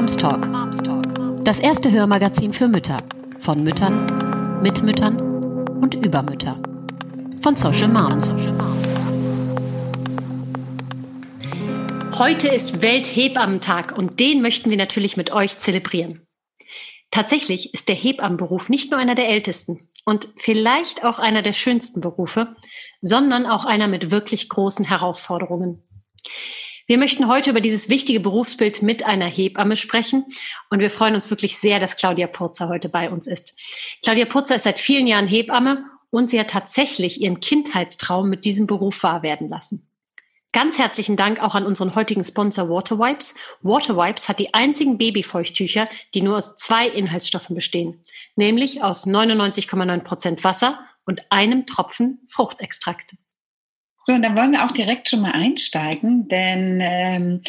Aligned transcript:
Moms 0.00 0.16
Talk. 0.16 0.48
Das 1.44 1.60
erste 1.60 1.92
Hörmagazin 1.92 2.54
für 2.54 2.68
Mütter. 2.68 2.96
Von 3.38 3.62
Müttern, 3.62 4.06
mit 4.62 4.82
Müttern 4.82 5.20
und 5.82 5.94
über 5.94 6.22
Mütter. 6.22 6.58
Von 7.42 7.54
Social 7.54 7.88
Moms. 7.88 8.32
Heute 12.18 12.48
ist 12.48 12.80
Welthebammentag 12.80 13.92
und 13.98 14.20
den 14.20 14.40
möchten 14.40 14.70
wir 14.70 14.78
natürlich 14.78 15.18
mit 15.18 15.32
euch 15.32 15.58
zelebrieren. 15.58 16.26
Tatsächlich 17.10 17.74
ist 17.74 17.90
der 17.90 17.96
Hebammenberuf 17.96 18.70
nicht 18.70 18.90
nur 18.90 18.98
einer 18.98 19.14
der 19.14 19.28
ältesten 19.28 19.90
und 20.06 20.28
vielleicht 20.36 21.04
auch 21.04 21.18
einer 21.18 21.42
der 21.42 21.52
schönsten 21.52 22.00
Berufe, 22.00 22.56
sondern 23.02 23.44
auch 23.44 23.66
einer 23.66 23.86
mit 23.86 24.10
wirklich 24.10 24.48
großen 24.48 24.86
Herausforderungen. 24.86 25.82
Wir 26.90 26.98
möchten 26.98 27.28
heute 27.28 27.50
über 27.50 27.60
dieses 27.60 27.88
wichtige 27.88 28.18
Berufsbild 28.18 28.82
mit 28.82 29.06
einer 29.06 29.26
Hebamme 29.26 29.76
sprechen 29.76 30.26
und 30.70 30.80
wir 30.80 30.90
freuen 30.90 31.14
uns 31.14 31.30
wirklich 31.30 31.56
sehr, 31.56 31.78
dass 31.78 31.94
Claudia 31.94 32.26
Purzer 32.26 32.68
heute 32.68 32.88
bei 32.88 33.10
uns 33.10 33.28
ist. 33.28 33.56
Claudia 34.02 34.24
Purzer 34.24 34.56
ist 34.56 34.64
seit 34.64 34.80
vielen 34.80 35.06
Jahren 35.06 35.28
Hebamme 35.28 35.84
und 36.10 36.28
sie 36.30 36.40
hat 36.40 36.50
tatsächlich 36.50 37.20
ihren 37.20 37.38
Kindheitstraum 37.38 38.28
mit 38.28 38.44
diesem 38.44 38.66
Beruf 38.66 39.04
wahr 39.04 39.22
werden 39.22 39.48
lassen. 39.48 39.88
Ganz 40.50 40.78
herzlichen 40.78 41.14
Dank 41.14 41.40
auch 41.40 41.54
an 41.54 41.64
unseren 41.64 41.94
heutigen 41.94 42.24
Sponsor 42.24 42.68
Waterwipes. 42.68 43.36
Waterwipes 43.62 44.28
hat 44.28 44.40
die 44.40 44.52
einzigen 44.52 44.98
Babyfeuchttücher, 44.98 45.88
die 46.12 46.22
nur 46.22 46.38
aus 46.38 46.56
zwei 46.56 46.88
Inhaltsstoffen 46.88 47.54
bestehen, 47.54 48.04
nämlich 48.34 48.82
aus 48.82 49.06
99,9 49.06 50.02
Prozent 50.02 50.42
Wasser 50.42 50.84
und 51.06 51.30
einem 51.30 51.66
Tropfen 51.66 52.18
Fruchtextrakt. 52.26 53.12
So, 54.04 54.14
und 54.14 54.22
dann 54.22 54.36
wollen 54.36 54.52
wir 54.52 54.64
auch 54.64 54.72
direkt 54.72 55.08
schon 55.08 55.20
mal 55.20 55.32
einsteigen, 55.32 56.28
denn 56.28 56.80
ähm, 56.82 57.42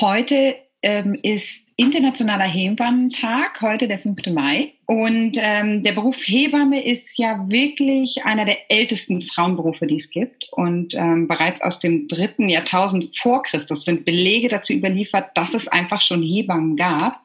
heute 0.00 0.56
ähm, 0.82 1.18
ist 1.22 1.68
Internationaler 1.80 2.44
Hebammentag, 2.44 3.60
heute 3.60 3.86
der 3.86 4.00
5. 4.00 4.26
Mai. 4.32 4.72
Und 4.86 5.38
ähm, 5.40 5.84
der 5.84 5.92
Beruf 5.92 6.16
Hebamme 6.26 6.84
ist 6.84 7.16
ja 7.18 7.48
wirklich 7.48 8.24
einer 8.24 8.44
der 8.44 8.68
ältesten 8.68 9.20
Frauenberufe, 9.20 9.86
die 9.86 9.96
es 9.96 10.10
gibt. 10.10 10.48
Und 10.50 10.94
ähm, 10.94 11.28
bereits 11.28 11.62
aus 11.62 11.78
dem 11.78 12.08
dritten 12.08 12.48
Jahrtausend 12.48 13.16
vor 13.16 13.44
Christus 13.44 13.84
sind 13.84 14.04
Belege 14.04 14.48
dazu 14.48 14.72
überliefert, 14.72 15.36
dass 15.36 15.54
es 15.54 15.68
einfach 15.68 16.00
schon 16.00 16.20
Hebammen 16.20 16.76
gab. 16.76 17.22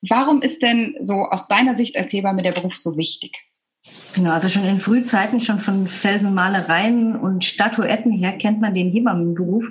Warum 0.00 0.40
ist 0.40 0.62
denn 0.62 0.96
so 1.02 1.14
aus 1.14 1.46
deiner 1.48 1.74
Sicht 1.74 1.98
als 1.98 2.14
Hebamme 2.14 2.40
der 2.40 2.52
Beruf 2.52 2.76
so 2.76 2.96
wichtig? 2.96 3.45
Genau, 4.14 4.30
also 4.30 4.48
schon 4.48 4.64
in 4.64 4.78
Frühzeiten, 4.78 5.40
schon 5.40 5.58
von 5.58 5.86
Felsenmalereien 5.86 7.16
und 7.16 7.44
Statuetten 7.44 8.12
her 8.12 8.32
kennt 8.38 8.60
man 8.60 8.72
den 8.72 8.90
Hebammenberuf. 8.90 9.68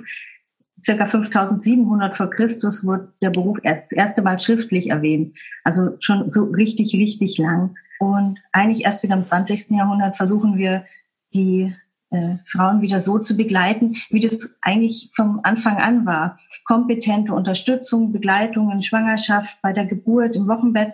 Circa 0.80 1.06
5700 1.06 2.16
vor 2.16 2.30
Christus 2.30 2.84
wurde 2.84 3.12
der 3.22 3.30
Beruf 3.30 3.58
erst 3.62 3.90
das 3.90 3.96
erste 3.96 4.22
Mal 4.22 4.38
schriftlich 4.38 4.90
erwähnt. 4.90 5.36
Also 5.64 5.96
schon 6.00 6.30
so 6.30 6.44
richtig, 6.44 6.94
richtig 6.94 7.38
lang. 7.38 7.74
Und 7.98 8.38
eigentlich 8.52 8.84
erst 8.84 9.02
wieder 9.02 9.14
im 9.14 9.24
20. 9.24 9.70
Jahrhundert 9.70 10.16
versuchen 10.16 10.56
wir, 10.56 10.84
die 11.32 11.74
äh, 12.10 12.36
Frauen 12.44 12.82
wieder 12.82 13.00
so 13.00 13.18
zu 13.18 13.36
begleiten, 13.36 13.96
wie 14.10 14.20
das 14.20 14.50
eigentlich 14.60 15.10
vom 15.14 15.40
Anfang 15.42 15.78
an 15.78 16.06
war. 16.06 16.38
Kompetente 16.64 17.32
Unterstützung, 17.34 18.12
Begleitung 18.12 18.70
in 18.70 18.82
Schwangerschaft, 18.82 19.60
bei 19.62 19.72
der 19.72 19.86
Geburt, 19.86 20.36
im 20.36 20.46
Wochenbett 20.46 20.92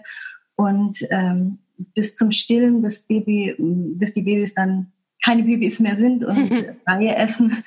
und 0.56 0.98
ähm, 1.10 1.58
bis 1.94 2.14
zum 2.14 2.32
Stillen, 2.32 2.82
bis 2.82 3.06
Baby, 3.06 3.54
bis 3.58 4.14
die 4.14 4.22
Babys 4.22 4.54
dann 4.54 4.92
keine 5.24 5.44
Babys 5.44 5.80
mehr 5.80 5.96
sind 5.96 6.24
und 6.24 6.36
Reihe 6.86 7.16
essen, 7.16 7.64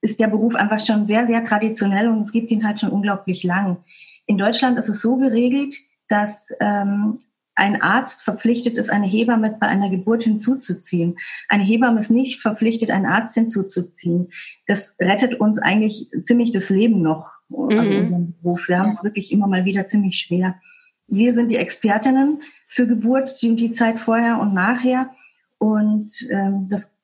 ist 0.00 0.20
der 0.20 0.28
Beruf 0.28 0.54
einfach 0.54 0.80
schon 0.80 1.06
sehr, 1.06 1.26
sehr 1.26 1.44
traditionell 1.44 2.08
und 2.08 2.22
es 2.22 2.32
gibt 2.32 2.50
ihn 2.50 2.66
halt 2.66 2.80
schon 2.80 2.90
unglaublich 2.90 3.42
lang. 3.44 3.78
In 4.26 4.38
Deutschland 4.38 4.78
ist 4.78 4.88
es 4.88 5.00
so 5.00 5.16
geregelt, 5.16 5.74
dass 6.08 6.48
ähm, 6.60 7.18
ein 7.58 7.82
Arzt 7.82 8.22
verpflichtet 8.22 8.78
ist, 8.78 8.90
eine 8.90 9.06
Hebamme 9.06 9.56
bei 9.58 9.66
einer 9.66 9.90
Geburt 9.90 10.22
hinzuzuziehen. 10.22 11.18
Eine 11.48 11.64
Hebamme 11.64 11.98
ist 11.98 12.10
nicht 12.10 12.40
verpflichtet, 12.40 12.90
einen 12.90 13.06
Arzt 13.06 13.34
hinzuzuziehen. 13.34 14.28
Das 14.68 14.96
rettet 15.00 15.40
uns 15.40 15.58
eigentlich 15.58 16.08
ziemlich 16.22 16.52
das 16.52 16.70
Leben 16.70 17.02
noch 17.02 17.32
mhm. 17.48 17.70
an 17.70 17.88
unserem 17.88 18.34
Beruf. 18.40 18.68
Wir 18.68 18.78
haben 18.78 18.90
es 18.90 19.02
wirklich 19.02 19.32
immer 19.32 19.48
mal 19.48 19.64
wieder 19.64 19.88
ziemlich 19.88 20.18
schwer. 20.18 20.60
Wir 21.08 21.34
sind 21.34 21.48
die 21.50 21.56
Expertinnen 21.56 22.42
für 22.66 22.86
Geburt, 22.86 23.40
die, 23.42 23.72
Zeit 23.72 23.98
vorher 23.98 24.38
und 24.38 24.54
nachher. 24.54 25.10
Und 25.58 26.10
ähm, 26.30 26.68
das 26.68 26.96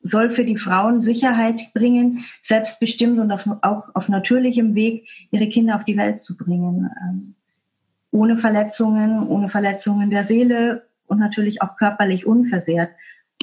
soll 0.00 0.30
für 0.30 0.44
die 0.44 0.58
Frauen 0.58 1.00
Sicherheit 1.00 1.72
bringen, 1.74 2.24
selbstbestimmt 2.42 3.18
und 3.18 3.30
auf, 3.30 3.48
auch 3.62 3.94
auf 3.94 4.08
natürlichem 4.08 4.74
Weg 4.74 5.08
ihre 5.30 5.48
Kinder 5.48 5.76
auf 5.76 5.84
die 5.84 5.96
Welt 5.96 6.20
zu 6.20 6.36
bringen. 6.36 6.90
Ähm, 7.02 7.34
ohne 8.10 8.36
Verletzungen, 8.36 9.26
ohne 9.26 9.48
Verletzungen 9.48 10.08
der 10.08 10.24
Seele 10.24 10.86
und 11.06 11.18
natürlich 11.18 11.62
auch 11.62 11.76
körperlich 11.76 12.26
unversehrt. 12.26 12.90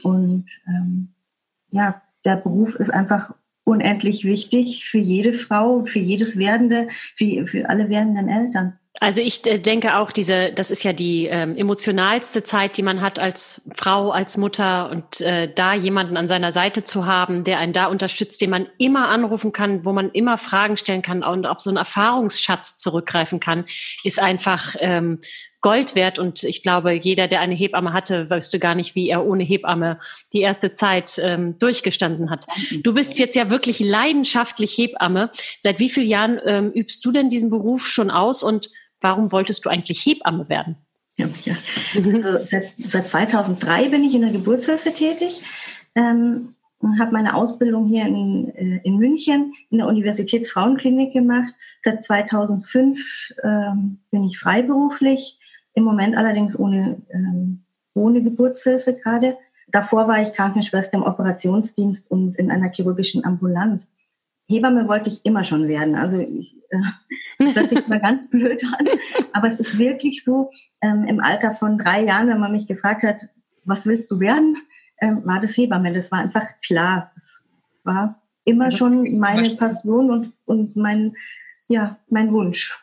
Und 0.01 0.45
ähm, 0.67 1.09
ja, 1.71 2.01
der 2.25 2.37
Beruf 2.37 2.75
ist 2.75 2.91
einfach 2.91 3.33
unendlich 3.63 4.25
wichtig 4.25 4.85
für 4.85 4.97
jede 4.97 5.33
Frau, 5.33 5.85
für 5.85 5.99
jedes 5.99 6.37
Werdende, 6.37 6.87
für, 7.15 7.47
für 7.47 7.69
alle 7.69 7.89
werdenden 7.89 8.29
Eltern. 8.29 8.79
Also 8.99 9.21
ich 9.21 9.45
äh, 9.45 9.57
denke 9.57 9.97
auch, 9.97 10.11
diese, 10.11 10.51
das 10.51 10.69
ist 10.69 10.83
ja 10.83 10.93
die 10.93 11.25
ähm, 11.25 11.55
emotionalste 11.55 12.43
Zeit, 12.43 12.77
die 12.77 12.83
man 12.83 13.01
hat 13.01 13.19
als 13.19 13.67
Frau, 13.73 14.11
als 14.11 14.37
Mutter 14.37 14.91
und 14.91 15.21
äh, 15.21 15.51
da 15.53 15.73
jemanden 15.73 16.17
an 16.17 16.27
seiner 16.27 16.51
Seite 16.51 16.83
zu 16.83 17.05
haben, 17.05 17.43
der 17.43 17.59
einen 17.59 17.73
da 17.73 17.85
unterstützt, 17.85 18.41
den 18.41 18.49
man 18.49 18.67
immer 18.77 19.07
anrufen 19.07 19.53
kann, 19.53 19.85
wo 19.85 19.93
man 19.93 20.11
immer 20.11 20.37
Fragen 20.37 20.77
stellen 20.77 21.01
kann 21.01 21.23
und 21.23 21.45
auf 21.47 21.59
so 21.59 21.69
einen 21.69 21.77
Erfahrungsschatz 21.77 22.75
zurückgreifen 22.75 23.39
kann, 23.39 23.63
ist 24.03 24.19
einfach 24.19 24.75
ähm, 24.79 25.19
Gold 25.61 25.95
wert. 25.95 26.19
Und 26.19 26.43
ich 26.43 26.63
glaube, 26.63 26.91
jeder, 26.91 27.27
der 27.27 27.39
eine 27.39 27.55
Hebamme 27.55 27.93
hatte, 27.93 28.29
wüsste 28.29 28.59
gar 28.59 28.75
nicht, 28.75 28.95
wie 28.95 29.09
er 29.09 29.25
ohne 29.25 29.43
Hebamme 29.43 29.99
die 30.33 30.41
erste 30.41 30.73
Zeit 30.73 31.19
ähm, 31.23 31.57
durchgestanden 31.59 32.29
hat. 32.29 32.45
Du 32.83 32.93
bist 32.93 33.19
jetzt 33.19 33.35
ja 33.35 33.49
wirklich 33.49 33.79
leidenschaftlich 33.79 34.77
Hebamme. 34.77 35.29
Seit 35.59 35.79
wie 35.79 35.89
vielen 35.89 36.09
Jahren 36.09 36.39
ähm, 36.45 36.71
übst 36.71 37.05
du 37.05 37.11
denn 37.11 37.29
diesen 37.29 37.49
Beruf 37.51 37.87
schon 37.87 38.11
aus 38.11 38.43
und 38.43 38.69
warum 39.01 39.31
wolltest 39.31 39.65
du 39.65 39.69
eigentlich 39.69 40.05
Hebamme 40.05 40.47
werden? 40.49 40.77
Ja, 41.17 41.27
ja. 41.43 41.55
Also 41.95 42.45
seit, 42.45 42.73
seit 42.77 43.09
2003 43.09 43.89
bin 43.89 44.03
ich 44.03 44.15
in 44.15 44.21
der 44.21 44.31
Geburtshilfe 44.31 44.93
tätig. 44.93 45.43
Ähm, 45.95 46.55
habe 46.99 47.11
meine 47.11 47.35
Ausbildung 47.35 47.85
hier 47.85 48.05
in, 48.05 48.49
äh, 48.55 48.79
in 48.83 48.97
München 48.97 49.53
in 49.69 49.77
der 49.77 49.87
Universitätsfrauenklinik 49.87 51.13
gemacht. 51.13 51.53
Seit 51.83 52.03
2005 52.03 53.35
ähm, 53.43 53.99
bin 54.09 54.23
ich 54.23 54.39
freiberuflich, 54.39 55.39
im 55.73 55.83
Moment 55.83 56.17
allerdings 56.17 56.57
ohne, 56.57 57.01
ähm, 57.11 57.63
ohne 57.93 58.21
Geburtshilfe 58.21 58.93
gerade. 58.93 59.37
Davor 59.69 60.07
war 60.07 60.21
ich 60.21 60.33
Krankenschwester 60.33 60.97
im 60.97 61.03
Operationsdienst 61.03 62.11
und 62.11 62.37
in 62.37 62.51
einer 62.51 62.71
chirurgischen 62.71 63.23
Ambulanz. 63.23 63.89
Hebamme 64.49 64.87
wollte 64.87 65.09
ich 65.09 65.25
immer 65.25 65.43
schon 65.43 65.67
werden. 65.67 65.95
Also 65.95 66.17
ich, 66.17 66.57
äh, 66.71 66.81
das 67.41 67.55
hört 67.55 67.69
sich 67.69 67.87
mal 67.87 67.99
ganz 67.99 68.29
blöd 68.29 68.63
an, 68.77 68.87
aber 69.33 69.47
es 69.47 69.57
ist 69.57 69.77
wirklich 69.77 70.23
so, 70.23 70.51
ähm, 70.81 71.05
im 71.07 71.19
Alter 71.19 71.53
von 71.53 71.77
drei 71.77 72.03
Jahren, 72.03 72.27
wenn 72.27 72.39
man 72.39 72.51
mich 72.51 72.67
gefragt 72.67 73.03
hat, 73.03 73.17
was 73.63 73.85
willst 73.85 74.11
du 74.11 74.19
werden, 74.19 74.57
ähm, 74.99 75.25
war 75.25 75.39
das 75.39 75.55
Hebamme. 75.55 75.93
Das 75.93 76.11
war 76.11 76.19
einfach 76.19 76.47
klar. 76.65 77.11
Das 77.15 77.45
war 77.83 78.21
immer 78.43 78.71
schon 78.71 79.19
meine 79.19 79.55
Passion 79.55 80.09
und, 80.09 80.33
und 80.45 80.75
mein, 80.75 81.15
ja, 81.67 81.97
mein 82.09 82.31
Wunsch. 82.31 82.80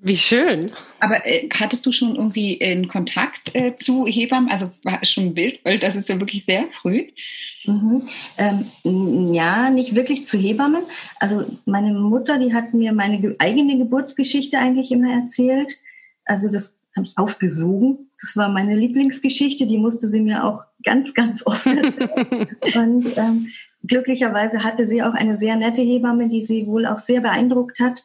Wie 0.00 0.16
schön. 0.16 0.70
Aber 1.00 1.26
äh, 1.26 1.48
hattest 1.52 1.84
du 1.84 1.92
schon 1.92 2.14
irgendwie 2.14 2.60
einen 2.62 2.88
Kontakt 2.88 3.54
äh, 3.54 3.76
zu 3.78 4.06
Hebammen? 4.06 4.48
Also 4.48 4.70
war 4.84 5.00
es 5.02 5.10
schon 5.10 5.26
ein 5.26 5.34
Bild, 5.34 5.60
weil 5.64 5.78
das 5.78 5.96
ist 5.96 6.08
ja 6.08 6.20
wirklich 6.20 6.44
sehr 6.44 6.66
früh. 6.70 7.08
Mhm. 7.64 8.02
Ähm, 8.38 9.34
ja, 9.34 9.70
nicht 9.70 9.96
wirklich 9.96 10.24
zu 10.24 10.38
Hebammen. 10.38 10.82
Also 11.18 11.44
meine 11.66 11.92
Mutter, 11.92 12.38
die 12.38 12.54
hat 12.54 12.74
mir 12.74 12.92
meine 12.92 13.34
eigene 13.40 13.76
Geburtsgeschichte 13.76 14.58
eigentlich 14.58 14.92
immer 14.92 15.12
erzählt. 15.12 15.74
Also 16.24 16.48
das 16.48 16.78
habe 16.94 17.06
ich 17.06 17.18
aufgesogen. 17.18 18.10
Das 18.20 18.36
war 18.36 18.48
meine 18.48 18.76
Lieblingsgeschichte. 18.76 19.66
Die 19.66 19.78
musste 19.78 20.08
sie 20.08 20.20
mir 20.20 20.44
auch 20.44 20.62
ganz, 20.84 21.12
ganz 21.14 21.44
oft 21.44 21.66
erzählen. 21.66 22.56
Und 22.74 23.16
ähm, 23.16 23.48
glücklicherweise 23.84 24.62
hatte 24.62 24.86
sie 24.86 25.02
auch 25.02 25.14
eine 25.14 25.38
sehr 25.38 25.56
nette 25.56 25.82
Hebamme, 25.82 26.28
die 26.28 26.44
sie 26.44 26.66
wohl 26.66 26.86
auch 26.86 26.98
sehr 26.98 27.20
beeindruckt 27.20 27.80
hat. 27.80 28.02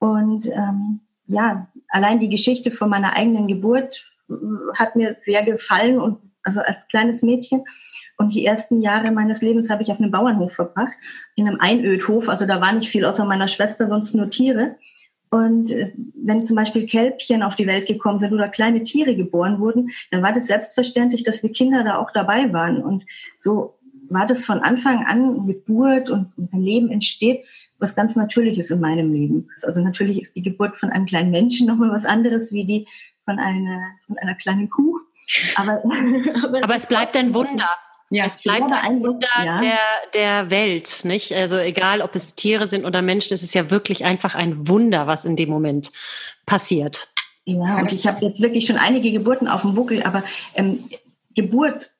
Und 0.00 0.46
ähm, 0.46 1.00
ja, 1.28 1.68
allein 1.88 2.18
die 2.18 2.28
Geschichte 2.28 2.70
von 2.70 2.90
meiner 2.90 3.14
eigenen 3.16 3.46
Geburt 3.46 4.04
äh, 4.28 4.34
hat 4.74 4.96
mir 4.96 5.14
sehr 5.14 5.44
gefallen 5.44 6.00
und 6.00 6.18
also 6.42 6.60
als 6.60 6.88
kleines 6.88 7.22
Mädchen. 7.22 7.64
Und 8.16 8.34
die 8.34 8.44
ersten 8.44 8.80
Jahre 8.80 9.12
meines 9.12 9.42
Lebens 9.42 9.70
habe 9.70 9.82
ich 9.82 9.92
auf 9.92 10.00
einem 10.00 10.10
Bauernhof 10.10 10.52
verbracht, 10.52 10.94
in 11.36 11.46
einem 11.46 11.60
Einödhof. 11.60 12.28
Also 12.28 12.46
da 12.46 12.60
war 12.60 12.72
nicht 12.72 12.88
viel 12.88 13.04
außer 13.04 13.24
meiner 13.24 13.46
Schwester, 13.46 13.88
sonst 13.88 14.14
nur 14.14 14.28
Tiere. 14.28 14.76
Und 15.30 15.70
äh, 15.70 15.92
wenn 16.14 16.46
zum 16.46 16.56
Beispiel 16.56 16.86
Kälbchen 16.86 17.42
auf 17.42 17.54
die 17.54 17.66
Welt 17.66 17.86
gekommen 17.86 18.18
sind 18.18 18.32
oder 18.32 18.48
kleine 18.48 18.82
Tiere 18.82 19.14
geboren 19.14 19.60
wurden, 19.60 19.90
dann 20.10 20.22
war 20.22 20.32
das 20.32 20.46
selbstverständlich, 20.46 21.22
dass 21.22 21.42
wir 21.42 21.52
Kinder 21.52 21.84
da 21.84 21.98
auch 21.98 22.10
dabei 22.12 22.52
waren. 22.52 22.82
Und 22.82 23.04
so 23.38 23.77
war 24.10 24.26
das 24.26 24.44
von 24.44 24.60
Anfang 24.60 25.06
an 25.06 25.46
Geburt 25.46 26.10
und, 26.10 26.32
ein 26.52 26.62
Leben 26.62 26.90
entsteht, 26.90 27.46
was 27.78 27.94
ganz 27.94 28.16
Natürliches 28.16 28.70
in 28.70 28.80
meinem 28.80 29.12
Leben. 29.12 29.48
Also 29.62 29.80
natürlich 29.80 30.20
ist 30.20 30.36
die 30.36 30.42
Geburt 30.42 30.78
von 30.78 30.90
einem 30.90 31.06
kleinen 31.06 31.30
Menschen 31.30 31.66
nochmal 31.66 31.90
was 31.90 32.04
anderes 32.04 32.52
wie 32.52 32.64
die 32.64 32.86
von 33.24 33.38
einer, 33.38 33.80
von 34.06 34.18
einer 34.18 34.34
kleinen 34.34 34.70
Kuh. 34.70 34.98
Aber, 35.56 35.82
aber, 36.42 36.64
aber 36.64 36.74
es 36.74 36.86
bleibt 36.86 37.16
ein 37.16 37.34
Wunder. 37.34 37.68
Ja, 38.10 38.24
es 38.24 38.36
bleibt 38.36 38.72
ein 38.72 39.02
Wunder 39.02 39.28
ja. 39.44 39.60
der, 39.60 39.78
der 40.14 40.50
Welt, 40.50 41.00
nicht? 41.04 41.32
Also 41.32 41.58
egal, 41.58 42.00
ob 42.00 42.14
es 42.14 42.34
Tiere 42.34 42.66
sind 42.66 42.86
oder 42.86 43.02
Menschen, 43.02 43.34
es 43.34 43.42
ist 43.42 43.54
ja 43.54 43.70
wirklich 43.70 44.04
einfach 44.06 44.34
ein 44.34 44.66
Wunder, 44.66 45.06
was 45.06 45.26
in 45.26 45.36
dem 45.36 45.50
Moment 45.50 45.92
passiert. 46.46 47.08
Ja, 47.44 47.78
und 47.78 47.92
ich 47.92 48.06
habe 48.06 48.24
jetzt 48.24 48.40
wirklich 48.40 48.66
schon 48.66 48.76
einige 48.76 49.12
Geburten 49.12 49.46
auf 49.46 49.62
dem 49.62 49.74
Buckel, 49.74 50.02
aber 50.02 50.22
ähm, 50.54 50.84
Geburt 51.34 51.90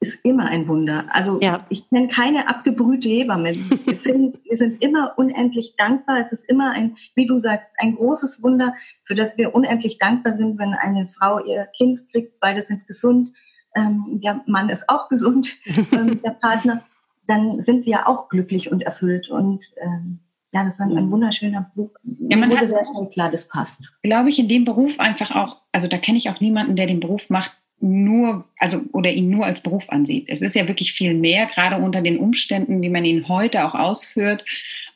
ist 0.00 0.24
immer 0.24 0.46
ein 0.46 0.68
Wunder. 0.68 1.06
Also 1.10 1.40
ja. 1.40 1.58
ich 1.68 1.88
kenne 1.88 2.08
keine 2.08 2.48
abgebrühte 2.48 3.08
Hebamme. 3.08 3.54
Wir, 3.84 3.96
finden, 3.96 4.38
wir 4.44 4.56
sind 4.56 4.82
immer 4.82 5.14
unendlich 5.16 5.74
dankbar. 5.76 6.18
Es 6.20 6.32
ist 6.32 6.48
immer 6.48 6.72
ein, 6.72 6.96
wie 7.14 7.26
du 7.26 7.38
sagst, 7.38 7.72
ein 7.78 7.96
großes 7.96 8.42
Wunder, 8.42 8.74
für 9.04 9.14
das 9.14 9.38
wir 9.38 9.54
unendlich 9.54 9.98
dankbar 9.98 10.36
sind, 10.36 10.58
wenn 10.58 10.74
eine 10.74 11.08
Frau 11.08 11.44
ihr 11.44 11.66
Kind 11.76 12.10
kriegt, 12.10 12.38
beide 12.40 12.62
sind 12.62 12.86
gesund, 12.86 13.32
ähm, 13.74 14.20
der 14.22 14.42
Mann 14.46 14.68
ist 14.68 14.88
auch 14.88 15.08
gesund, 15.08 15.56
ähm, 15.92 16.20
der 16.22 16.30
Partner, 16.30 16.84
dann 17.26 17.62
sind 17.62 17.86
wir 17.86 18.08
auch 18.08 18.28
glücklich 18.28 18.70
und 18.70 18.82
erfüllt. 18.82 19.30
Und 19.30 19.64
ähm, 19.80 20.20
ja, 20.52 20.64
das 20.64 20.74
ist 20.74 20.80
ein, 20.80 20.96
ein 20.96 21.10
wunderschöner 21.10 21.70
Buch. 21.74 21.90
Ja, 22.02 22.36
man 22.36 22.56
hat 22.56 22.68
sehr 22.68 22.84
schnell 22.84 23.10
klar, 23.10 23.30
das 23.30 23.48
passt. 23.48 23.92
Glaube 24.02 24.28
ich, 24.28 24.38
in 24.38 24.48
dem 24.48 24.64
Beruf 24.64 24.98
einfach 25.00 25.30
auch, 25.32 25.62
also 25.72 25.88
da 25.88 25.98
kenne 25.98 26.18
ich 26.18 26.30
auch 26.30 26.40
niemanden, 26.40 26.76
der 26.76 26.86
den 26.86 27.00
Beruf 27.00 27.30
macht, 27.30 27.56
nur, 27.80 28.44
also 28.58 28.80
oder 28.92 29.12
ihn 29.12 29.30
nur 29.30 29.44
als 29.44 29.60
Beruf 29.60 29.84
ansieht. 29.88 30.26
Es 30.28 30.40
ist 30.40 30.54
ja 30.54 30.66
wirklich 30.66 30.92
viel 30.92 31.14
mehr, 31.14 31.46
gerade 31.46 31.76
unter 31.76 32.00
den 32.00 32.18
Umständen, 32.18 32.80
wie 32.82 32.88
man 32.88 33.04
ihn 33.04 33.28
heute 33.28 33.64
auch 33.64 33.74
ausführt 33.74 34.44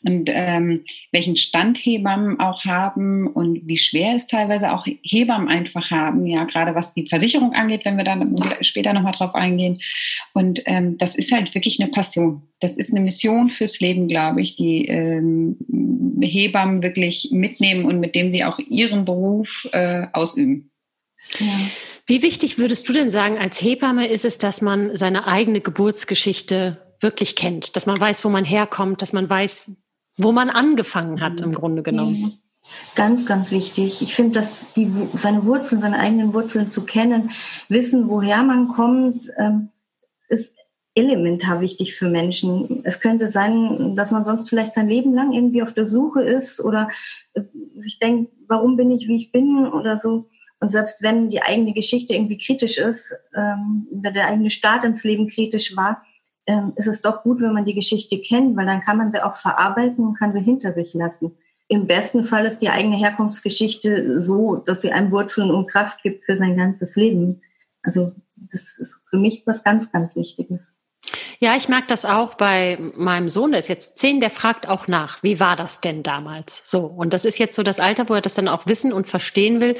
und 0.02 0.30
ähm, 0.32 0.84
welchen 1.12 1.36
Stand 1.36 1.76
Hebammen 1.78 2.40
auch 2.40 2.64
haben 2.64 3.26
und 3.26 3.60
wie 3.68 3.76
schwer 3.76 4.14
es 4.14 4.26
teilweise 4.26 4.72
auch 4.72 4.86
Hebammen 5.02 5.48
einfach 5.48 5.90
haben, 5.90 6.26
ja, 6.26 6.44
gerade 6.44 6.74
was 6.74 6.94
die 6.94 7.06
Versicherung 7.06 7.52
angeht, 7.52 7.84
wenn 7.84 7.98
wir 7.98 8.04
dann 8.04 8.34
später 8.62 8.94
nochmal 8.94 9.12
drauf 9.12 9.34
eingehen. 9.34 9.80
Und 10.32 10.62
ähm, 10.64 10.96
das 10.96 11.14
ist 11.16 11.32
halt 11.32 11.54
wirklich 11.54 11.80
eine 11.80 11.90
Passion. 11.90 12.42
Das 12.60 12.76
ist 12.76 12.92
eine 12.92 13.04
Mission 13.04 13.50
fürs 13.50 13.78
Leben, 13.80 14.08
glaube 14.08 14.40
ich, 14.40 14.56
die 14.56 14.86
ähm, 14.86 15.58
Hebammen 16.22 16.82
wirklich 16.82 17.28
mitnehmen 17.30 17.84
und 17.84 18.00
mit 18.00 18.14
dem 18.14 18.30
sie 18.30 18.44
auch 18.44 18.58
ihren 18.58 19.04
Beruf 19.04 19.68
äh, 19.72 20.06
ausüben. 20.14 20.70
Ja. 21.38 21.46
Wie 22.10 22.24
wichtig 22.24 22.58
würdest 22.58 22.88
du 22.88 22.92
denn 22.92 23.08
sagen, 23.08 23.38
als 23.38 23.62
Hebamme 23.62 24.08
ist 24.08 24.24
es, 24.24 24.36
dass 24.36 24.62
man 24.62 24.96
seine 24.96 25.28
eigene 25.28 25.60
Geburtsgeschichte 25.60 26.76
wirklich 26.98 27.36
kennt, 27.36 27.76
dass 27.76 27.86
man 27.86 28.00
weiß, 28.00 28.24
wo 28.24 28.30
man 28.30 28.44
herkommt, 28.44 29.00
dass 29.00 29.12
man 29.12 29.30
weiß, 29.30 29.76
wo 30.16 30.32
man 30.32 30.50
angefangen 30.50 31.20
hat, 31.20 31.40
im 31.40 31.52
Grunde 31.52 31.84
genommen? 31.84 32.32
Ganz, 32.96 33.26
ganz 33.26 33.52
wichtig. 33.52 34.02
Ich 34.02 34.12
finde, 34.12 34.40
dass 34.40 34.72
die, 34.72 34.90
seine 35.14 35.44
Wurzeln, 35.44 35.80
seine 35.80 36.00
eigenen 36.00 36.34
Wurzeln 36.34 36.68
zu 36.68 36.84
kennen, 36.84 37.30
wissen, 37.68 38.08
woher 38.08 38.42
man 38.42 38.66
kommt, 38.66 39.30
ähm, 39.38 39.68
ist 40.28 40.56
elementar 40.96 41.60
wichtig 41.60 41.94
für 41.94 42.10
Menschen. 42.10 42.80
Es 42.82 42.98
könnte 42.98 43.28
sein, 43.28 43.94
dass 43.94 44.10
man 44.10 44.24
sonst 44.24 44.48
vielleicht 44.48 44.74
sein 44.74 44.88
Leben 44.88 45.14
lang 45.14 45.32
irgendwie 45.32 45.62
auf 45.62 45.74
der 45.74 45.86
Suche 45.86 46.24
ist 46.24 46.60
oder 46.60 46.88
äh, 47.34 47.42
sich 47.78 48.00
denkt, 48.00 48.32
warum 48.48 48.76
bin 48.76 48.90
ich, 48.90 49.06
wie 49.06 49.14
ich 49.14 49.30
bin 49.30 49.68
oder 49.68 49.96
so. 49.96 50.28
Und 50.60 50.70
selbst 50.70 51.02
wenn 51.02 51.30
die 51.30 51.42
eigene 51.42 51.72
Geschichte 51.72 52.14
irgendwie 52.14 52.38
kritisch 52.38 52.78
ist, 52.78 53.14
ähm, 53.34 53.88
oder 53.90 54.12
der 54.12 54.26
eigene 54.26 54.50
Start 54.50 54.84
ins 54.84 55.04
Leben 55.04 55.28
kritisch 55.28 55.76
war, 55.76 56.02
ähm, 56.46 56.72
ist 56.76 56.86
es 56.86 57.02
doch 57.02 57.22
gut, 57.22 57.40
wenn 57.40 57.54
man 57.54 57.64
die 57.64 57.74
Geschichte 57.74 58.20
kennt, 58.20 58.56
weil 58.56 58.66
dann 58.66 58.82
kann 58.82 58.98
man 58.98 59.10
sie 59.10 59.22
auch 59.22 59.34
verarbeiten 59.34 60.04
und 60.04 60.18
kann 60.18 60.32
sie 60.32 60.42
hinter 60.42 60.72
sich 60.72 60.92
lassen. 60.94 61.36
Im 61.68 61.86
besten 61.86 62.24
Fall 62.24 62.46
ist 62.46 62.60
die 62.60 62.68
eigene 62.68 62.96
Herkunftsgeschichte 62.96 64.20
so, 64.20 64.56
dass 64.56 64.82
sie 64.82 64.92
einem 64.92 65.12
Wurzeln 65.12 65.50
und 65.50 65.70
Kraft 65.70 66.02
gibt 66.02 66.24
für 66.24 66.36
sein 66.36 66.56
ganzes 66.56 66.96
Leben. 66.96 67.42
Also 67.82 68.12
das 68.34 68.76
ist 68.78 69.00
für 69.08 69.18
mich 69.18 69.44
was 69.46 69.64
ganz, 69.64 69.92
ganz 69.92 70.16
Wichtiges. 70.16 70.74
Ja, 71.42 71.56
ich 71.56 71.70
merke 71.70 71.86
das 71.86 72.04
auch 72.04 72.34
bei 72.34 72.78
meinem 72.94 73.30
Sohn, 73.30 73.52
der 73.52 73.60
ist 73.60 73.68
jetzt 73.68 73.96
zehn, 73.96 74.20
der 74.20 74.28
fragt 74.28 74.68
auch 74.68 74.88
nach, 74.88 75.22
wie 75.22 75.40
war 75.40 75.56
das 75.56 75.80
denn 75.80 76.02
damals? 76.02 76.70
So, 76.70 76.80
und 76.80 77.14
das 77.14 77.24
ist 77.24 77.38
jetzt 77.38 77.56
so 77.56 77.62
das 77.62 77.80
Alter, 77.80 78.10
wo 78.10 78.14
er 78.14 78.20
das 78.20 78.34
dann 78.34 78.46
auch 78.46 78.66
wissen 78.66 78.92
und 78.92 79.08
verstehen 79.08 79.62
will. 79.62 79.74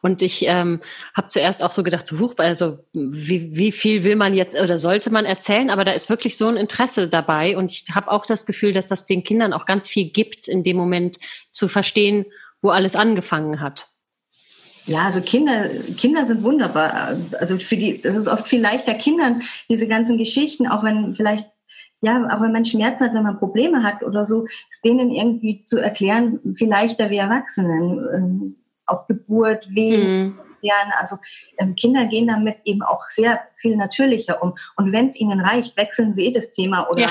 Und 0.00 0.22
ich 0.22 0.46
ähm, 0.46 0.80
habe 1.14 1.28
zuerst 1.28 1.62
auch 1.62 1.70
so 1.70 1.82
gedacht, 1.82 2.06
so 2.06 2.18
huch, 2.18 2.32
also 2.38 2.78
wie, 2.94 3.54
wie 3.54 3.72
viel 3.72 4.04
will 4.04 4.16
man 4.16 4.32
jetzt 4.32 4.58
oder 4.58 4.78
sollte 4.78 5.10
man 5.10 5.26
erzählen? 5.26 5.68
Aber 5.68 5.84
da 5.84 5.92
ist 5.92 6.08
wirklich 6.08 6.38
so 6.38 6.48
ein 6.48 6.56
Interesse 6.56 7.08
dabei. 7.08 7.58
Und 7.58 7.70
ich 7.70 7.84
habe 7.94 8.10
auch 8.10 8.24
das 8.24 8.46
Gefühl, 8.46 8.72
dass 8.72 8.86
das 8.86 9.04
den 9.04 9.22
Kindern 9.22 9.52
auch 9.52 9.66
ganz 9.66 9.90
viel 9.90 10.06
gibt, 10.06 10.48
in 10.48 10.62
dem 10.62 10.78
Moment 10.78 11.18
zu 11.50 11.68
verstehen, 11.68 12.24
wo 12.62 12.70
alles 12.70 12.96
angefangen 12.96 13.60
hat. 13.60 13.91
Ja, 14.86 15.04
also 15.04 15.20
Kinder, 15.20 15.68
Kinder 15.96 16.26
sind 16.26 16.42
wunderbar. 16.42 17.16
Also 17.38 17.58
für 17.58 17.76
die, 17.76 18.00
das 18.00 18.16
ist 18.16 18.28
oft 18.28 18.48
viel 18.48 18.60
leichter 18.60 18.94
Kindern, 18.94 19.42
diese 19.68 19.86
ganzen 19.86 20.18
Geschichten, 20.18 20.66
auch 20.66 20.82
wenn 20.82 21.14
vielleicht, 21.14 21.48
ja, 22.00 22.28
auch 22.34 22.40
wenn 22.40 22.52
man 22.52 22.64
Schmerzen 22.64 23.04
hat, 23.04 23.14
wenn 23.14 23.22
man 23.22 23.38
Probleme 23.38 23.82
hat 23.84 24.02
oder 24.02 24.26
so, 24.26 24.46
ist 24.70 24.84
denen 24.84 25.10
irgendwie 25.10 25.62
zu 25.64 25.78
erklären, 25.78 26.40
viel 26.56 26.68
leichter 26.68 27.10
wie 27.10 27.18
Erwachsenen. 27.18 28.08
Ähm, 28.14 28.56
auch 28.86 29.06
Geburt, 29.06 29.64
Wehen, 29.70 30.26
mhm. 30.26 30.38
Jahren. 30.62 30.92
Also 30.98 31.16
ähm, 31.58 31.74
Kinder 31.74 32.06
gehen 32.06 32.26
damit 32.26 32.56
eben 32.64 32.82
auch 32.82 33.08
sehr 33.08 33.40
viel 33.56 33.76
natürlicher 33.76 34.42
um. 34.42 34.54
Und 34.76 34.92
wenn 34.92 35.08
es 35.08 35.18
ihnen 35.18 35.40
reicht, 35.40 35.76
wechseln 35.76 36.12
sie 36.12 36.26
eh 36.26 36.30
das 36.32 36.52
Thema 36.52 36.88
oder 36.90 37.02
ja. 37.02 37.08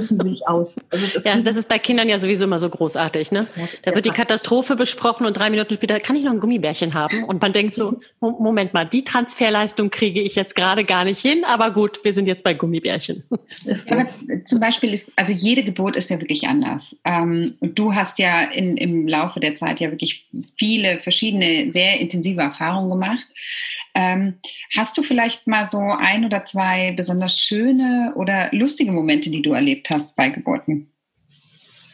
sie 0.00 0.16
sich 0.16 0.48
aus. 0.48 0.78
Also 0.90 1.06
das 1.14 1.24
ja, 1.30 1.36
das 1.36 1.56
ist 1.56 1.68
bei 1.68 1.78
Kindern 1.78 2.08
ja 2.08 2.18
sowieso 2.18 2.44
immer 2.44 2.58
so 2.58 2.68
großartig. 2.68 3.32
Ne? 3.32 3.46
Ja, 3.56 3.64
da 3.84 3.94
wird 3.94 4.06
die 4.06 4.10
Katastrophe 4.10 4.76
besprochen 4.76 5.26
und 5.26 5.36
drei 5.36 5.50
Minuten 5.50 5.74
später 5.74 5.98
kann 6.00 6.16
ich 6.16 6.24
noch 6.24 6.32
ein 6.32 6.40
Gummibärchen 6.40 6.94
haben. 6.94 7.24
Und 7.24 7.42
man 7.42 7.52
denkt 7.52 7.74
so, 7.74 7.98
Moment 8.20 8.74
mal, 8.74 8.84
die 8.84 9.04
Transferleistung 9.04 9.90
kriege 9.90 10.20
ich 10.20 10.34
jetzt 10.34 10.54
gerade 10.54 10.84
gar 10.84 11.04
nicht 11.04 11.20
hin, 11.20 11.44
aber 11.46 11.70
gut, 11.70 12.04
wir 12.04 12.12
sind 12.12 12.26
jetzt 12.26 12.44
bei 12.44 12.54
Gummibärchen. 12.54 13.24
Aber 13.90 14.06
zum 14.44 14.60
Beispiel 14.60 14.92
ist, 14.94 15.10
also 15.16 15.32
jede 15.32 15.64
Geburt 15.64 15.96
ist 15.96 16.10
ja 16.10 16.20
wirklich 16.20 16.46
anders. 16.46 16.96
Ähm, 17.04 17.54
und 17.60 17.78
du 17.78 17.94
hast 17.94 18.18
ja 18.18 18.42
in, 18.42 18.76
im 18.76 19.08
Laufe 19.08 19.40
der 19.40 19.56
Zeit 19.56 19.80
ja 19.80 19.90
wirklich 19.90 20.28
viele 20.58 21.00
verschiedene, 21.02 21.72
sehr 21.72 21.98
intensive 22.00 22.40
Erfahrungen 22.40 22.69
Erfahrung 22.70 22.90
gemacht. 22.90 23.26
Ähm, 23.94 24.38
hast 24.76 24.96
du 24.96 25.02
vielleicht 25.02 25.46
mal 25.46 25.66
so 25.66 25.78
ein 25.78 26.24
oder 26.24 26.44
zwei 26.44 26.92
besonders 26.96 27.38
schöne 27.38 28.12
oder 28.14 28.48
lustige 28.52 28.92
Momente, 28.92 29.30
die 29.30 29.42
du 29.42 29.52
erlebt 29.52 29.90
hast 29.90 30.16
bei 30.16 30.28
Geburten? 30.28 30.92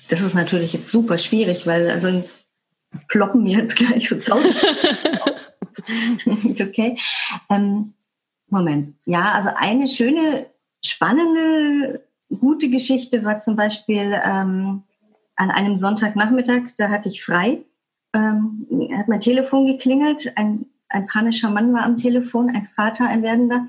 Das 0.08 0.20
ist 0.20 0.34
natürlich 0.34 0.72
jetzt 0.72 0.90
super 0.90 1.18
schwierig, 1.18 1.66
weil 1.66 1.90
also 1.90 2.22
ploppen 3.08 3.42
mir 3.42 3.58
jetzt 3.58 3.76
gleich 3.76 4.08
so 4.08 4.20
tausend. 4.20 4.54
okay. 6.60 6.98
Ähm, 7.50 7.94
Moment. 8.48 8.94
Ja, 9.06 9.32
also 9.32 9.50
eine 9.56 9.88
schöne, 9.88 10.46
spannende, 10.84 12.06
gute 12.28 12.70
Geschichte 12.70 13.24
war 13.24 13.40
zum 13.40 13.56
Beispiel 13.56 14.20
ähm, 14.24 14.84
an 15.34 15.50
einem 15.50 15.76
Sonntagnachmittag, 15.76 16.62
da 16.78 16.88
hatte 16.88 17.08
ich 17.08 17.24
frei 17.24 17.64
ähm, 18.16 18.90
hat 18.96 19.08
mein 19.08 19.20
Telefon 19.20 19.66
geklingelt. 19.66 20.32
Ein, 20.36 20.66
ein 20.88 21.06
panischer 21.06 21.50
Mann 21.50 21.72
war 21.72 21.82
am 21.82 21.96
Telefon, 21.96 22.50
ein 22.50 22.68
Vater, 22.74 23.08
ein 23.08 23.22
Werdender, 23.22 23.66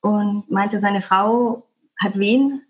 und 0.00 0.50
meinte, 0.50 0.78
seine 0.80 1.00
Frau 1.00 1.66
hat 2.00 2.18
Wehen, 2.18 2.62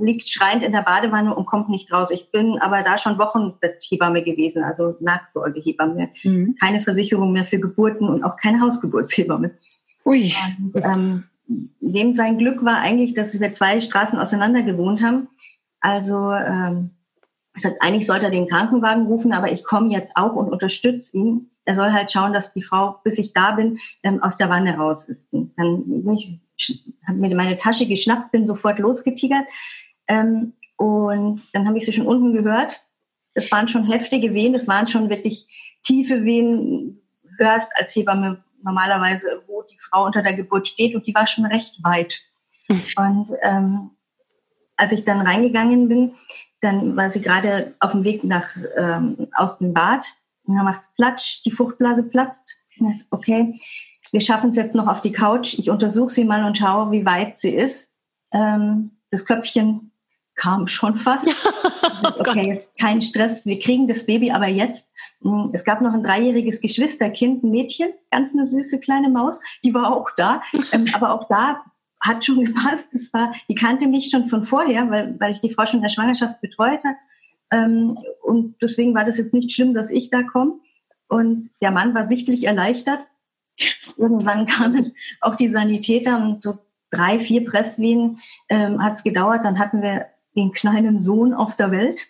liegt 0.00 0.28
schreiend 0.28 0.62
in 0.62 0.72
der 0.72 0.82
Badewanne 0.82 1.34
und 1.34 1.46
kommt 1.46 1.68
nicht 1.68 1.92
raus. 1.92 2.10
Ich 2.10 2.30
bin 2.30 2.58
aber 2.60 2.82
da 2.82 2.98
schon 2.98 3.18
Wochenbetthebamme 3.18 4.22
gewesen, 4.22 4.62
also 4.62 4.96
Nachsorgehebamme. 5.00 6.10
Mhm. 6.22 6.56
Keine 6.60 6.80
Versicherung 6.80 7.32
mehr 7.32 7.44
für 7.44 7.58
Geburten 7.58 8.08
und 8.08 8.24
auch 8.24 8.36
keine 8.36 8.60
Hausgeburtshebamme. 8.60 9.52
Ui. 10.04 10.32
Und, 10.58 10.76
ähm, 10.76 11.24
dem 11.46 12.14
sein 12.14 12.38
Glück 12.38 12.64
war 12.64 12.78
eigentlich, 12.78 13.14
dass 13.14 13.38
wir 13.38 13.54
zwei 13.54 13.80
Straßen 13.80 14.18
auseinander 14.18 14.62
gewohnt 14.62 15.02
haben. 15.02 15.28
Also 15.80 16.32
ähm, 16.32 16.90
ich 17.54 17.62
sage, 17.62 17.76
eigentlich 17.80 18.06
sollte 18.06 18.26
er 18.26 18.30
den 18.30 18.48
Krankenwagen 18.48 19.06
rufen, 19.06 19.32
aber 19.32 19.52
ich 19.52 19.64
komme 19.64 19.92
jetzt 19.92 20.16
auch 20.16 20.34
und 20.34 20.50
unterstütze 20.50 21.16
ihn. 21.16 21.50
Er 21.64 21.76
soll 21.76 21.92
halt 21.92 22.10
schauen, 22.10 22.32
dass 22.32 22.52
die 22.52 22.62
Frau, 22.62 23.00
bis 23.04 23.18
ich 23.18 23.32
da 23.32 23.52
bin, 23.52 23.78
ähm, 24.02 24.22
aus 24.22 24.36
der 24.36 24.50
Wanne 24.50 24.76
raus 24.76 25.08
ist. 25.08 25.28
dann 25.32 25.84
bin 25.86 26.14
ich, 26.14 26.84
habe 27.06 27.18
mir 27.18 27.34
meine 27.34 27.56
Tasche 27.56 27.86
geschnappt, 27.86 28.32
bin 28.32 28.44
sofort 28.44 28.78
losgetigert. 28.78 29.46
Ähm, 30.08 30.54
und 30.76 31.42
dann 31.52 31.66
habe 31.66 31.78
ich 31.78 31.84
sie 31.84 31.92
schon 31.92 32.06
unten 32.06 32.32
gehört. 32.32 32.84
Das 33.34 33.50
waren 33.52 33.68
schon 33.68 33.84
heftige 33.84 34.34
Wehen, 34.34 34.52
das 34.52 34.68
waren 34.68 34.86
schon 34.86 35.08
wirklich 35.08 35.46
tiefe 35.82 36.24
Wehen. 36.24 37.00
Hörst 37.38 37.72
als 37.76 37.94
Hebamme 37.96 38.44
normalerweise, 38.62 39.42
wo 39.46 39.62
die 39.62 39.78
Frau 39.78 40.06
unter 40.06 40.22
der 40.22 40.34
Geburt 40.34 40.66
steht 40.66 40.94
und 40.94 41.06
die 41.06 41.14
war 41.14 41.26
schon 41.26 41.46
recht 41.46 41.82
weit. 41.82 42.20
Und 42.96 43.28
ähm, 43.42 43.90
als 44.76 44.92
ich 44.92 45.04
dann 45.04 45.20
reingegangen 45.20 45.86
bin, 45.88 46.14
dann 46.64 46.96
war 46.96 47.10
sie 47.10 47.20
gerade 47.20 47.74
auf 47.80 47.92
dem 47.92 48.04
Weg 48.04 48.24
nach 48.24 48.48
ähm, 48.76 49.28
aus 49.34 49.58
dem 49.58 49.74
Bad. 49.74 50.06
Und 50.44 50.56
dann 50.56 50.64
macht's 50.64 50.94
Platsch, 50.94 51.42
die 51.44 51.50
Fruchtblase 51.50 52.02
platzt. 52.04 52.56
Okay, 53.10 53.58
wir 54.10 54.20
schaffen 54.20 54.50
es 54.50 54.56
jetzt 54.56 54.74
noch 54.74 54.88
auf 54.88 55.00
die 55.00 55.12
Couch. 55.12 55.58
Ich 55.58 55.70
untersuche 55.70 56.10
sie 56.10 56.24
mal 56.24 56.44
und 56.44 56.58
schaue, 56.58 56.90
wie 56.90 57.04
weit 57.04 57.38
sie 57.38 57.54
ist. 57.54 57.94
Ähm, 58.32 58.92
das 59.10 59.26
Köpfchen 59.26 59.92
kam 60.34 60.66
schon 60.66 60.96
fast. 60.96 61.28
oh 62.02 62.08
okay, 62.18 62.48
jetzt 62.48 62.76
kein 62.78 63.00
Stress, 63.00 63.46
wir 63.46 63.58
kriegen 63.58 63.86
das 63.86 64.06
Baby, 64.06 64.32
aber 64.32 64.48
jetzt. 64.48 64.92
Hm, 65.22 65.50
es 65.52 65.64
gab 65.64 65.80
noch 65.80 65.94
ein 65.94 66.02
dreijähriges 66.02 66.60
Geschwisterkind, 66.60 67.44
ein 67.44 67.50
Mädchen, 67.50 67.90
ganz 68.10 68.32
eine 68.32 68.46
süße 68.46 68.80
kleine 68.80 69.08
Maus, 69.08 69.40
die 69.64 69.74
war 69.74 69.94
auch 69.94 70.10
da. 70.16 70.42
Ähm, 70.72 70.88
aber 70.92 71.14
auch 71.14 71.28
da 71.28 71.64
hat 72.04 72.24
schon 72.24 72.44
gepasst. 72.44 72.88
Das 72.92 73.12
war, 73.12 73.34
die 73.48 73.54
kannte 73.54 73.88
mich 73.88 74.10
schon 74.10 74.28
von 74.28 74.44
vorher, 74.44 74.90
weil, 74.90 75.18
weil 75.18 75.32
ich 75.32 75.40
die 75.40 75.50
Frau 75.50 75.66
schon 75.66 75.78
in 75.78 75.82
der 75.82 75.88
Schwangerschaft 75.88 76.40
betreut 76.40 76.80
habe. 76.84 76.96
Ähm, 77.50 77.98
und 78.22 78.56
deswegen 78.62 78.94
war 78.94 79.04
das 79.04 79.18
jetzt 79.18 79.34
nicht 79.34 79.52
schlimm, 79.52 79.74
dass 79.74 79.90
ich 79.90 80.10
da 80.10 80.22
komme. 80.22 80.60
Und 81.08 81.50
der 81.60 81.70
Mann 81.70 81.94
war 81.94 82.06
sichtlich 82.06 82.46
erleichtert. 82.46 83.00
Irgendwann 83.96 84.46
kamen 84.46 84.92
auch 85.20 85.36
die 85.36 85.48
Sanitäter 85.48 86.16
und 86.16 86.42
so 86.42 86.58
drei, 86.90 87.18
vier 87.18 87.44
Presswehen 87.44 88.18
ähm, 88.48 88.82
hat 88.82 88.94
es 88.94 89.02
gedauert. 89.02 89.44
Dann 89.44 89.58
hatten 89.58 89.82
wir 89.82 90.06
den 90.36 90.52
kleinen 90.52 90.98
Sohn 90.98 91.34
auf 91.34 91.56
der 91.56 91.70
Welt. 91.70 92.08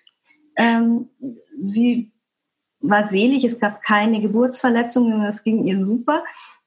Ähm, 0.57 1.09
sie 1.61 2.13
war 2.81 3.07
selig, 3.07 3.45
es 3.45 3.59
gab 3.59 3.83
keine 3.83 4.21
Geburtsverletzungen, 4.21 5.23
es 5.25 5.43
ging 5.43 5.67
ihr 5.67 5.83
super. 5.83 6.23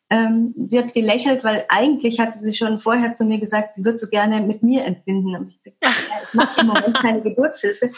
Ähm, 0.09 0.53
sie 0.69 0.79
hat 0.79 0.93
gelächelt, 0.93 1.43
weil 1.43 1.65
eigentlich 1.67 2.19
hatte 2.19 2.39
sie 2.39 2.53
schon 2.53 2.79
vorher 2.79 3.13
zu 3.13 3.25
mir 3.25 3.39
gesagt, 3.39 3.75
sie 3.75 3.83
würde 3.83 3.97
so 3.97 4.07
gerne 4.07 4.41
mit 4.41 4.63
mir 4.63 4.85
entbinden. 4.85 5.35
Und 5.35 5.49
ich, 5.49 5.61
gesagt, 5.63 5.77
ich 6.29 6.33
mache 6.33 6.61
im 6.61 6.67
Moment 6.67 6.97
keine 6.97 7.21
Geburtshilfe. 7.21 7.91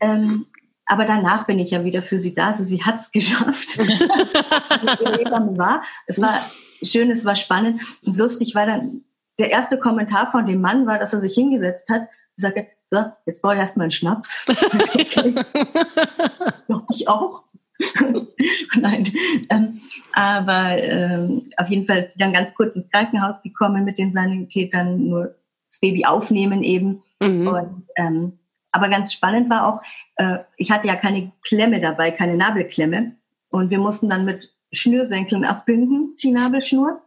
Ähm, 0.00 0.46
aber 0.86 1.06
danach 1.06 1.46
bin 1.46 1.58
ich 1.58 1.70
ja 1.70 1.84
wieder 1.84 2.02
für 2.02 2.18
sie 2.18 2.34
da. 2.34 2.48
Also 2.48 2.64
sie 2.64 2.82
hat 2.82 3.00
es 3.00 3.10
geschafft. 3.12 3.78
war. 5.58 5.82
Es 6.06 6.20
war 6.20 6.40
schön, 6.82 7.10
es 7.10 7.24
war 7.24 7.36
spannend 7.36 7.80
und 8.04 8.18
lustig 8.18 8.54
war 8.54 8.66
dann 8.66 9.04
der 9.38 9.50
erste 9.50 9.78
Kommentar 9.78 10.30
von 10.30 10.46
dem 10.46 10.60
Mann 10.60 10.86
war, 10.86 10.98
dass 10.98 11.12
er 11.12 11.20
sich 11.20 11.34
hingesetzt 11.34 11.88
hat 11.88 12.02
und 12.02 12.08
sagte, 12.36 12.66
so, 12.88 13.04
jetzt 13.26 13.42
brauche 13.42 13.54
ich 13.54 13.60
erstmal 13.60 13.84
einen 13.84 13.90
Schnaps. 13.90 14.44
ja, 16.68 16.86
ich 16.90 17.08
auch. 17.08 17.44
Nein, 18.80 19.04
ähm, 19.50 19.80
aber 20.12 20.78
ähm, 20.78 21.50
auf 21.56 21.68
jeden 21.68 21.86
Fall 21.86 21.98
ist 21.98 22.12
sie 22.12 22.18
dann 22.18 22.32
ganz 22.32 22.54
kurz 22.54 22.76
ins 22.76 22.90
Krankenhaus 22.90 23.42
gekommen 23.42 23.84
mit 23.84 23.98
den 23.98 24.12
Sanitätern, 24.12 25.08
nur 25.08 25.34
das 25.70 25.80
Baby 25.80 26.04
aufnehmen 26.04 26.62
eben. 26.62 27.02
Mhm. 27.20 27.48
Und, 27.48 27.86
ähm, 27.96 28.38
aber 28.70 28.88
ganz 28.88 29.12
spannend 29.12 29.50
war 29.50 29.66
auch, 29.66 29.82
äh, 30.16 30.38
ich 30.56 30.70
hatte 30.70 30.86
ja 30.86 30.96
keine 30.96 31.32
Klemme 31.42 31.80
dabei, 31.80 32.10
keine 32.10 32.36
Nabelklemme. 32.36 33.16
Und 33.50 33.70
wir 33.70 33.78
mussten 33.78 34.08
dann 34.08 34.24
mit 34.24 34.52
Schnürsenkeln 34.72 35.44
abbinden, 35.44 36.16
die 36.22 36.30
Nabelschnur. 36.30 37.02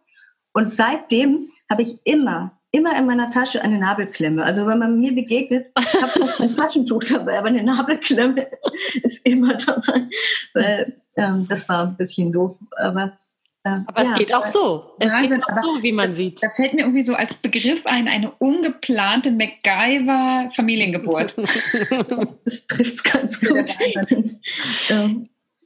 Und 0.53 0.71
seitdem 0.71 1.49
habe 1.69 1.81
ich 1.81 1.99
immer 2.05 2.56
immer 2.71 2.97
in 2.97 3.05
meiner 3.05 3.29
Tasche 3.29 3.61
eine 3.61 3.79
Nabelklemme. 3.79 4.43
Also 4.43 4.65
wenn 4.67 4.79
man 4.79 4.99
mir 4.99 5.13
begegnet, 5.13 5.67
habe 5.75 6.25
ich 6.25 6.39
ein 6.39 6.55
Taschentuch 6.55 7.03
dabei, 7.03 7.39
aber 7.39 7.47
eine 7.47 7.63
Nabelklemme 7.63 8.47
ist 9.03 9.25
immer 9.25 9.55
dabei. 9.55 10.07
Weil 10.53 11.01
ähm, 11.15 11.45
das 11.47 11.67
war 11.69 11.87
ein 11.87 11.97
bisschen 11.97 12.31
doof. 12.31 12.57
Aber 12.77 13.17
ähm, 13.65 13.85
aber 13.87 14.03
ja, 14.03 14.11
es 14.11 14.17
geht 14.17 14.33
auch 14.33 14.45
so. 14.45 14.93
Es 14.99 15.11
Wahnsinn, 15.11 15.39
geht 15.39 15.49
auch 15.49 15.61
so, 15.61 15.83
wie 15.83 15.91
man 15.91 16.09
da, 16.09 16.15
sieht. 16.15 16.41
Da 16.41 16.49
fällt 16.55 16.73
mir 16.73 16.81
irgendwie 16.81 17.03
so 17.03 17.15
als 17.15 17.35
Begriff 17.35 17.85
ein, 17.85 18.07
eine 18.07 18.31
ungeplante 18.31 19.31
MacGyver-Familiengeburt. 19.31 21.35
das 21.37 22.67
trifft 22.67 22.95
es 22.95 23.03
ganz 23.03 23.41
gut. 23.41 23.75
Ja, 24.89 25.09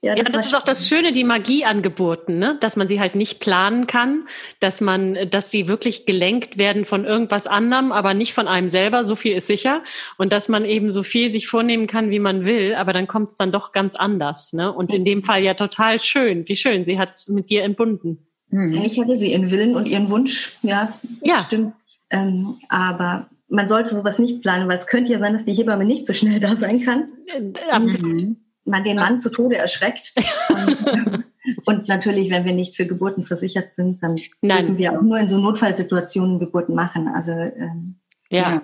das, 0.02 0.18
ja, 0.18 0.24
das 0.24 0.48
ist 0.48 0.56
auch 0.56 0.64
das 0.64 0.88
Schöne, 0.88 1.12
die 1.12 1.24
Magie 1.24 1.64
an 1.64 1.84
Geburten, 1.84 2.40
ne? 2.40 2.58
dass 2.60 2.76
man 2.76 2.88
sie 2.88 3.00
halt 3.00 3.14
nicht 3.14 3.40
planen 3.40 3.86
kann, 3.86 4.28
dass 4.60 4.82
man, 4.82 5.30
dass 5.30 5.52
sie 5.52 5.68
wirklich 5.68 6.08
gelenkt 6.08 6.58
werden 6.58 6.86
von 6.86 7.06
irgendwas 7.06 7.46
anderem, 7.46 7.92
aber 7.92 8.16
nicht 8.16 8.34
von 8.34 8.48
einem 8.48 8.68
selber, 8.68 9.04
so 9.04 9.16
viel 9.16 9.34
ist 9.34 9.46
sicher. 9.46 9.84
Und 10.18 10.34
dass 10.34 10.50
man 10.50 10.66
eben 10.66 10.92
so 10.92 11.04
viel 11.04 11.30
sich 11.30 11.48
vornehmen 11.48 11.86
kann, 11.86 12.10
wie 12.10 12.20
man 12.20 12.48
will, 12.48 12.74
aber 12.74 12.94
dann 12.94 13.06
kommt 13.06 13.30
es 13.30 13.38
dann 13.38 13.52
doch 13.52 13.74
ganz 13.74 13.96
anders. 13.96 14.54
Ne? 14.54 14.74
Und 14.74 14.92
in 14.92 15.06
dem 15.06 15.22
Fall 15.22 15.44
ja 15.44 15.54
total 15.54 16.00
schön. 16.00 16.48
Wie 16.48 16.56
schön, 16.56 16.84
sie 16.84 16.98
hat 16.98 17.20
mit 17.28 17.52
dir 17.52 17.64
entbunden. 17.64 18.26
Mhm. 18.50 18.82
Ich 18.84 19.00
hatte 19.00 19.16
sie 19.16 19.32
ihren 19.32 19.52
Willen 19.52 19.76
und 19.76 19.86
ihren 19.88 20.10
Wunsch, 20.10 20.58
ja, 20.64 20.92
ja. 21.22 21.44
stimmt. 21.46 21.74
Ähm, 22.10 22.56
aber 22.70 23.30
man 23.50 23.68
sollte 23.68 23.94
sowas 23.94 24.18
nicht 24.18 24.42
planen, 24.42 24.68
weil 24.68 24.80
es 24.80 24.88
könnte 24.88 25.12
ja 25.12 25.20
sein, 25.20 25.34
dass 25.34 25.46
die 25.46 25.54
Hebamme 25.54 25.86
nicht 25.86 26.08
so 26.08 26.14
schnell 26.14 26.40
da 26.40 26.58
sein 26.58 26.84
kann. 26.84 27.10
Äh, 27.28 27.70
absolut. 27.70 28.24
Mhm 28.24 28.38
man 28.66 28.84
den 28.84 28.98
Mann 28.98 29.20
zu 29.20 29.30
Tode 29.30 29.58
erschreckt. 29.58 30.14
Und, 30.50 31.26
und, 31.66 31.88
natürlich, 31.88 32.30
wenn 32.30 32.46
wir 32.46 32.54
nicht 32.54 32.76
für 32.76 32.86
Geburten 32.86 33.26
versichert 33.26 33.74
sind, 33.74 34.04
dann 34.04 34.20
Nein. 34.42 34.60
dürfen 34.60 34.78
wir 34.78 34.94
auch 34.94 35.02
nur 35.02 35.18
in 35.18 35.28
so 35.28 35.40
Notfallsituationen 35.40 36.38
Geburten 36.38 36.76
machen. 36.76 37.08
Also 37.08 37.32
ähm, 37.32 37.96
ja. 38.30 38.54
ja. 38.54 38.62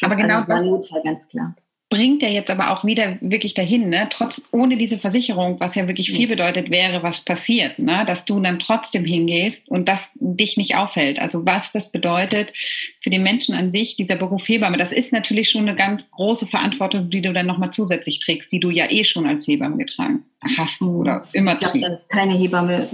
Aber 0.00 0.16
genau 0.16 0.36
also 0.36 0.48
das 0.48 0.60
war 0.62 0.64
Notfall, 0.64 1.02
ganz 1.02 1.28
klar 1.28 1.54
bringt 1.88 2.22
er 2.24 2.32
jetzt 2.32 2.50
aber 2.50 2.70
auch 2.70 2.84
wieder 2.84 3.16
wirklich 3.20 3.54
dahin, 3.54 3.88
ne? 3.88 4.08
trotz 4.10 4.48
ohne 4.50 4.76
diese 4.76 4.98
Versicherung, 4.98 5.60
was 5.60 5.76
ja 5.76 5.86
wirklich 5.86 6.10
viel 6.10 6.26
bedeutet 6.26 6.68
wäre, 6.68 7.04
was 7.04 7.20
passiert, 7.20 7.78
ne? 7.78 8.04
dass 8.04 8.24
du 8.24 8.40
dann 8.40 8.58
trotzdem 8.58 9.04
hingehst 9.04 9.68
und 9.68 9.88
das 9.88 10.10
dich 10.16 10.56
nicht 10.56 10.74
aufhält. 10.74 11.20
Also 11.20 11.46
was 11.46 11.70
das 11.70 11.92
bedeutet 11.92 12.52
für 13.00 13.10
den 13.10 13.22
Menschen 13.22 13.54
an 13.54 13.70
sich, 13.70 13.94
dieser 13.94 14.16
Beruf 14.16 14.48
Hebamme, 14.48 14.78
das 14.78 14.90
ist 14.90 15.12
natürlich 15.12 15.48
schon 15.48 15.62
eine 15.62 15.76
ganz 15.76 16.10
große 16.10 16.46
Verantwortung, 16.48 17.08
die 17.08 17.22
du 17.22 17.32
dann 17.32 17.46
nochmal 17.46 17.70
zusätzlich 17.70 18.18
trägst, 18.18 18.50
die 18.50 18.60
du 18.60 18.70
ja 18.70 18.90
eh 18.90 19.04
schon 19.04 19.26
als 19.26 19.46
Hebamme 19.46 19.76
getragen 19.76 20.24
hast 20.58 20.82
oder 20.82 21.24
immer 21.34 21.52
Ich 21.52 21.60
glaube, 21.60 21.80
das 21.80 22.02
ist 22.02 22.10
keine 22.10 22.34
Hebamme, 22.34 22.88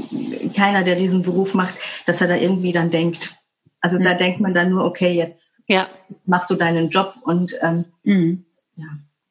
keiner, 0.54 0.84
der 0.84 0.96
diesen 0.96 1.22
Beruf 1.22 1.54
macht, 1.54 1.74
dass 2.04 2.20
er 2.20 2.28
da 2.28 2.36
irgendwie 2.36 2.72
dann 2.72 2.90
denkt. 2.90 3.34
Also 3.80 3.98
mhm. 3.98 4.04
da 4.04 4.14
denkt 4.14 4.40
man 4.40 4.52
dann 4.52 4.68
nur, 4.68 4.84
okay, 4.84 5.12
jetzt 5.14 5.62
ja. 5.66 5.88
machst 6.26 6.50
du 6.50 6.56
deinen 6.56 6.90
Job 6.90 7.14
und 7.24 7.54
ähm, 7.62 7.86
mhm 8.04 8.44
ja. 8.76 8.86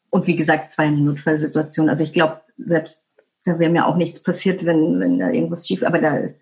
Und 0.10 0.28
wie 0.28 0.36
gesagt, 0.36 0.68
es 0.68 0.78
war 0.78 0.86
eine 0.86 0.98
Notfallsituation. 0.98 1.90
Also 1.90 2.04
ich 2.04 2.12
glaube, 2.12 2.42
selbst 2.58 3.08
da 3.46 3.58
wäre 3.58 3.72
mir 3.72 3.88
auch 3.88 3.96
nichts 3.96 4.22
passiert, 4.22 4.66
wenn, 4.66 5.00
wenn 5.00 5.20
da 5.20 5.30
irgendwas 5.30 5.68
schief, 5.68 5.84
aber 5.84 6.00
da 6.00 6.18
ist. 6.18 6.38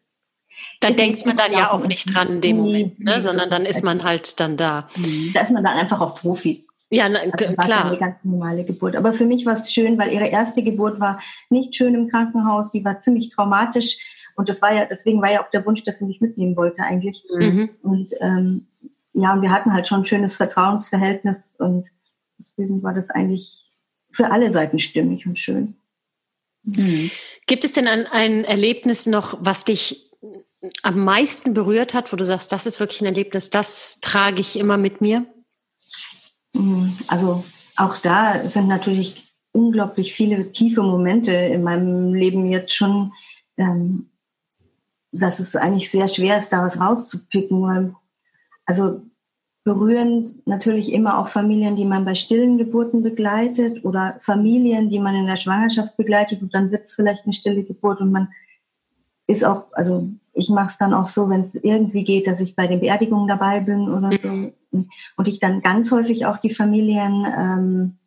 Da 0.82 0.92
denkt 0.92 1.26
man 1.26 1.38
dann 1.38 1.52
ja 1.52 1.72
auch 1.72 1.86
nicht 1.86 2.14
dran 2.14 2.28
in 2.30 2.42
dem 2.42 2.58
nee, 2.58 2.62
Moment, 2.64 3.00
ne? 3.00 3.14
Nee, 3.16 3.20
sondern 3.20 3.50
dann 3.50 3.64
ist 3.64 3.84
man 3.84 4.04
halt 4.04 4.40
dann 4.40 4.58
da. 4.58 4.90
Da 5.34 5.42
ist 5.42 5.52
man 5.52 5.64
dann 5.64 5.78
einfach 5.78 6.02
auch 6.02 6.16
Profi. 6.16 6.66
Ja, 6.90 7.08
na, 7.08 7.20
also 7.20 7.54
klar. 7.56 7.86
eine 7.86 7.98
ganz 7.98 8.16
normale 8.24 8.64
Geburt. 8.64 8.96
Aber 8.96 9.14
für 9.14 9.26
mich 9.26 9.46
war 9.46 9.54
es 9.54 9.72
schön, 9.72 10.00
weil 10.00 10.12
ihre 10.12 10.28
erste 10.28 10.64
Geburt 10.64 11.00
war 11.00 11.20
nicht 11.50 11.76
schön 11.76 11.94
im 11.94 12.08
Krankenhaus, 12.08 12.72
die 12.72 12.84
war 12.84 13.00
ziemlich 13.02 13.30
traumatisch. 13.30 13.98
Und 14.36 14.50
das 14.50 14.62
war 14.62 14.74
ja, 14.74 14.86
deswegen 14.86 15.22
war 15.22 15.32
ja 15.32 15.44
auch 15.44 15.52
der 15.52 15.66
Wunsch, 15.66 15.84
dass 15.84 16.00
sie 16.00 16.06
mich 16.06 16.22
mitnehmen 16.22 16.56
wollte 16.56 16.82
eigentlich. 16.82 17.26
Mhm. 17.32 17.70
Und 17.84 18.12
ähm, 18.22 18.68
ja, 19.14 19.34
und 19.34 19.42
wir 19.42 19.52
hatten 19.52 19.74
halt 19.74 19.88
schon 19.88 20.02
ein 20.02 20.06
schönes 20.06 20.38
Vertrauensverhältnis 20.38 21.56
und 21.60 21.90
Deswegen 22.40 22.82
war 22.82 22.94
das 22.94 23.10
eigentlich 23.10 23.66
für 24.12 24.32
alle 24.32 24.52
Seiten 24.52 24.80
stimmig 24.80 25.28
und 25.28 25.40
schön. 25.40 25.76
Mhm. 26.64 27.12
Gibt 27.46 27.66
es 27.66 27.74
denn 27.74 27.88
ein, 27.88 28.08
ein 28.08 28.44
Erlebnis 28.44 29.06
noch, 29.06 29.38
was 29.42 29.66
dich 29.66 30.10
am 30.84 31.04
meisten 31.04 31.54
berührt 31.54 31.94
hat, 31.94 32.12
wo 32.12 32.18
du 32.18 32.26
sagst, 32.26 32.52
das 32.52 32.66
ist 32.66 32.80
wirklich 32.80 33.02
ein 33.02 33.08
Erlebnis, 33.08 33.50
das 33.50 34.00
trage 34.02 34.42
ich 34.42 34.58
immer 34.58 34.78
mit 34.78 35.02
mir? 35.02 35.26
Mhm. 36.54 36.98
Also 37.08 37.44
auch 37.76 37.98
da 37.98 38.48
sind 38.50 38.68
natürlich 38.68 39.34
unglaublich 39.52 40.14
viele 40.14 40.52
tiefe 40.52 40.82
Momente 40.82 41.32
in 41.32 41.64
meinem 41.64 42.14
Leben 42.14 42.50
jetzt 42.52 42.74
schon, 42.74 43.14
ähm, 43.58 44.10
dass 45.12 45.40
es 45.40 45.56
eigentlich 45.56 45.90
sehr 45.90 46.08
schwer 46.08 46.38
ist, 46.38 46.50
da 46.50 46.64
was 46.64 46.80
rauszupicken. 46.80 47.96
Also 48.66 49.02
berühren 49.64 50.42
natürlich 50.46 50.94
immer 50.94 51.18
auch 51.20 51.28
Familien, 51.28 51.76
die 51.76 51.86
man 51.86 52.06
bei 52.06 52.16
stillen 52.16 52.58
Geburten 52.58 53.04
begleitet 53.04 53.84
oder 53.84 54.16
Familien, 54.20 54.90
die 54.90 55.00
man 55.00 55.16
in 55.16 55.26
der 55.26 55.36
Schwangerschaft 55.36 55.98
begleitet. 55.98 56.42
Und 56.42 56.56
dann 56.56 56.72
wird 56.72 56.84
es 56.84 56.96
vielleicht 56.96 57.26
eine 57.26 57.34
stille 57.34 57.64
Geburt 57.64 58.02
und 58.02 58.12
man 58.12 58.30
ist 59.28 59.44
auch, 59.44 59.66
also 59.74 60.10
ich 60.34 60.50
mache 60.50 60.68
es 60.68 60.78
dann 60.78 60.94
auch 60.94 61.08
so, 61.08 61.30
wenn 61.30 61.42
es 61.42 61.56
irgendwie 61.56 62.04
geht, 62.04 62.26
dass 62.26 62.40
ich 62.40 62.56
bei 62.56 62.68
den 62.68 62.80
Beerdigungen 62.80 63.28
dabei 63.28 63.60
bin 63.60 63.90
oder 63.90 64.12
so. 64.14 64.52
Und 64.72 65.28
ich 65.28 65.40
dann 65.40 65.62
ganz 65.62 65.92
häufig 65.92 66.26
auch 66.26 66.38
die 66.38 66.54
Familien, 66.54 67.26
ähm, 67.26 67.98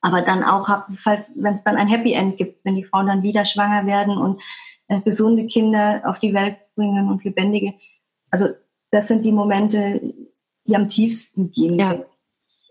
aber 0.00 0.22
dann 0.22 0.44
auch 0.44 0.68
habe, 0.68 0.92
falls 0.96 1.32
wenn 1.34 1.54
es 1.54 1.62
dann 1.64 1.76
ein 1.76 1.88
Happy 1.88 2.12
End 2.12 2.36
gibt, 2.36 2.64
wenn 2.64 2.74
die 2.74 2.84
Frauen 2.84 3.06
dann 3.06 3.22
wieder 3.22 3.44
schwanger 3.44 3.86
werden 3.86 4.16
und 4.16 4.40
äh, 4.88 5.00
gesunde 5.00 5.46
Kinder 5.46 6.02
auf 6.04 6.20
die 6.20 6.34
Welt 6.34 6.56
bringen 6.76 7.08
und 7.08 7.24
lebendige, 7.24 7.74
also 8.30 8.48
das 8.90 9.08
sind 9.08 9.24
die 9.24 9.32
Momente, 9.32 10.14
die 10.66 10.76
am 10.76 10.88
tiefsten 10.88 11.50
gehen. 11.50 11.78
Ja. 11.78 12.04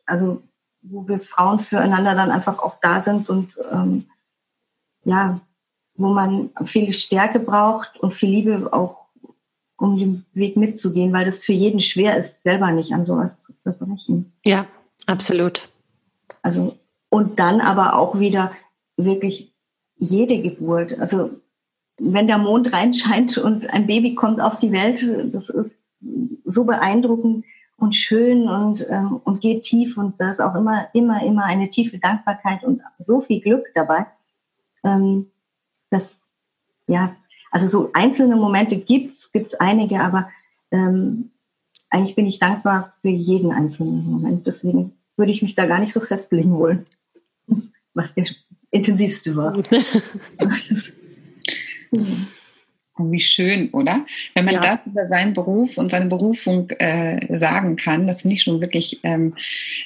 Also 0.06 0.42
wo 0.84 1.08
wir 1.08 1.20
Frauen 1.20 1.60
füreinander 1.60 2.14
dann 2.14 2.32
einfach 2.32 2.60
auch 2.60 2.76
da 2.82 3.02
sind 3.02 3.30
und 3.30 3.58
ähm, 3.72 4.06
ja, 5.06 5.40
wo 5.96 6.10
man 6.10 6.50
viel 6.66 6.92
Stärke 6.94 7.40
braucht 7.40 8.00
und 8.00 8.14
viel 8.14 8.30
Liebe 8.30 8.74
auch, 8.74 9.06
um 9.78 9.98
den 9.98 10.26
Weg 10.34 10.58
mitzugehen, 10.58 11.14
weil 11.14 11.26
das 11.26 11.44
für 11.44 11.54
jeden 11.54 11.80
schwer 11.80 12.18
ist, 12.18 12.44
selber 12.44 12.72
nicht 12.72 12.94
an 12.94 13.06
sowas 13.06 13.40
zu 13.40 13.58
zerbrechen. 13.58 14.34
Ja, 14.46 14.66
absolut. 15.08 15.70
Also, 16.42 16.78
und 17.10 17.40
dann 17.40 17.62
aber 17.62 17.96
auch 17.98 18.20
wieder 18.20 18.52
wirklich 18.98 19.54
jede 19.98 20.42
Geburt. 20.42 21.00
Also, 21.00 21.32
wenn 21.98 22.28
der 22.28 22.38
Mond 22.38 22.74
reinscheint 22.74 23.38
und 23.38 23.70
ein 23.70 23.88
Baby 23.88 24.16
kommt 24.16 24.42
auf 24.42 24.60
die 24.60 24.72
Welt, 24.72 25.06
das 25.34 25.50
ist 25.50 25.84
so 26.46 26.66
beeindruckend, 26.66 27.46
und 27.84 27.98
schön 27.98 28.48
und, 28.48 28.86
ähm, 28.90 29.20
und 29.26 29.42
geht 29.42 29.64
tief 29.64 29.98
und 29.98 30.18
da 30.18 30.32
ist 30.32 30.40
auch 30.40 30.56
immer, 30.56 30.88
immer, 30.94 31.22
immer 31.22 31.44
eine 31.44 31.70
tiefe 31.70 31.98
Dankbarkeit 31.98 32.64
und 32.64 32.82
so 32.98 33.20
viel 33.20 33.42
Glück 33.42 33.66
dabei. 33.76 34.06
Ähm, 34.86 35.28
das, 35.90 36.32
ja, 36.88 37.14
also 37.52 37.68
so 37.68 37.90
einzelne 37.92 38.38
Momente 38.38 38.78
gibt's, 38.78 39.34
gibt's 39.34 39.56
einige, 39.56 40.00
aber 40.00 40.30
ähm, 40.72 41.32
eigentlich 41.90 42.16
bin 42.16 42.26
ich 42.26 42.40
dankbar 42.40 42.94
für 43.02 43.10
jeden 43.10 43.52
einzelnen 43.52 44.10
Moment. 44.10 44.48
Deswegen 44.48 44.94
würde 45.18 45.34
ich 45.34 45.42
mich 45.42 45.56
da 45.56 45.66
gar 45.66 45.80
nicht 45.80 45.92
so 45.92 46.00
festlegen 46.00 46.58
wollen, 46.58 46.86
was 47.94 48.14
der 48.14 48.26
intensivste 48.72 49.36
war. 49.36 49.62
Oh, 53.00 53.12
wie 53.12 53.20
schön, 53.20 53.72
oder? 53.72 54.06
Wenn 54.36 54.46
man 54.46 54.54
ja. 54.56 54.62
das 54.62 54.86
über 54.86 55.06
seinen 55.08 55.34
Beruf 55.34 55.78
und 55.78 55.90
seine 55.90 56.06
Berufung 56.06 56.70
äh, 56.70 57.36
sagen 57.36 57.76
kann, 57.76 58.06
das 58.06 58.22
finde 58.22 58.36
ich 58.36 58.44
schon 58.44 58.62
wirklich. 58.62 59.00
Ähm, 59.02 59.36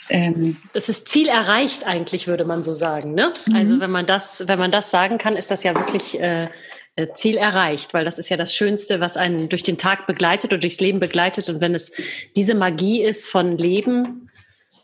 ähm 0.10 0.58
das 0.74 0.90
ist 0.90 1.08
Ziel 1.08 1.28
erreicht, 1.28 1.88
eigentlich, 1.88 2.28
würde 2.28 2.44
man 2.44 2.64
so 2.64 2.76
sagen. 2.76 3.14
Ne? 3.14 3.32
Mhm. 3.48 3.56
Also 3.56 3.80
wenn 3.80 3.92
man 3.92 4.06
das, 4.06 4.44
wenn 4.48 4.60
man 4.60 4.72
das 4.72 4.92
sagen 4.92 5.18
kann, 5.18 5.38
ist 5.38 5.52
das 5.52 5.64
ja 5.64 5.74
wirklich 5.74 6.20
äh, 6.20 6.50
äh, 6.98 7.14
Ziel 7.14 7.38
erreicht, 7.38 7.94
weil 7.94 8.04
das 8.04 8.20
ist 8.20 8.28
ja 8.28 8.36
das 8.36 8.54
Schönste, 8.54 9.00
was 9.00 9.16
einen 9.16 9.48
durch 9.48 9.64
den 9.64 9.78
Tag 9.78 10.06
begleitet 10.06 10.52
oder 10.52 10.60
durchs 10.60 10.82
Leben 10.82 11.00
begleitet. 11.00 11.48
Und 11.48 11.62
wenn 11.62 11.76
es 11.76 11.94
diese 12.36 12.56
Magie 12.56 13.04
ist 13.04 13.30
von 13.30 13.52
Leben, 13.52 14.30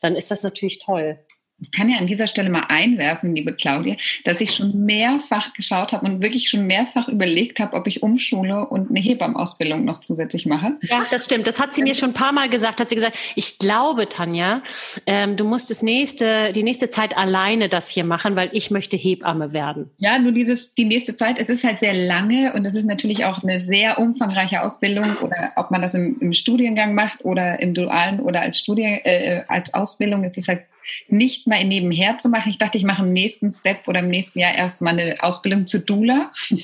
dann 0.01 0.15
ist 0.15 0.31
das 0.31 0.43
natürlich 0.43 0.79
toll. 0.79 1.17
Ich 1.63 1.71
kann 1.71 1.89
ja 1.89 1.97
an 1.97 2.07
dieser 2.07 2.27
Stelle 2.27 2.49
mal 2.49 2.65
einwerfen, 2.67 3.33
liebe 3.33 3.53
Claudia, 3.53 3.95
dass 4.25 4.41
ich 4.41 4.53
schon 4.53 4.85
mehrfach 4.85 5.53
geschaut 5.53 5.93
habe 5.93 6.05
und 6.05 6.21
wirklich 6.21 6.49
schon 6.49 6.67
mehrfach 6.67 7.07
überlegt 7.07 7.59
habe, 7.59 7.75
ob 7.75 7.87
ich 7.87 8.03
umschule 8.03 8.67
und 8.67 8.89
eine 8.89 8.99
Hebammenausbildung 8.99 9.85
noch 9.85 10.01
zusätzlich 10.01 10.45
mache. 10.45 10.73
Ja, 10.81 11.05
das 11.09 11.25
stimmt. 11.25 11.47
Das 11.47 11.59
hat 11.59 11.73
sie 11.73 11.83
mir 11.83 11.95
schon 11.95 12.09
ein 12.09 12.13
paar 12.13 12.33
Mal 12.33 12.49
gesagt. 12.49 12.79
Hat 12.79 12.89
sie 12.89 12.95
gesagt, 12.95 13.17
ich 13.35 13.59
glaube, 13.59 14.09
Tanja, 14.09 14.61
ähm, 15.05 15.37
du 15.37 15.45
musst 15.45 15.69
das 15.69 15.81
nächste, 15.83 16.51
die 16.53 16.63
nächste 16.63 16.89
Zeit 16.89 17.17
alleine 17.17 17.69
das 17.69 17.89
hier 17.89 18.03
machen, 18.03 18.35
weil 18.35 18.49
ich 18.51 18.71
möchte 18.71 18.97
Hebamme 18.97 19.53
werden. 19.53 19.89
Ja, 19.99 20.19
nur 20.19 20.33
dieses, 20.33 20.75
die 20.75 20.85
nächste 20.85 21.15
Zeit, 21.15 21.37
es 21.39 21.49
ist 21.49 21.63
halt 21.63 21.79
sehr 21.79 21.93
lange 21.93 22.53
und 22.53 22.65
es 22.65 22.75
ist 22.75 22.85
natürlich 22.85 23.25
auch 23.25 23.41
eine 23.41 23.61
sehr 23.61 23.99
umfangreiche 23.99 24.61
Ausbildung 24.61 25.17
oder 25.17 25.53
ob 25.55 25.71
man 25.71 25.81
das 25.81 25.93
im, 25.93 26.17
im 26.19 26.33
Studiengang 26.33 26.93
macht 26.93 27.23
oder 27.23 27.59
im 27.59 27.73
Dualen 27.73 28.19
oder 28.19 28.41
als 28.41 28.59
Studien, 28.59 28.99
äh, 29.03 29.43
als 29.47 29.73
Ausbildung, 29.73 30.23
es 30.23 30.37
ist 30.37 30.47
halt 30.47 30.63
nicht 31.07 31.47
mal 31.47 31.63
nebenher 31.65 32.17
zu 32.17 32.29
machen. 32.29 32.49
Ich 32.49 32.57
dachte, 32.57 32.77
ich 32.77 32.83
mache 32.83 33.03
im 33.03 33.13
nächsten 33.13 33.51
Step 33.51 33.87
oder 33.87 33.99
im 33.99 34.09
nächsten 34.09 34.39
Jahr 34.39 34.55
erstmal 34.55 34.99
eine 34.99 35.15
Ausbildung 35.21 35.67
zu 35.67 35.79
Dula. 35.79 36.31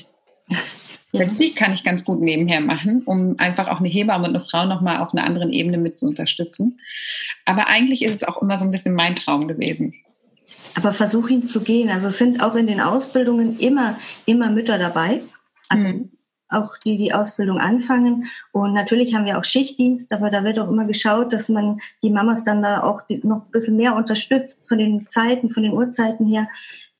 Ja. 1.12 1.24
Die 1.24 1.52
kann 1.54 1.74
ich 1.74 1.82
ganz 1.82 2.04
gut 2.04 2.20
nebenher 2.20 2.60
machen, 2.60 3.02
um 3.04 3.34
einfach 3.38 3.66
auch 3.66 3.80
eine 3.80 3.88
Hebamme 3.88 4.28
und 4.28 4.36
eine 4.36 4.44
Frau 4.44 4.64
nochmal 4.66 4.98
auf 4.98 5.12
einer 5.12 5.24
anderen 5.24 5.50
Ebene 5.50 5.76
mit 5.76 5.98
zu 5.98 6.06
unterstützen. 6.06 6.78
Aber 7.44 7.66
eigentlich 7.66 8.04
ist 8.04 8.14
es 8.14 8.22
auch 8.22 8.40
immer 8.40 8.56
so 8.56 8.64
ein 8.64 8.70
bisschen 8.70 8.94
mein 8.94 9.16
Traum 9.16 9.48
gewesen. 9.48 9.92
Aber 10.76 10.92
versuch 10.92 11.28
ihn 11.28 11.42
zu 11.48 11.64
gehen. 11.64 11.90
Also 11.90 12.08
es 12.08 12.18
sind 12.18 12.40
auch 12.40 12.54
in 12.54 12.68
den 12.68 12.80
Ausbildungen 12.80 13.58
immer, 13.58 13.98
immer 14.24 14.50
Mütter 14.50 14.78
dabei. 14.78 15.20
Also 15.68 15.84
mhm 15.84 16.10
auch 16.50 16.76
die 16.84 16.96
die 16.96 17.14
Ausbildung 17.14 17.58
anfangen. 17.58 18.26
Und 18.52 18.74
natürlich 18.74 19.14
haben 19.14 19.24
wir 19.24 19.38
auch 19.38 19.44
Schichtdienst, 19.44 20.12
aber 20.12 20.30
da 20.30 20.44
wird 20.44 20.58
auch 20.58 20.68
immer 20.68 20.84
geschaut, 20.84 21.32
dass 21.32 21.48
man 21.48 21.80
die 22.02 22.10
Mamas 22.10 22.44
dann 22.44 22.62
da 22.62 22.82
auch 22.82 23.02
noch 23.22 23.46
ein 23.46 23.50
bisschen 23.52 23.76
mehr 23.76 23.96
unterstützt 23.96 24.66
von 24.68 24.78
den 24.78 25.06
Zeiten, 25.06 25.50
von 25.50 25.62
den 25.62 25.72
Uhrzeiten 25.72 26.26
her. 26.26 26.48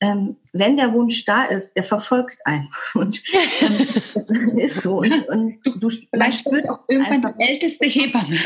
Ähm, 0.03 0.35
wenn 0.51 0.77
der 0.77 0.93
Wunsch 0.93 1.25
da 1.25 1.43
ist, 1.43 1.73
der 1.75 1.83
verfolgt 1.83 2.37
einen. 2.45 2.69
Und 2.95 3.21
ähm, 3.61 4.57
ist 4.57 4.81
so. 4.81 4.97
Und, 4.97 5.29
und 5.29 5.59
du, 5.63 5.91
vielleicht 6.09 6.43
wird 6.51 6.67
auch 6.67 6.79
irgendwann 6.89 7.35
die 7.37 7.43
älteste 7.43 7.85
Hebamme. 7.85 8.35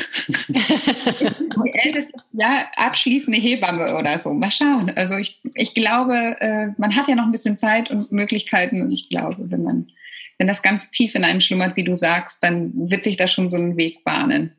die 0.49 1.73
älteste, 1.85 2.11
ja, 2.33 2.65
abschließende 2.75 3.39
Hebamme 3.39 3.97
oder 3.97 4.19
so. 4.19 4.33
Mal 4.33 4.51
schauen. 4.51 4.91
Also 4.97 5.15
ich, 5.15 5.39
ich 5.53 5.73
glaube, 5.73 6.35
äh, 6.41 6.71
man 6.77 6.93
hat 6.93 7.07
ja 7.07 7.15
noch 7.15 7.23
ein 7.23 7.31
bisschen 7.31 7.57
Zeit 7.57 7.89
und 7.89 8.11
Möglichkeiten 8.11 8.81
und 8.81 8.91
ich 8.91 9.07
glaube, 9.07 9.49
wenn 9.49 9.63
man 9.63 9.87
wenn 10.37 10.47
das 10.47 10.61
ganz 10.61 10.91
tief 10.91 11.15
in 11.15 11.23
einem 11.23 11.41
schlummert, 11.41 11.75
wie 11.75 11.83
du 11.83 11.95
sagst, 11.95 12.43
dann 12.43 12.71
wird 12.89 13.03
sich 13.03 13.17
da 13.17 13.27
schon 13.27 13.49
so 13.49 13.57
ein 13.57 13.77
Weg 13.77 14.03
bahnen. 14.03 14.55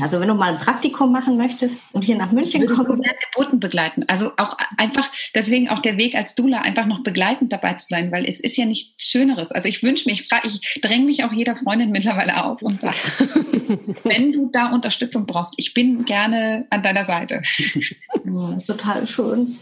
Also 0.00 0.20
wenn 0.20 0.28
du 0.28 0.34
mal 0.34 0.54
ein 0.54 0.60
Praktikum 0.60 1.10
machen 1.10 1.36
möchtest 1.36 1.82
und 1.92 2.02
hier 2.04 2.16
nach 2.16 2.30
München 2.30 2.66
kommst. 2.66 2.88
Du 2.88 2.96
Geburten 3.32 3.58
begleiten. 3.58 4.04
Also 4.06 4.30
auch 4.36 4.56
einfach, 4.76 5.10
deswegen 5.34 5.68
auch 5.68 5.80
der 5.80 5.96
Weg 5.96 6.14
als 6.14 6.34
Dula, 6.34 6.60
einfach 6.60 6.86
noch 6.86 7.02
begleitend 7.02 7.52
dabei 7.52 7.74
zu 7.74 7.88
sein, 7.88 8.12
weil 8.12 8.24
es 8.24 8.40
ist 8.40 8.56
ja 8.56 8.64
nichts 8.64 9.04
Schöneres. 9.04 9.50
Also 9.50 9.68
ich 9.68 9.82
wünsche 9.82 10.08
mich, 10.08 10.20
ich, 10.20 10.28
frage, 10.28 10.46
ich 10.48 10.80
dränge 10.82 11.06
mich 11.06 11.24
auch 11.24 11.32
jeder 11.32 11.56
Freundin 11.56 11.90
mittlerweile 11.90 12.44
auf 12.44 12.62
und 12.62 12.80
sage, 12.80 12.96
wenn 14.04 14.32
du 14.32 14.50
da 14.52 14.72
Unterstützung 14.72 15.26
brauchst, 15.26 15.54
ich 15.56 15.74
bin 15.74 16.04
gerne 16.04 16.66
an 16.70 16.82
deiner 16.82 17.04
Seite. 17.04 17.42
Ja, 18.24 18.52
das 18.52 18.62
ist 18.62 18.66
total 18.66 19.06
schön. 19.06 19.56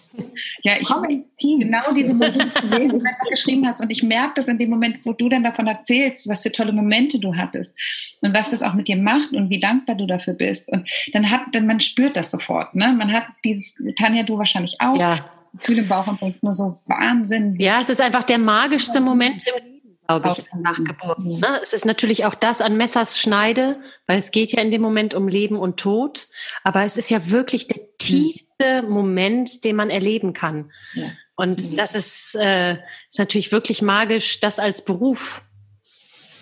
Ja, 0.63 0.75
ich 0.81 0.91
habe 0.91 1.07
genau 1.09 1.95
diese 1.97 2.13
Momente, 2.13 2.47
die 2.63 2.89
du 2.89 3.03
geschrieben 3.31 3.67
hast 3.67 3.81
und 3.81 3.91
ich 3.91 4.03
merke 4.03 4.35
das 4.37 4.49
in 4.49 4.59
dem 4.59 4.71
Moment, 4.71 4.99
wo 5.05 5.13
du 5.13 5.29
dann 5.29 5.43
davon 5.43 5.67
erzählst, 5.67 6.29
was 6.29 6.43
für 6.43 6.53
tolle 6.53 6.73
Momente 6.73 7.19
du 7.19 7.35
hattest 7.35 7.75
und 8.21 8.35
was 8.35 8.51
das 8.51 8.63
auch 8.63 8.75
mit 8.75 8.89
dir 8.89 8.97
macht 8.97 9.33
und 9.33 9.49
wie 9.51 9.61
dankbar 9.61 9.97
du 9.97 10.07
dafür 10.11 10.35
bist. 10.35 10.71
Und 10.71 10.89
dann 11.13 11.31
hat, 11.31 11.43
dann 11.53 11.67
man 11.67 11.81
spürt 11.81 12.17
das 12.17 12.31
sofort. 12.31 12.75
Ne? 12.75 12.93
Man 12.93 13.13
hat 13.13 13.25
dieses, 13.45 13.77
Tanja, 13.99 14.23
du 14.23 14.39
wahrscheinlich 14.39 14.77
auch. 14.81 14.99
Ja. 14.99 15.25
Gefühl 15.53 15.79
im 15.79 15.89
Bauch 15.89 16.07
und 16.07 16.21
denkt 16.21 16.43
nur 16.43 16.55
so 16.55 16.79
Wahnsinn. 16.87 17.57
Ja, 17.59 17.81
es 17.81 17.89
ist 17.89 18.01
einfach 18.01 18.23
der 18.23 18.39
magischste 18.39 19.01
Moment 19.01 19.45
im 19.49 19.65
Leben, 19.65 19.99
glaube 20.07 20.37
ich, 20.39 20.45
nach 20.61 20.77
Geburt. 20.77 21.19
Ne? 21.19 21.59
Es 21.61 21.73
ist 21.73 21.85
natürlich 21.85 22.25
auch 22.25 22.37
das 22.37 22.61
an 22.61 22.77
Messers 22.77 23.19
Schneide, 23.19 23.77
weil 24.07 24.19
es 24.19 24.31
geht 24.31 24.53
ja 24.53 24.63
in 24.63 24.71
dem 24.71 24.81
Moment 24.81 25.13
um 25.13 25.27
Leben 25.27 25.59
und 25.59 25.79
Tod. 25.79 26.29
Aber 26.63 26.85
es 26.85 26.97
ist 26.97 27.11
ja 27.11 27.31
wirklich 27.31 27.67
der 27.67 27.81
tiefste 27.99 28.83
Moment, 28.83 29.65
den 29.65 29.75
man 29.75 29.91
erleben 29.91 30.35
kann. 30.35 30.71
Ja. 30.95 31.07
Und 31.35 31.79
das 31.79 31.95
ist, 31.95 32.37
äh, 32.37 32.75
ist 33.09 33.19
natürlich 33.19 33.51
wirklich 33.51 33.83
magisch, 33.83 34.39
das 34.41 34.61
als 34.61 34.85
Beruf 34.85 35.50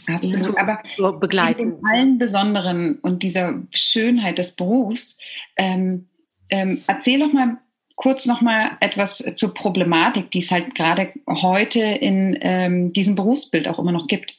Absolut, 0.09 0.59
aber 0.59 0.83
begleiten. 1.19 1.61
In 1.79 1.87
allen 1.87 2.19
Besonderen 2.19 2.99
und 3.01 3.23
dieser 3.23 3.63
Schönheit 3.73 4.39
des 4.39 4.53
Berufs, 4.53 5.19
ähm, 5.57 6.09
ähm, 6.51 6.83
erzähl 6.87 7.21
doch 7.21 7.33
mal 7.33 7.59
kurz 7.95 8.27
noch 8.27 8.41
mal 8.41 8.71
etwas 8.81 9.25
zur 9.37 9.55
Problematik, 9.55 10.31
die 10.31 10.39
es 10.39 10.51
halt 10.51 10.75
gerade 10.75 11.13
heute 11.27 11.81
in 11.81 12.39
ähm, 12.41 12.93
diesem 12.93 13.17
Berufsbild 13.17 13.69
auch 13.69 13.79
immer 13.79 13.93
noch 13.93 14.07
gibt. 14.07 14.35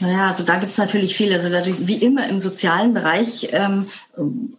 Naja, 0.00 0.28
also 0.28 0.42
da 0.42 0.58
gibt 0.58 0.72
es 0.72 0.78
natürlich 0.78 1.14
viel. 1.14 1.32
Also 1.32 1.48
wie 1.86 2.04
immer 2.04 2.28
im 2.28 2.38
sozialen 2.38 2.92
Bereich 2.92 3.48
ähm, 3.52 3.86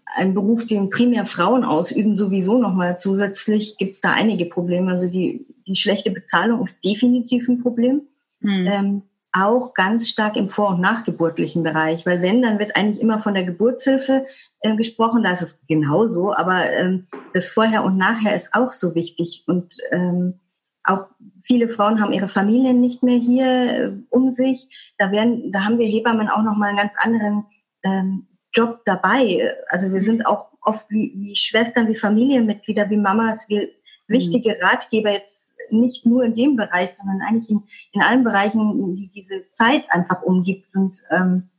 ein 0.06 0.34
Beruf, 0.34 0.65
den 0.65 0.89
primär 0.89 1.25
Frauen 1.25 1.63
ausüben, 1.63 2.15
sowieso 2.15 2.58
nochmal 2.58 2.97
zusätzlich 2.97 3.77
gibt 3.77 3.93
es 3.93 4.01
da 4.01 4.13
einige 4.13 4.45
Probleme. 4.45 4.91
Also 4.91 5.08
die, 5.08 5.45
die 5.67 5.75
schlechte 5.75 6.12
Bezahlung 6.12 6.63
ist 6.63 6.84
definitiv 6.84 7.47
ein 7.49 7.62
Problem. 7.62 8.01
Hm. 8.41 8.67
Ähm, 8.67 9.01
auch 9.34 9.74
ganz 9.74 10.10
stark 10.10 10.36
im 10.36 10.50
vor- 10.50 10.72
und 10.72 10.82
nachgeburtlichen 10.82 11.63
Bereich, 11.63 12.06
weil 12.06 12.22
wenn, 12.22 12.41
dann 12.41 12.60
wird 12.60 12.76
eigentlich 12.76 13.02
immer 13.02 13.20
von 13.20 13.34
der 13.34 13.46
Geburtshilfe 13.46 14.26
äh, 14.60 14.76
gesprochen, 14.76 15.24
da 15.24 15.32
ist 15.32 15.41
es 15.41 15.65
genauso, 15.67 16.34
aber 16.36 16.70
ähm, 16.72 17.08
das 17.34 17.48
Vorher 17.48 17.84
und 17.84 17.98
Nachher 17.98 18.36
ist 18.36 18.54
auch 18.54 18.72
so 18.72 18.94
wichtig 18.96 19.46
und 19.48 19.74
ähm, 19.91 20.39
auch 20.84 21.08
viele 21.44 21.70
Frauen 21.70 22.02
haben 22.02 22.13
ihre 22.13 22.28
Familien 22.28 22.82
nicht 22.82 23.04
mehr 23.04 23.17
hier 23.17 23.46
äh, 23.46 23.91
um 24.10 24.32
sich. 24.32 24.94
Da 24.98 25.12
werden, 25.12 25.52
da 25.52 25.63
haben 25.63 25.78
wir 25.78 25.88
Hebammen 25.88 26.28
auch 26.28 26.44
noch 26.44 26.58
mal 26.58 26.70
einen 26.70 26.78
ganz 26.78 26.94
anderen 26.98 27.46
ähm, 27.84 28.28
Job 28.54 28.82
dabei. 28.86 29.54
Also 29.70 29.94
wir 29.94 30.02
sind 30.02 30.26
auch 30.26 30.48
oft 30.62 30.89
wie, 30.89 31.13
wie 31.15 31.36
Schwestern, 31.36 31.88
wie 31.88 31.96
Familienmitglieder, 31.96 32.89
wie 32.89 32.98
Mamas, 32.98 33.48
wie 33.50 33.72
wichtige 34.08 34.56
mhm. 34.56 34.65
Ratgeber 34.65 35.12
jetzt 35.12 35.40
nicht 35.72 36.06
nur 36.06 36.24
in 36.24 36.34
dem 36.34 36.56
Bereich, 36.56 36.94
sondern 36.94 37.22
eigentlich 37.22 37.50
in, 37.50 37.64
in 37.94 38.02
allen 38.02 38.24
Bereichen, 38.24 38.96
die 38.96 39.12
diese 39.14 39.44
Zeit 39.52 39.86
einfach 39.90 40.22
umgibt. 40.22 40.76
Und 40.76 40.98
ähm, 41.10 41.50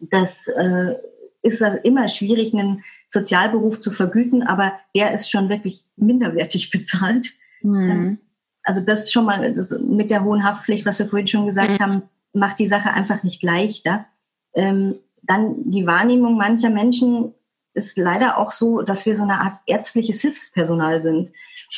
das 0.00 0.46
äh, 0.48 0.94
ist 1.42 1.60
das 1.60 1.76
immer 1.76 2.08
schwierig, 2.08 2.54
einen 2.54 2.84
Sozialberuf 3.08 3.80
zu 3.80 3.90
vergüten, 3.90 4.42
aber 4.42 4.72
der 4.94 5.14
ist 5.14 5.30
schon 5.30 5.48
wirklich 5.48 5.84
minderwertig 5.96 6.70
bezahlt. 6.72 7.32
Mhm. 7.62 8.18
Also 8.62 8.80
das 8.80 9.04
ist 9.04 9.12
schon 9.12 9.24
mal 9.24 9.52
das 9.54 9.70
mit 9.70 10.10
der 10.10 10.24
hohen 10.24 10.44
Haftpflicht, 10.44 10.84
was 10.86 10.98
wir 10.98 11.06
vorhin 11.06 11.26
schon 11.26 11.46
gesagt 11.46 11.72
mhm. 11.72 11.78
haben, 11.78 12.02
macht 12.32 12.58
die 12.58 12.66
Sache 12.66 12.92
einfach 12.92 13.22
nicht 13.22 13.42
leichter. 13.42 14.06
Ähm, 14.54 14.96
dann 15.22 15.70
die 15.70 15.86
Wahrnehmung 15.86 16.36
mancher 16.36 16.70
Menschen 16.70 17.34
ist 17.72 17.96
leider 17.96 18.36
auch 18.36 18.52
so, 18.52 18.82
dass 18.82 19.06
wir 19.06 19.16
so 19.16 19.22
eine 19.22 19.40
Art 19.40 19.58
ärztliches 19.66 20.20
Hilfspersonal 20.20 21.02
sind. 21.02 21.32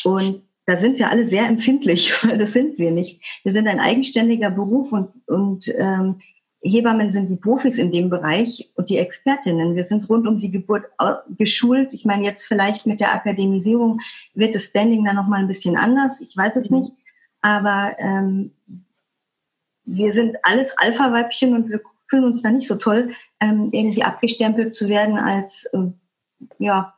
Und 0.05 0.43
da 0.67 0.77
sind 0.77 0.99
wir 0.99 1.11
alle 1.11 1.27
sehr 1.27 1.47
empfindlich, 1.47 2.13
weil 2.25 2.39
das 2.39 2.53
sind 2.53 2.79
wir 2.79 2.91
nicht. 2.91 3.23
Wir 3.43 3.53
sind 3.53 3.69
ein 3.69 3.81
eigenständiger 3.81 4.51
Beruf 4.51 4.93
und, 4.93 5.11
und 5.27 5.73
ähm, 5.77 6.19
Hebammen 6.65 7.11
sind 7.11 7.29
die 7.29 7.37
Profis 7.37 7.77
in 7.77 7.91
dem 7.91 8.09
Bereich 8.09 8.71
und 8.77 8.89
die 8.89 8.99
Expertinnen. 8.99 9.75
Wir 9.75 9.83
sind 9.83 10.09
rund 10.09 10.29
um 10.29 10.39
die 10.39 10.53
Geburt 10.53 10.85
geschult. 11.37 11.93
Ich 11.93 12.05
meine, 12.05 12.25
jetzt 12.25 12.45
vielleicht 12.45 12.87
mit 12.87 13.01
der 13.01 13.13
Akademisierung 13.13 14.01
wird 14.35 14.55
das 14.55 14.67
Standing 14.67 15.05
dann 15.05 15.17
nochmal 15.17 15.41
ein 15.41 15.49
bisschen 15.49 15.77
anders. 15.77 16.21
Ich 16.21 16.37
weiß 16.37 16.57
es 16.57 16.71
mhm. 16.71 16.79
nicht. 16.79 16.93
Aber 17.41 17.97
ähm, 17.99 18.53
wir 19.85 20.13
sind 20.13 20.37
alles 20.45 20.79
Alpha-Weibchen 20.79 21.55
und 21.55 21.69
wir 21.69 21.81
fühlen 22.09 22.25
uns 22.25 22.43
da 22.43 22.51
nicht 22.51 22.69
so 22.69 22.77
toll, 22.77 23.13
ähm, 23.41 23.71
irgendwie 23.73 24.05
abgestempelt 24.05 24.73
zu 24.73 24.89
werden 24.89 25.19
als 25.19 25.65
äh, 25.73 25.91
ja 26.59 26.95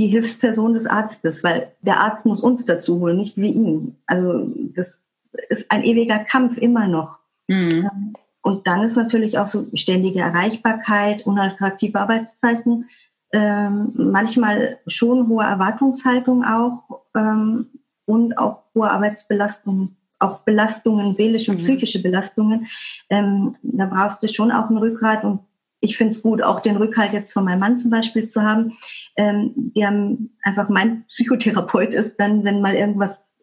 die 0.00 0.06
Hilfsperson 0.06 0.72
des 0.72 0.86
Arztes, 0.86 1.44
weil 1.44 1.72
der 1.82 2.00
Arzt 2.00 2.24
muss 2.24 2.40
uns 2.40 2.64
dazu 2.64 3.00
holen, 3.00 3.18
nicht 3.18 3.36
wir 3.36 3.50
ihn. 3.50 3.96
Also 4.06 4.50
das 4.74 5.04
ist 5.50 5.70
ein 5.70 5.84
ewiger 5.84 6.20
Kampf 6.20 6.56
immer 6.56 6.88
noch. 6.88 7.18
Mhm. 7.48 7.90
Ähm, 7.92 8.12
und 8.40 8.66
dann 8.66 8.82
ist 8.82 8.96
natürlich 8.96 9.38
auch 9.38 9.46
so 9.46 9.66
ständige 9.74 10.20
Erreichbarkeit, 10.20 11.26
unattraktive 11.26 12.00
Arbeitszeiten, 12.00 12.86
ähm, 13.32 13.92
manchmal 13.94 14.78
schon 14.86 15.28
hohe 15.28 15.44
Erwartungshaltung 15.44 16.44
auch 16.44 17.02
ähm, 17.14 17.66
und 18.06 18.38
auch 18.38 18.62
hohe 18.74 18.90
Arbeitsbelastungen, 18.90 19.96
auch 20.18 20.38
Belastungen, 20.40 21.14
seelische 21.14 21.50
und 21.50 21.58
mhm. 21.60 21.64
psychische 21.64 22.02
Belastungen. 22.02 22.68
Ähm, 23.10 23.56
da 23.62 23.84
brauchst 23.84 24.22
du 24.22 24.28
schon 24.28 24.50
auch 24.50 24.70
ein 24.70 24.78
Rückgrat 24.78 25.24
und 25.24 25.40
ich 25.80 25.96
finde 25.96 26.12
es 26.12 26.22
gut, 26.22 26.42
auch 26.42 26.60
den 26.60 26.76
Rückhalt 26.76 27.12
jetzt 27.12 27.32
von 27.32 27.44
meinem 27.44 27.60
Mann 27.60 27.76
zum 27.76 27.90
Beispiel 27.90 28.28
zu 28.28 28.42
haben. 28.42 28.76
Ähm, 29.16 29.52
die 29.56 29.86
haben 29.86 30.30
einfach 30.42 30.68
mein 30.68 31.04
Psychotherapeut 31.08 31.94
ist 31.94 32.18
dann, 32.18 32.44
wenn 32.44 32.60
mal 32.60 32.74
irgendwas, 32.74 33.34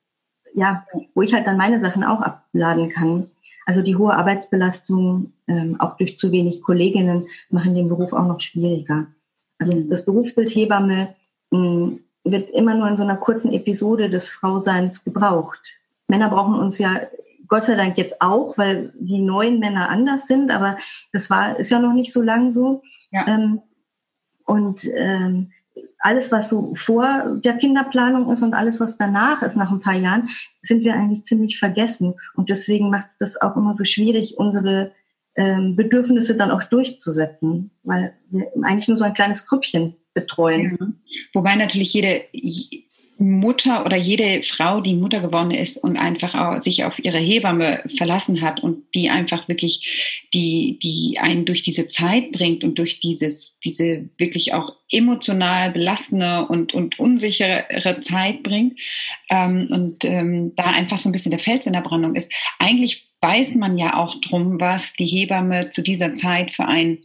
ja, 0.54 0.86
wo 1.14 1.22
ich 1.22 1.34
halt 1.34 1.48
dann 1.48 1.58
meine 1.58 1.80
Sachen 1.80 2.04
auch 2.04 2.22
abladen 2.22 2.90
kann. 2.90 3.32
Also 3.66 3.82
die 3.82 3.96
hohe 3.96 4.14
Arbeitsbelastung, 4.14 5.34
ähm, 5.48 5.80
auch 5.80 5.98
durch 5.98 6.18
zu 6.18 6.32
wenig 6.32 6.62
Kolleginnen, 6.62 7.28
machen 7.50 7.76
den 7.76 7.90
Beruf 7.90 8.14
auch 8.14 8.28
noch 8.28 8.40
schwieriger. 8.40 9.08
Also 9.60 9.74
das 9.82 10.06
Berufsbild 10.06 10.50
Hebamme 10.50 11.16
mh, 11.52 11.60
hm, 11.60 12.00
wird 12.24 12.52
immer 12.52 12.76
nur 12.76 12.88
in 12.88 12.98
so 12.98 13.04
einer 13.04 13.18
kurzen 13.18 13.52
Episode 13.52 14.10
des 14.10 14.30
Frauseins 14.30 15.04
gebraucht. 15.04 15.80
Männer 16.08 16.30
brauchen 16.30 16.56
uns 16.56 16.78
ja 16.78 17.02
Gott 17.48 17.66
sei 17.66 17.76
Dank 17.76 17.98
jetzt 17.98 18.22
auch, 18.22 18.58
weil 18.58 18.94
die 19.00 19.20
neuen 19.20 19.60
Männer 19.60 19.90
anders 19.90 20.28
sind, 20.28 20.52
aber 20.52 20.78
das 21.14 21.30
war, 21.30 21.58
ist 21.60 21.72
ja 21.72 21.80
noch 21.80 21.94
nicht 21.94 22.14
so 22.14 22.22
lang 22.22 22.52
so. 22.52 22.82
Ja. 23.12 23.28
Ähm, 23.28 23.62
und 24.46 24.82
ähm, 24.96 25.52
alles, 26.00 26.32
was 26.32 26.50
so 26.50 26.74
vor 26.76 27.40
der 27.44 27.58
Kinderplanung 27.58 28.32
ist 28.32 28.44
und 28.44 28.54
alles, 28.54 28.80
was 28.80 28.98
danach 28.98 29.42
ist, 29.42 29.56
nach 29.56 29.72
ein 29.72 29.82
paar 29.82 29.96
Jahren, 29.96 30.30
sind 30.62 30.84
wir 30.84 30.94
eigentlich 30.94 31.26
ziemlich 31.26 31.60
vergessen. 31.60 32.16
Und 32.36 32.50
deswegen 32.50 32.90
macht 32.90 33.10
es 33.10 33.18
das 33.18 33.42
auch 33.42 33.56
immer 33.56 33.74
so 33.74 33.84
schwierig, 33.84 34.38
unsere 34.38 34.92
ähm, 35.36 35.76
Bedürfnisse 35.76 36.36
dann 36.36 36.52
auch 36.52 36.64
durchzusetzen, 36.64 37.72
weil 37.84 38.14
wir 38.30 38.52
eigentlich 38.64 38.88
nur 38.88 38.98
so 38.98 39.06
ein 39.06 39.14
kleines 39.14 39.48
Grüppchen 39.48 39.96
betreuen. 40.14 40.78
Ja. 40.80 40.88
Wobei 41.34 41.56
natürlich 41.56 41.94
jede, 41.94 42.22
Mutter 43.20 43.86
oder 43.86 43.98
jede 43.98 44.44
Frau, 44.44 44.82
die 44.82 44.94
Mutter 44.94 45.22
geworden 45.22 45.52
ist 45.52 45.78
und 45.78 45.98
einfach 45.98 46.36
auch 46.36 46.62
sich 46.62 46.84
auf 46.84 47.00
ihre 47.04 47.18
Hebamme 47.18 47.84
verlassen 47.98 48.42
hat 48.42 48.62
und 48.62 48.84
die 48.94 49.10
einfach 49.10 49.48
wirklich 49.48 50.24
die, 50.34 50.78
die 50.82 51.18
einen 51.20 51.46
durch 51.46 51.64
diese 51.64 51.88
Zeit 51.88 52.32
bringt 52.32 52.64
und 52.64 52.78
durch 52.78 53.00
dieses, 53.00 53.60
diese 53.60 54.10
wirklich 54.18 54.54
auch 54.54 54.74
emotional 54.92 55.72
belastende 55.72 56.48
und, 56.48 56.74
und 56.74 57.00
unsichere 57.00 58.02
Zeit 58.02 58.44
bringt 58.44 58.80
ähm, 59.30 59.68
und 59.72 60.06
ähm, 60.06 60.54
da 60.56 60.66
einfach 60.66 60.98
so 60.98 61.10
ein 61.10 61.12
bisschen 61.12 61.32
der 61.32 61.40
Fels 61.40 61.66
in 61.66 61.74
der 61.74 61.82
Brandung 61.82 62.16
ist. 62.16 62.32
Eigentlich 62.60 63.10
weiß 63.22 63.56
man 63.56 63.78
ja 63.78 63.98
auch 63.98 64.16
drum, 64.22 64.60
was 64.60 64.94
die 64.94 65.08
Hebamme 65.08 65.70
zu 65.70 65.82
dieser 65.82 66.14
Zeit 66.14 66.52
für 66.52 66.66
ein 66.66 67.00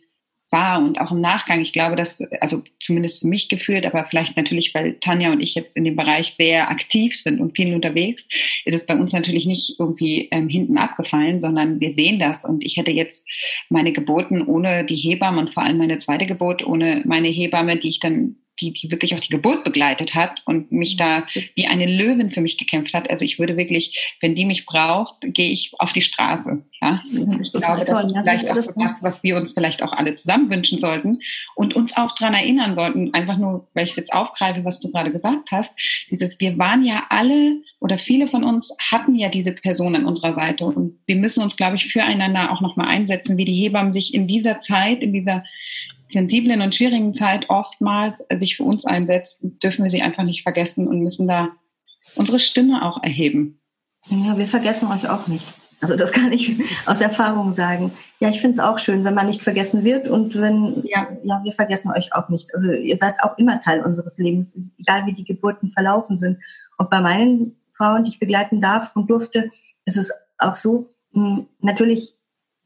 war 0.53 0.79
und 0.79 1.01
auch 1.01 1.11
im 1.11 1.21
Nachgang. 1.21 1.61
Ich 1.61 1.73
glaube, 1.73 1.97
dass, 1.97 2.21
also 2.41 2.63
zumindest 2.81 3.21
für 3.21 3.27
mich 3.27 3.49
gefühlt, 3.49 3.87
aber 3.87 4.05
vielleicht 4.05 4.37
natürlich, 4.37 4.75
weil 4.75 4.95
Tanja 5.01 5.33
und 5.33 5.43
ich 5.43 5.55
jetzt 5.55 5.77
in 5.77 5.85
dem 5.85 5.97
Bereich 5.97 6.35
sehr 6.35 6.71
aktiv 6.71 7.17
sind 7.17 7.41
und 7.41 7.57
viel 7.57 7.75
unterwegs, 7.75 8.29
ist 8.65 8.75
es 8.75 8.87
bei 8.87 8.97
uns 8.97 9.13
natürlich 9.13 9.47
nicht 9.47 9.77
irgendwie 9.79 10.29
ähm, 10.31 10.49
hinten 10.49 10.79
abgefallen, 10.79 11.41
sondern 11.41 11.81
wir 11.81 11.91
sehen 11.91 12.19
das. 12.19 12.45
Und 12.45 12.65
ich 12.65 12.77
hätte 12.77 12.93
jetzt 12.93 13.27
meine 13.69 13.93
Geburten 13.93 14.47
ohne 14.47 14.85
die 14.85 14.97
Hebamme 14.97 15.41
und 15.41 15.51
vor 15.51 15.63
allem 15.63 15.79
meine 15.79 15.99
zweite 15.99 16.27
Geburt 16.27 16.65
ohne 16.67 17.03
meine 17.05 17.29
Hebamme, 17.29 17.77
die 17.77 17.89
ich 17.89 18.01
dann 18.01 18.37
die, 18.61 18.73
die 18.73 18.91
wirklich 18.91 19.15
auch 19.15 19.21
die 19.21 19.31
Geburt 19.31 19.65
begleitet 19.65 20.15
hat 20.15 20.43
und 20.45 20.71
mich 20.73 20.97
da 20.97 21.27
wie 21.55 21.67
eine 21.67 21.87
Löwin 21.87 22.31
für 22.31 22.41
mich 22.41 22.59
gekämpft 22.59 22.95
hat. 22.95 23.09
Also 23.11 23.25
ich 23.25 23.39
würde 23.39 23.57
wirklich, 23.57 24.17
wenn 24.21 24.35
die 24.35 24.45
mich 24.45 24.67
braucht, 24.67 25.17
gehe 25.23 25.51
ich 25.51 25.73
auf 25.79 25.93
die 25.93 26.03
Straße. 26.03 26.63
Ja? 26.81 27.01
Ich 27.41 27.53
glaube, 27.53 27.85
das 27.85 28.07
ist 28.07 28.19
vielleicht 28.19 28.51
auch 28.51 28.75
das, 28.77 29.03
was 29.03 29.23
wir 29.23 29.37
uns 29.37 29.53
vielleicht 29.53 29.83
auch 29.83 29.93
alle 29.93 30.15
zusammen 30.15 30.51
wünschen 30.51 30.79
sollten 30.79 31.21
und 31.55 31.75
uns 31.75 31.97
auch 31.97 32.15
daran 32.15 32.35
erinnern 32.35 32.75
sollten, 32.75 33.15
einfach 33.15 33.39
nur, 33.39 33.69
weil 33.75 33.85
ich 33.85 33.91
es 33.91 33.97
jetzt 33.97 34.13
aufgreife, 34.13 34.65
was 34.65 34.81
du 34.81 34.91
gerade 34.91 35.11
gesagt 35.11 35.51
hast, 35.51 35.79
dieses, 36.11 36.39
wir 36.41 36.59
waren 36.59 36.85
ja 36.85 37.05
alle 37.09 37.63
oder 37.81 37.99
viele 37.99 38.29
von 38.29 38.45
uns 38.45 38.75
hatten 38.79 39.15
ja 39.15 39.29
diese 39.29 39.55
Person 39.55 39.97
an 39.97 40.07
unserer 40.07 40.33
Seite 40.33 40.65
und 40.67 40.99
wir 41.07 41.17
müssen 41.17 41.43
uns, 41.43 41.57
glaube 41.57 41.77
ich, 41.77 41.91
füreinander 41.91 42.53
auch 42.53 42.61
nochmal 42.61 42.89
einsetzen, 42.89 43.37
wie 43.37 43.45
die 43.45 43.55
Hebammen 43.55 43.93
sich 43.93 44.15
in 44.15 44.27
dieser 44.27 44.61
Zeit, 44.61 45.03
in 45.03 45.13
dieser 45.13 45.45
sensiblen 46.13 46.63
und 46.63 46.75
schwierigen 46.75 47.15
Zeit 47.15 47.51
oftmals 47.51 48.27
sich 48.35 48.57
für 48.57 48.65
uns 48.65 48.85
einsetzt, 48.85 49.45
dürfen 49.63 49.85
wir 49.85 49.91
sie 49.91 50.03
einfach 50.03 50.25
nicht 50.25 50.43
vergessen 50.43 50.87
und 50.89 51.01
müssen 51.01 51.29
da 51.29 51.49
unsere 52.17 52.41
Stimme 52.41 52.85
auch 52.85 53.03
erheben. 53.03 53.61
Ja, 54.09 54.37
wir 54.37 54.47
vergessen 54.47 54.89
euch 54.89 55.09
auch 55.09 55.29
nicht. 55.29 55.47
Also 55.81 55.97
das 55.97 56.13
kann 56.13 56.33
ich 56.33 56.63
aus 56.87 57.01
Erfahrung 57.01 57.55
sagen. 57.55 57.91
Ja, 58.21 58.29
ich 58.29 58.41
finde 58.41 58.53
es 58.53 58.65
auch 58.65 58.79
schön, 58.79 59.05
wenn 59.05 59.15
man 59.15 59.27
nicht 59.27 59.43
vergessen 59.43 59.83
wird 59.83 60.07
und 60.07 60.41
wenn, 60.41 60.85
ja, 60.85 61.09
ja, 61.25 61.41
wir 61.43 61.53
vergessen 61.53 61.91
euch 61.91 62.15
auch 62.15 62.29
nicht. 62.29 62.55
Also 62.55 62.73
ihr 62.73 62.97
seid 62.97 63.17
auch 63.23 63.37
immer 63.37 63.61
Teil 63.61 63.83
unseres 63.85 64.17
Lebens, 64.19 64.57
egal 64.79 65.07
wie 65.07 65.13
die 65.13 65.25
Geburten 65.25 65.73
verlaufen 65.73 66.17
sind. 66.17 66.39
Und 66.79 66.89
bei 66.89 67.01
meinen 67.01 67.57
Frauen, 67.75 68.05
die 68.05 68.11
ich 68.11 68.21
begleiten 68.21 68.61
darf 68.61 68.95
und 68.95 69.11
durfte, 69.11 69.51
ist 69.85 69.97
es 69.97 70.13
auch 70.39 70.55
so, 70.55 70.95
hm, 71.15 71.49
natürlich 71.61 72.15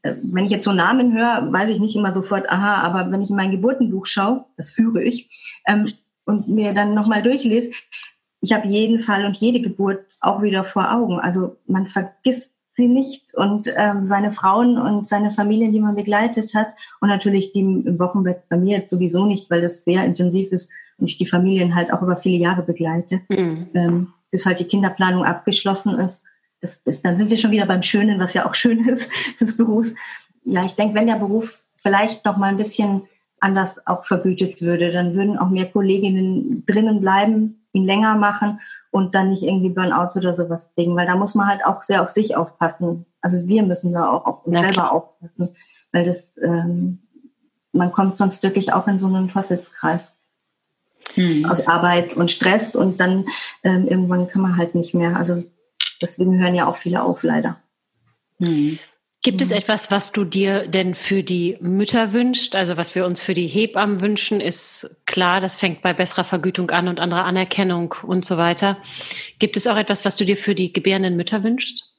wenn 0.03 0.45
ich 0.45 0.51
jetzt 0.51 0.65
so 0.65 0.73
Namen 0.73 1.13
höre, 1.13 1.51
weiß 1.51 1.69
ich 1.69 1.79
nicht 1.79 1.95
immer 1.95 2.13
sofort, 2.13 2.49
aha, 2.49 2.81
aber 2.81 3.11
wenn 3.11 3.21
ich 3.21 3.29
in 3.29 3.35
mein 3.35 3.51
Geburtenbuch 3.51 4.05
schaue, 4.05 4.45
das 4.55 4.69
führe 4.69 5.03
ich, 5.03 5.57
ähm, 5.67 5.87
und 6.25 6.47
mir 6.49 6.73
dann 6.73 6.93
nochmal 6.93 7.23
durchlese, 7.23 7.71
ich 8.41 8.53
habe 8.53 8.67
jeden 8.67 8.99
Fall 8.99 9.25
und 9.25 9.37
jede 9.37 9.61
Geburt 9.61 10.05
auch 10.19 10.41
wieder 10.41 10.63
vor 10.63 10.91
Augen. 10.91 11.19
Also 11.19 11.57
man 11.65 11.87
vergisst 11.87 12.53
sie 12.71 12.87
nicht 12.87 13.33
und 13.33 13.73
ähm, 13.75 14.03
seine 14.03 14.33
Frauen 14.33 14.77
und 14.77 15.09
seine 15.09 15.31
Familien, 15.31 15.71
die 15.71 15.79
man 15.79 15.95
begleitet 15.95 16.53
hat 16.53 16.67
und 17.01 17.09
natürlich 17.09 17.51
die 17.53 17.61
im 17.61 17.97
Wochenbett 17.97 18.47
bei 18.49 18.57
mir 18.57 18.77
jetzt 18.77 18.91
sowieso 18.91 19.25
nicht, 19.25 19.49
weil 19.49 19.61
das 19.61 19.83
sehr 19.83 20.05
intensiv 20.05 20.51
ist 20.51 20.69
und 20.99 21.07
ich 21.07 21.17
die 21.17 21.25
Familien 21.25 21.73
halt 21.73 21.91
auch 21.91 22.03
über 22.03 22.17
viele 22.17 22.37
Jahre 22.37 22.61
begleite, 22.61 23.21
mhm. 23.29 23.67
ähm, 23.73 24.13
bis 24.29 24.45
halt 24.45 24.59
die 24.59 24.65
Kinderplanung 24.65 25.25
abgeschlossen 25.25 25.97
ist 25.97 26.25
das 26.61 26.77
ist, 26.85 27.05
dann 27.05 27.17
sind 27.17 27.29
wir 27.29 27.37
schon 27.37 27.51
wieder 27.51 27.65
beim 27.65 27.83
Schönen, 27.83 28.19
was 28.19 28.33
ja 28.33 28.47
auch 28.47 28.55
schön 28.55 28.87
ist 28.87 29.11
des 29.39 29.57
Berufs. 29.57 29.93
Ja, 30.43 30.63
ich 30.65 30.75
denke, 30.75 30.95
wenn 30.95 31.07
der 31.07 31.15
Beruf 31.15 31.63
vielleicht 31.81 32.25
noch 32.25 32.37
mal 32.37 32.47
ein 32.47 32.57
bisschen 32.57 33.03
anders 33.39 33.85
auch 33.85 34.05
vergütet 34.05 34.61
würde, 34.61 34.91
dann 34.91 35.15
würden 35.15 35.37
auch 35.37 35.49
mehr 35.49 35.71
Kolleginnen 35.71 36.65
drinnen 36.65 37.01
bleiben, 37.01 37.67
ihn 37.73 37.83
länger 37.83 38.15
machen 38.15 38.59
und 38.89 39.13
dann 39.13 39.29
nicht 39.29 39.43
irgendwie 39.43 39.69
Burnout 39.69 40.17
oder 40.17 40.33
sowas 40.33 40.73
kriegen, 40.73 40.95
weil 40.95 41.05
da 41.05 41.15
muss 41.15 41.35
man 41.35 41.47
halt 41.47 41.63
auch 41.65 41.83
sehr 41.83 42.01
auf 42.01 42.09
sich 42.09 42.35
aufpassen. 42.35 43.05
Also 43.21 43.47
wir 43.47 43.61
müssen 43.63 43.93
da 43.93 44.09
auch 44.09 44.25
auf 44.25 44.45
uns 44.45 44.57
ja, 44.59 44.63
selber 44.63 44.91
aufpassen, 44.91 45.55
weil 45.91 46.05
das 46.05 46.37
ähm, 46.37 46.99
man 47.73 47.91
kommt 47.91 48.17
sonst 48.17 48.41
wirklich 48.43 48.73
auch 48.73 48.87
in 48.87 48.97
so 48.97 49.07
einen 49.07 49.29
Teufelskreis 49.29 50.19
hm. 51.13 51.45
aus 51.45 51.67
Arbeit 51.67 52.15
und 52.15 52.31
Stress 52.31 52.75
und 52.75 52.99
dann 52.99 53.25
ähm, 53.63 53.87
irgendwann 53.87 54.27
kann 54.27 54.41
man 54.41 54.57
halt 54.57 54.73
nicht 54.73 54.95
mehr. 54.95 55.15
Also 55.15 55.43
Deswegen 56.01 56.39
hören 56.39 56.55
ja 56.55 56.67
auch 56.67 56.75
viele 56.75 57.01
auf, 57.01 57.23
leider. 57.23 57.61
Hm. 58.39 58.79
Gibt 59.23 59.41
es 59.41 59.51
etwas, 59.51 59.91
was 59.91 60.11
du 60.11 60.23
dir 60.23 60.67
denn 60.67 60.93
für 60.95 61.23
die 61.23 61.57
Mütter 61.59 62.13
wünschst? 62.13 62.55
Also 62.55 62.77
was 62.77 62.95
wir 62.95 63.05
uns 63.05 63.21
für 63.21 63.33
die 63.33 63.47
Hebammen 63.47 64.01
wünschen, 64.01 64.39
ist 64.39 65.01
klar, 65.05 65.41
das 65.41 65.59
fängt 65.59 65.81
bei 65.81 65.91
besserer 65.91 66.23
Vergütung 66.23 66.69
an 66.71 66.87
und 66.87 66.99
anderer 66.99 67.25
Anerkennung 67.25 67.95
und 68.03 68.23
so 68.23 68.37
weiter. 68.37 68.77
Gibt 69.39 69.57
es 69.57 69.67
auch 69.67 69.75
etwas, 69.75 70.05
was 70.05 70.15
du 70.17 70.23
dir 70.23 70.37
für 70.37 70.55
die 70.55 70.71
gebärenden 70.71 71.17
Mütter 71.17 71.43
wünschst? 71.43 71.95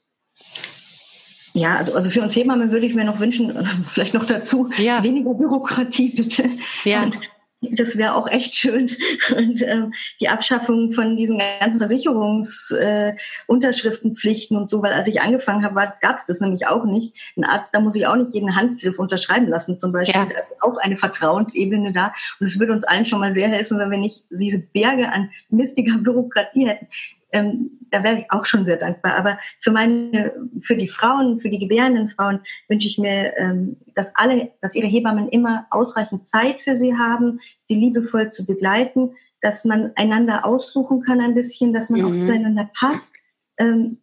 Ja, 1.55 1.77
also, 1.77 1.95
also 1.95 2.09
für 2.09 2.23
uns 2.23 2.37
Hebammen 2.37 2.71
würde 2.71 2.87
ich 2.87 2.95
mir 2.95 3.05
noch 3.05 3.19
wünschen, 3.19 3.53
vielleicht 3.87 4.15
noch 4.15 4.25
dazu, 4.25 4.71
ja. 4.79 5.03
weniger 5.03 5.35
Bürokratie 5.35 6.11
bitte. 6.11 6.49
Ja. 6.85 7.03
Und 7.03 7.19
das 7.61 7.99
wäre 7.99 8.14
auch 8.14 8.29
echt 8.29 8.55
schön. 8.55 8.88
Und 9.37 9.61
ähm, 9.62 9.92
die 10.21 10.29
Abschaffung 10.29 10.92
von 10.92 11.16
diesen 11.16 11.38
ganzen 11.38 11.79
Versicherungsunterschriftenpflichten 11.79 14.57
äh, 14.57 14.61
und 14.61 14.71
so, 14.71 14.81
weil 14.83 14.92
als 14.92 15.09
ich 15.09 15.21
angefangen 15.21 15.64
habe, 15.64 15.92
gab 16.01 16.18
es 16.18 16.27
das 16.27 16.40
nämlich 16.40 16.68
auch 16.68 16.85
nicht. 16.85 17.16
Ein 17.37 17.42
Arzt, 17.44 17.75
da 17.75 17.81
muss 17.81 17.97
ich 17.97 18.07
auch 18.07 18.16
nicht 18.16 18.35
jeden 18.35 18.55
Handgriff 18.55 18.99
unterschreiben 18.99 19.49
lassen 19.49 19.79
zum 19.79 19.92
Beispiel. 19.92 20.21
Ja. 20.21 20.27
Da 20.27 20.38
ist 20.38 20.62
auch 20.62 20.77
eine 20.79 20.97
Vertrauensebene 20.97 21.92
da. 21.92 22.14
Und 22.38 22.47
es 22.47 22.61
würde 22.61 22.73
uns 22.73 22.85
allen 22.85 23.05
schon 23.05 23.21
mal 23.21 23.35
sehr 23.35 23.49
helfen, 23.49 23.79
wenn 23.79 23.90
wir 23.90 23.99
nicht 23.99 24.27
diese 24.31 24.61
Berge 24.61 25.11
an 25.11 25.31
mistiger 25.51 25.99
Bürokratie 25.99 26.68
hätten 26.68 26.87
ähm, 27.33 27.79
da 27.91 28.03
wäre 28.03 28.19
ich 28.19 28.31
auch 28.31 28.45
schon 28.45 28.64
sehr 28.64 28.77
dankbar. 28.77 29.17
Aber 29.17 29.38
für 29.61 29.71
meine, 29.71 30.33
für 30.62 30.77
die 30.77 30.88
Frauen, 30.88 31.41
für 31.41 31.51
die 31.51 31.59
gebärenden 31.59 32.11
Frauen 32.11 32.41
wünsche 32.69 32.88
ich 32.88 32.99
mir, 32.99 33.37
ähm, 33.37 33.77
dass 33.95 34.12
alle, 34.14 34.53
dass 34.61 34.75
ihre 34.75 34.87
Hebammen 34.87 35.29
immer 35.29 35.67
ausreichend 35.71 36.29
Zeit 36.29 36.61
für 36.62 36.77
sie 36.77 36.97
haben, 36.97 37.41
sie 37.62 37.75
liebevoll 37.75 38.31
zu 38.31 38.47
begleiten, 38.47 39.14
dass 39.41 39.64
man 39.64 39.93
einander 39.95 40.45
aussuchen 40.45 41.03
kann 41.03 41.21
ein 41.21 41.35
bisschen, 41.35 41.73
dass 41.73 41.91
man 41.91 42.01
mhm. 42.01 42.07
auch 42.07 42.27
zueinander 42.27 42.71
passt. 42.79 43.14
Ähm, 43.59 43.99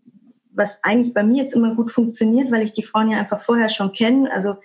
was 0.52 0.82
eigentlich 0.84 1.14
bei 1.14 1.24
mir 1.24 1.44
jetzt 1.44 1.54
immer 1.54 1.76
gut 1.76 1.92
funktioniert, 1.92 2.50
weil 2.52 2.64
ich 2.64 2.74
die 2.74 2.84
Frauen 2.84 3.12
ja 3.12 3.20
einfach 3.20 3.42
vorher 3.42 3.70
schon 3.70 3.92
kenne. 3.92 4.32
Also 4.32 4.56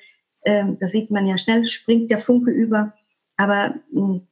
ähm, 0.45 0.79
da 0.79 0.89
sieht 0.89 1.11
man 1.11 1.27
ja 1.27 1.37
schnell, 1.37 1.67
springt 1.67 2.11
der 2.11 2.21
Funke 2.21 2.51
über. 2.51 2.95
Aber 3.37 3.75
hm, 3.93 4.27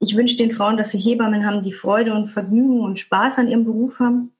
ich 0.00 0.16
wünsche 0.16 0.36
den 0.36 0.52
Frauen, 0.52 0.76
dass 0.76 0.90
sie 0.90 0.98
Hebammen 0.98 1.46
haben, 1.46 1.62
die 1.62 1.72
Freude 1.72 2.14
und 2.14 2.28
Vergnügen 2.28 2.80
und 2.80 2.98
Spaß 2.98 3.38
an 3.38 3.48
ihrem 3.48 3.64
Beruf 3.64 4.00
haben 4.00 4.32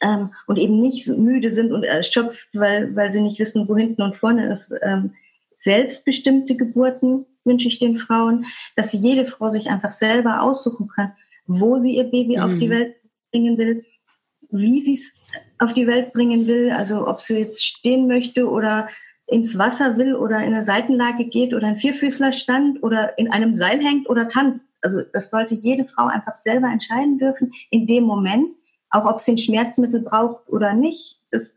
ähm, 0.00 0.30
und 0.46 0.58
eben 0.58 0.80
nicht 0.80 1.06
müde 1.08 1.50
sind 1.50 1.72
und 1.72 1.84
erschöpft, 1.84 2.48
weil, 2.52 2.94
weil 2.96 3.12
sie 3.12 3.20
nicht 3.20 3.38
wissen, 3.38 3.68
wo 3.68 3.76
hinten 3.76 4.02
und 4.02 4.16
vorne 4.16 4.52
ist. 4.52 4.74
Ähm, 4.82 5.14
selbstbestimmte 5.58 6.56
Geburten 6.56 7.26
wünsche 7.44 7.68
ich 7.68 7.78
den 7.78 7.96
Frauen, 7.96 8.46
dass 8.76 8.92
jede 8.92 9.26
Frau 9.26 9.48
sich 9.48 9.70
einfach 9.70 9.92
selber 9.92 10.42
aussuchen 10.42 10.88
kann, 10.88 11.12
wo 11.46 11.78
sie 11.78 11.96
ihr 11.96 12.04
Baby 12.04 12.36
mhm. 12.36 12.42
auf 12.42 12.58
die 12.58 12.66
mhm. 12.66 12.72
Welt 12.72 12.96
bringen 13.30 13.58
will, 13.58 13.84
wie 14.50 14.82
sie 14.82 14.94
es 14.94 15.14
auf 15.58 15.72
die 15.72 15.86
Welt 15.86 16.12
bringen 16.12 16.46
will, 16.46 16.70
also 16.70 17.06
ob 17.06 17.20
sie 17.20 17.38
jetzt 17.38 17.64
stehen 17.64 18.06
möchte 18.06 18.48
oder 18.48 18.88
ins 19.26 19.58
Wasser 19.58 19.96
will 19.96 20.14
oder 20.14 20.38
in 20.38 20.52
eine 20.52 20.64
Seitenlage 20.64 21.24
geht 21.24 21.54
oder 21.54 21.66
ein 21.66 21.76
Vierfüßler 21.76 22.32
stand 22.32 22.82
oder 22.82 23.18
in 23.18 23.32
einem 23.32 23.54
Seil 23.54 23.80
hängt 23.80 24.08
oder 24.08 24.28
tanzt. 24.28 24.66
Also 24.82 25.00
das 25.12 25.30
sollte 25.30 25.54
jede 25.54 25.86
Frau 25.86 26.06
einfach 26.06 26.36
selber 26.36 26.68
entscheiden 26.68 27.18
dürfen 27.18 27.52
in 27.70 27.86
dem 27.86 28.04
Moment, 28.04 28.48
auch 28.90 29.06
ob 29.06 29.20
sie 29.20 29.32
ein 29.32 29.38
Schmerzmittel 29.38 30.00
braucht 30.00 30.48
oder 30.48 30.74
nicht. 30.74 31.20
Das 31.30 31.54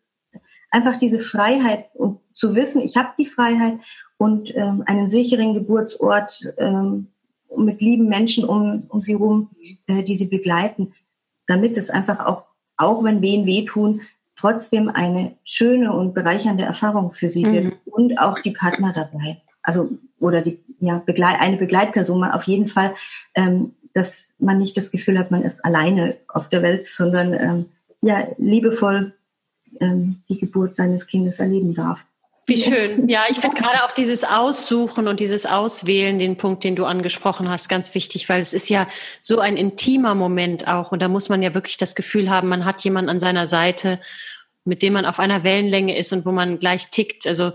einfach 0.72 1.00
diese 1.00 1.20
Freiheit 1.20 1.90
und 1.94 2.20
zu 2.34 2.56
wissen, 2.56 2.82
ich 2.82 2.98
habe 2.98 3.10
die 3.18 3.26
Freiheit 3.26 3.80
und 4.18 4.56
ähm, 4.56 4.84
einen 4.86 5.10
sicheren 5.10 5.54
Geburtsort 5.54 6.54
ähm, 6.58 7.08
mit 7.56 7.82
lieben 7.82 8.08
Menschen 8.08 8.46
um, 8.46 8.84
um 8.90 9.02
sie 9.02 9.14
herum, 9.14 9.50
äh, 9.88 10.04
die 10.04 10.16
sie 10.16 10.28
begleiten, 10.28 10.94
damit 11.48 11.78
es 11.78 11.90
einfach 11.90 12.26
auch, 12.26 12.46
auch 12.78 13.04
wenn 13.04 13.22
Wehen 13.22 13.46
wehtun, 13.46 14.02
trotzdem 14.38 14.90
eine 14.90 15.36
schöne 15.44 15.92
und 15.92 16.14
bereichernde 16.14 16.64
Erfahrung 16.64 17.12
für 17.12 17.30
sie 17.30 17.46
mhm. 17.46 17.54
wird 17.54 17.80
und 17.86 18.20
auch 18.20 18.40
die 18.40 18.52
Partner 18.52 18.94
dabei. 18.94 19.42
Also 19.62 19.90
oder 20.20 20.42
die 20.42 20.64
ja 20.80 21.02
Begleit, 21.06 21.42
eine 21.42 21.58
Begleitperson 21.58 22.24
auf 22.24 22.44
jeden 22.44 22.68
Fall, 22.68 22.94
ähm, 23.36 23.74
dass 23.94 24.34
man 24.40 24.60
nicht 24.60 24.78
das 24.78 24.92
Gefühl 24.92 25.18
hat, 25.18 25.32
man 25.32 25.44
ist 25.44 25.66
alleine 25.66 26.16
auf 26.28 26.50
der 26.50 26.62
Welt, 26.62 26.86
sondern 26.86 27.34
ähm, 27.34 27.66
ja 28.02 28.28
liebevoll 28.38 29.14
ähm, 29.80 30.22
die 30.30 30.38
Geburt 30.38 30.76
seines 30.76 31.08
Kindes 31.08 31.40
erleben 31.40 31.74
darf. 31.74 32.06
Wie 32.50 32.56
schön. 32.56 33.10
Ja, 33.10 33.26
ich 33.30 33.38
finde 33.42 33.58
gerade 33.62 33.84
auch 33.84 33.92
dieses 33.92 34.24
Aussuchen 34.24 35.10
und 35.10 35.20
dieses 35.20 35.46
Auswählen, 35.46 36.18
den 36.18 36.38
Punkt, 36.38 36.64
den 36.64 36.78
du 36.78 36.86
angesprochen 36.86 37.50
hast, 37.50 37.68
ganz 37.68 37.94
wichtig, 37.94 38.30
weil 38.30 38.40
es 38.40 38.54
ist 38.54 38.70
ja 38.70 38.88
so 39.20 39.40
ein 39.40 39.58
intimer 39.58 40.16
Moment 40.16 40.66
auch. 40.66 40.94
Und 40.94 41.02
da 41.02 41.10
muss 41.10 41.28
man 41.28 41.42
ja 41.42 41.54
wirklich 41.54 41.76
das 41.76 41.94
Gefühl 41.94 42.30
haben, 42.30 42.48
man 42.48 42.64
hat 42.64 42.82
jemanden 42.86 43.10
an 43.10 43.20
seiner 43.20 43.48
Seite, 43.48 44.00
mit 44.64 44.82
dem 44.82 44.94
man 44.94 45.06
auf 45.06 45.20
einer 45.20 45.44
Wellenlänge 45.44 45.98
ist 45.98 46.14
und 46.14 46.26
wo 46.26 46.32
man 46.32 46.58
gleich 46.58 46.90
tickt. 46.90 47.28
Also 47.28 47.52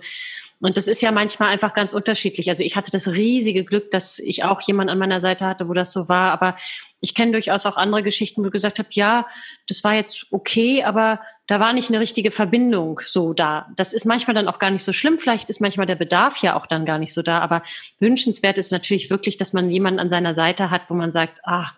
und 0.62 0.76
das 0.76 0.86
ist 0.86 1.02
ja 1.02 1.10
manchmal 1.10 1.48
einfach 1.48 1.74
ganz 1.74 1.92
unterschiedlich. 1.92 2.48
Also 2.48 2.62
ich 2.62 2.76
hatte 2.76 2.92
das 2.92 3.08
riesige 3.08 3.64
Glück, 3.64 3.90
dass 3.90 4.20
ich 4.20 4.44
auch 4.44 4.60
jemanden 4.60 4.92
an 4.92 4.98
meiner 4.98 5.18
Seite 5.18 5.44
hatte, 5.44 5.68
wo 5.68 5.72
das 5.72 5.92
so 5.92 6.08
war. 6.08 6.30
Aber 6.30 6.54
ich 7.00 7.16
kenne 7.16 7.32
durchaus 7.32 7.66
auch 7.66 7.76
andere 7.76 8.04
Geschichten, 8.04 8.44
wo 8.44 8.46
ich 8.46 8.52
gesagt 8.52 8.78
habe, 8.78 8.88
ja, 8.92 9.26
das 9.66 9.82
war 9.82 9.94
jetzt 9.94 10.28
okay, 10.30 10.84
aber 10.84 11.20
da 11.48 11.58
war 11.58 11.72
nicht 11.72 11.88
eine 11.88 11.98
richtige 11.98 12.30
Verbindung 12.30 13.00
so 13.04 13.34
da. 13.34 13.66
Das 13.74 13.92
ist 13.92 14.04
manchmal 14.04 14.36
dann 14.36 14.46
auch 14.46 14.60
gar 14.60 14.70
nicht 14.70 14.84
so 14.84 14.92
schlimm. 14.92 15.18
Vielleicht 15.18 15.50
ist 15.50 15.60
manchmal 15.60 15.86
der 15.86 15.96
Bedarf 15.96 16.36
ja 16.38 16.54
auch 16.54 16.66
dann 16.66 16.84
gar 16.84 16.98
nicht 16.98 17.12
so 17.12 17.22
da. 17.22 17.40
Aber 17.40 17.62
wünschenswert 17.98 18.56
ist 18.56 18.70
natürlich 18.70 19.10
wirklich, 19.10 19.36
dass 19.36 19.52
man 19.52 19.68
jemanden 19.68 19.98
an 19.98 20.10
seiner 20.10 20.32
Seite 20.32 20.70
hat, 20.70 20.88
wo 20.90 20.94
man 20.94 21.10
sagt, 21.10 21.40
ah, 21.42 21.72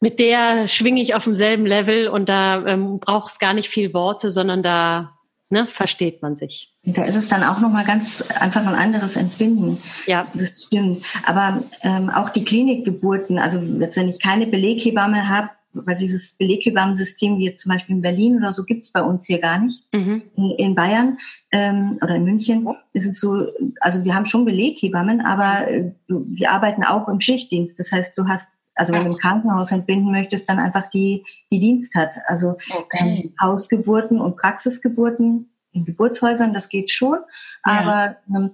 mit 0.00 0.18
der 0.18 0.68
schwinge 0.68 1.00
ich 1.00 1.14
auf 1.14 1.24
demselben 1.24 1.64
Level 1.64 2.08
und 2.08 2.28
da 2.28 2.66
ähm, 2.66 3.00
braucht 3.00 3.30
es 3.30 3.38
gar 3.38 3.54
nicht 3.54 3.70
viel 3.70 3.94
Worte, 3.94 4.30
sondern 4.30 4.62
da 4.62 5.16
ne, 5.48 5.64
versteht 5.64 6.20
man 6.20 6.36
sich. 6.36 6.71
Da 6.84 7.04
ist 7.04 7.14
es 7.14 7.28
dann 7.28 7.44
auch 7.44 7.60
nochmal 7.60 7.84
ganz 7.84 8.22
einfach 8.40 8.66
ein 8.66 8.74
anderes 8.74 9.16
Empfinden. 9.16 9.78
Ja. 10.06 10.26
Das 10.34 10.64
stimmt. 10.64 11.04
Aber 11.24 11.62
ähm, 11.82 12.10
auch 12.10 12.30
die 12.30 12.44
Klinikgeburten, 12.44 13.38
also 13.38 13.60
jetzt 13.60 13.96
wenn 13.96 14.08
ich 14.08 14.20
keine 14.20 14.48
Beleghebamme 14.48 15.28
habe, 15.28 15.50
weil 15.74 15.94
dieses 15.94 16.36
Beleghebammensystem 16.36 17.38
wie 17.38 17.54
zum 17.54 17.72
Beispiel 17.72 17.96
in 17.96 18.02
Berlin 18.02 18.36
oder 18.36 18.52
so 18.52 18.64
gibt's 18.64 18.92
bei 18.92 19.00
uns 19.00 19.26
hier 19.26 19.38
gar 19.38 19.58
nicht. 19.58 19.84
Mhm. 19.94 20.22
In, 20.36 20.50
in, 20.58 20.74
Bayern 20.74 21.18
ähm, 21.52 21.98
oder 22.02 22.16
in 22.16 22.24
München 22.24 22.68
ist 22.92 23.06
es 23.06 23.20
so, 23.20 23.46
also 23.80 24.04
wir 24.04 24.14
haben 24.14 24.26
schon 24.26 24.44
Beleghebammen, 24.44 25.20
aber 25.20 25.68
äh, 25.68 25.92
wir 26.08 26.50
arbeiten 26.50 26.82
auch 26.84 27.08
im 27.08 27.20
Schichtdienst. 27.20 27.78
Das 27.78 27.92
heißt, 27.92 28.18
du 28.18 28.26
hast 28.26 28.56
also 28.74 28.94
wenn 28.94 29.04
du 29.04 29.10
im 29.10 29.18
Krankenhaus 29.18 29.70
entbinden 29.70 30.10
möchtest, 30.12 30.48
dann 30.48 30.58
einfach 30.58 30.88
die, 30.88 31.24
die 31.50 31.60
Dienst 31.60 31.94
hat. 31.94 32.14
Also 32.26 32.56
okay. 32.74 33.24
ähm, 33.26 33.34
Hausgeburten 33.38 34.18
und 34.18 34.38
Praxisgeburten 34.38 35.51
in 35.72 35.84
Geburtshäusern, 35.84 36.54
das 36.54 36.68
geht 36.68 36.90
schon. 36.90 37.18
Ja. 37.66 37.72
Aber 37.72 38.16
ähm, 38.28 38.50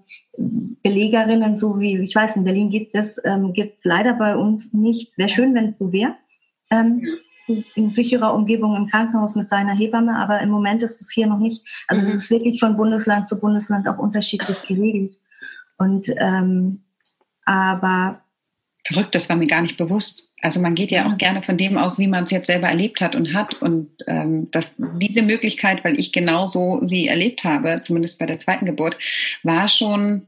Belegerinnen, 0.83 1.57
so 1.57 1.81
wie, 1.81 1.99
ich 1.99 2.15
weiß, 2.15 2.37
in 2.37 2.45
Berlin 2.45 2.71
gibt 2.71 2.95
es, 2.95 3.21
ähm, 3.25 3.53
gibt 3.53 3.79
es 3.79 3.85
leider 3.85 4.15
bei 4.15 4.37
uns 4.37 4.73
nicht. 4.73 5.17
Wäre 5.19 5.29
schön, 5.29 5.55
wenn 5.55 5.71
es 5.71 5.79
so 5.79 5.93
wäre. 5.93 6.15
Ähm, 6.71 7.07
in 7.75 7.95
sicherer 7.95 8.35
Umgebung 8.35 8.77
im 8.77 8.89
Krankenhaus 8.89 9.35
mit 9.35 9.49
seiner 9.49 9.75
Hebamme, 9.75 10.17
aber 10.17 10.41
im 10.41 10.51
Moment 10.51 10.83
ist 10.83 11.01
es 11.01 11.11
hier 11.11 11.27
noch 11.27 11.39
nicht. 11.39 11.67
Also 11.87 12.03
es 12.03 12.09
mhm. 12.09 12.15
ist 12.15 12.31
wirklich 12.31 12.61
von 12.61 12.77
Bundesland 12.77 13.27
zu 13.27 13.41
Bundesland 13.41 13.89
auch 13.89 13.99
unterschiedlich 13.99 14.63
geregelt. 14.67 15.19
Und 15.79 16.13
ähm, 16.19 16.83
aber 17.45 18.21
Verrückt, 18.85 19.15
das 19.15 19.29
war 19.29 19.37
mir 19.37 19.47
gar 19.47 19.63
nicht 19.63 19.77
bewusst. 19.77 20.28
Also 20.41 20.61
man 20.61 20.75
geht 20.75 20.91
ja 20.91 21.09
auch 21.09 21.19
gerne 21.19 21.43
von 21.43 21.57
dem 21.57 21.77
aus, 21.77 21.99
wie 21.99 22.07
man 22.07 22.25
es 22.25 22.31
jetzt 22.31 22.47
selber 22.47 22.69
erlebt 22.69 23.01
hat 23.01 23.17
und 23.17 23.35
hat. 23.35 23.55
Und 23.61 23.91
ähm, 24.07 24.51
dass 24.51 24.75
diese 24.79 25.23
Möglichkeit, 25.23 25.85
weil 25.85 25.99
ich 25.99 26.13
genauso 26.13 26.85
sie 26.85 27.09
erlebt 27.09 27.45
habe, 27.45 27.83
zumindest 27.85 28.19
bei 28.19 28.27
der 28.27 28.39
zweiten 28.39 28.67
Geburt, 28.67 28.97
war 29.43 29.69
schon 29.69 30.27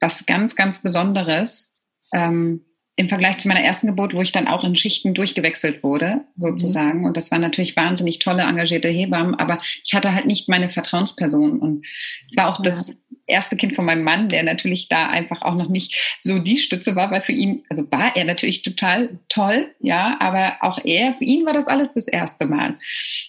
was 0.00 0.26
ganz, 0.26 0.54
ganz 0.54 0.80
Besonderes. 0.80 1.74
Ähm, 2.12 2.62
im 2.98 3.08
Vergleich 3.08 3.38
zu 3.38 3.46
meiner 3.46 3.62
ersten 3.62 3.86
Geburt, 3.86 4.12
wo 4.12 4.20
ich 4.22 4.32
dann 4.32 4.48
auch 4.48 4.64
in 4.64 4.74
Schichten 4.74 5.14
durchgewechselt 5.14 5.84
wurde, 5.84 6.22
sozusagen. 6.36 7.00
Mhm. 7.00 7.04
Und 7.04 7.16
das 7.16 7.30
waren 7.30 7.40
natürlich 7.40 7.76
wahnsinnig 7.76 8.18
tolle, 8.18 8.42
engagierte 8.42 8.88
Hebammen, 8.88 9.36
aber 9.36 9.60
ich 9.84 9.94
hatte 9.94 10.12
halt 10.12 10.26
nicht 10.26 10.48
meine 10.48 10.68
Vertrauensperson. 10.68 11.60
Und 11.60 11.86
es 12.28 12.36
war 12.36 12.48
auch 12.48 12.58
ja. 12.58 12.64
das 12.64 13.00
erste 13.28 13.56
Kind 13.56 13.74
von 13.74 13.84
meinem 13.84 14.02
Mann, 14.02 14.28
der 14.28 14.42
natürlich 14.42 14.88
da 14.88 15.08
einfach 15.08 15.42
auch 15.42 15.54
noch 15.54 15.68
nicht 15.68 16.18
so 16.22 16.38
die 16.38 16.58
Stütze 16.58 16.96
war, 16.96 17.10
weil 17.10 17.20
für 17.20 17.32
ihn, 17.32 17.64
also 17.68 17.90
war 17.90 18.16
er 18.16 18.24
natürlich 18.24 18.62
total 18.62 19.18
toll, 19.28 19.68
ja, 19.80 20.16
aber 20.20 20.56
auch 20.60 20.84
er, 20.84 21.14
für 21.14 21.24
ihn 21.24 21.46
war 21.46 21.52
das 21.52 21.66
alles 21.66 21.92
das 21.92 22.08
erste 22.08 22.46
Mal. 22.46 22.76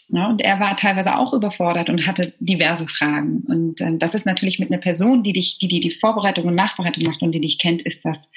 Ja, 0.07 0.27
und 0.27 0.41
er 0.41 0.59
war 0.59 0.75
teilweise 0.75 1.17
auch 1.17 1.33
überfordert 1.33 1.89
und 1.89 2.07
hatte 2.07 2.33
diverse 2.39 2.87
Fragen. 2.87 3.43
Und 3.47 3.81
äh, 3.81 3.97
das 3.97 4.15
ist 4.15 4.25
natürlich 4.25 4.59
mit 4.59 4.71
einer 4.71 4.81
Person, 4.81 5.23
die 5.23 5.33
dich, 5.33 5.59
die, 5.59 5.67
die 5.67 5.81
die 5.81 5.91
Vorbereitung 5.91 6.45
und 6.45 6.55
Nachbereitung 6.55 7.09
macht 7.09 7.21
und 7.21 7.31
die 7.33 7.41
dich 7.41 7.59
kennt, 7.59 7.81
ist 7.81 8.05
das 8.05 8.29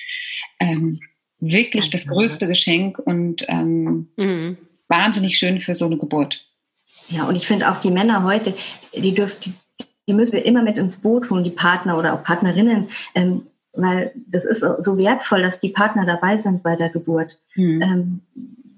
ähm, 0.61 1.01
wirklich 1.39 1.91
das 1.91 2.07
größte 2.07 2.47
Geschenk 2.47 2.99
und 2.99 3.45
ähm, 3.49 4.09
mhm. 4.17 4.57
wahnsinnig 4.89 5.39
schön 5.39 5.61
für 5.61 5.75
so 5.75 5.87
eine 5.87 5.99
Geburt. 5.99 6.43
Ja, 7.09 7.25
und 7.25 7.37
ich 7.37 7.47
finde 7.47 7.71
auch 7.71 7.81
die 7.81 7.91
Männer 7.91 8.23
heute, 8.23 8.55
die 8.95 9.15
dürfen, 9.15 9.55
die 10.07 10.15
müssen 10.15 10.35
wir 10.35 10.45
immer 10.45 10.63
mit 10.63 10.79
ins 10.79 11.01
Boot 11.01 11.31
holen, 11.31 11.45
die 11.45 11.51
Partner 11.51 11.99
oder 11.99 12.15
auch 12.15 12.25
Partnerinnen, 12.25 12.89
ähm, 13.15 13.47
weil 13.73 14.13
das 14.31 14.45
ist 14.45 14.61
so 14.61 14.99
wertvoll, 14.99 15.43
dass 15.43 15.61
die 15.61 15.71
Partner 15.71 16.05
dabei 16.05 16.37
sind 16.37 16.63
bei 16.63 16.77
der 16.77 16.91
Geburt. 16.91 17.39
Mhm. 17.55 17.83
Ähm, 17.83 18.21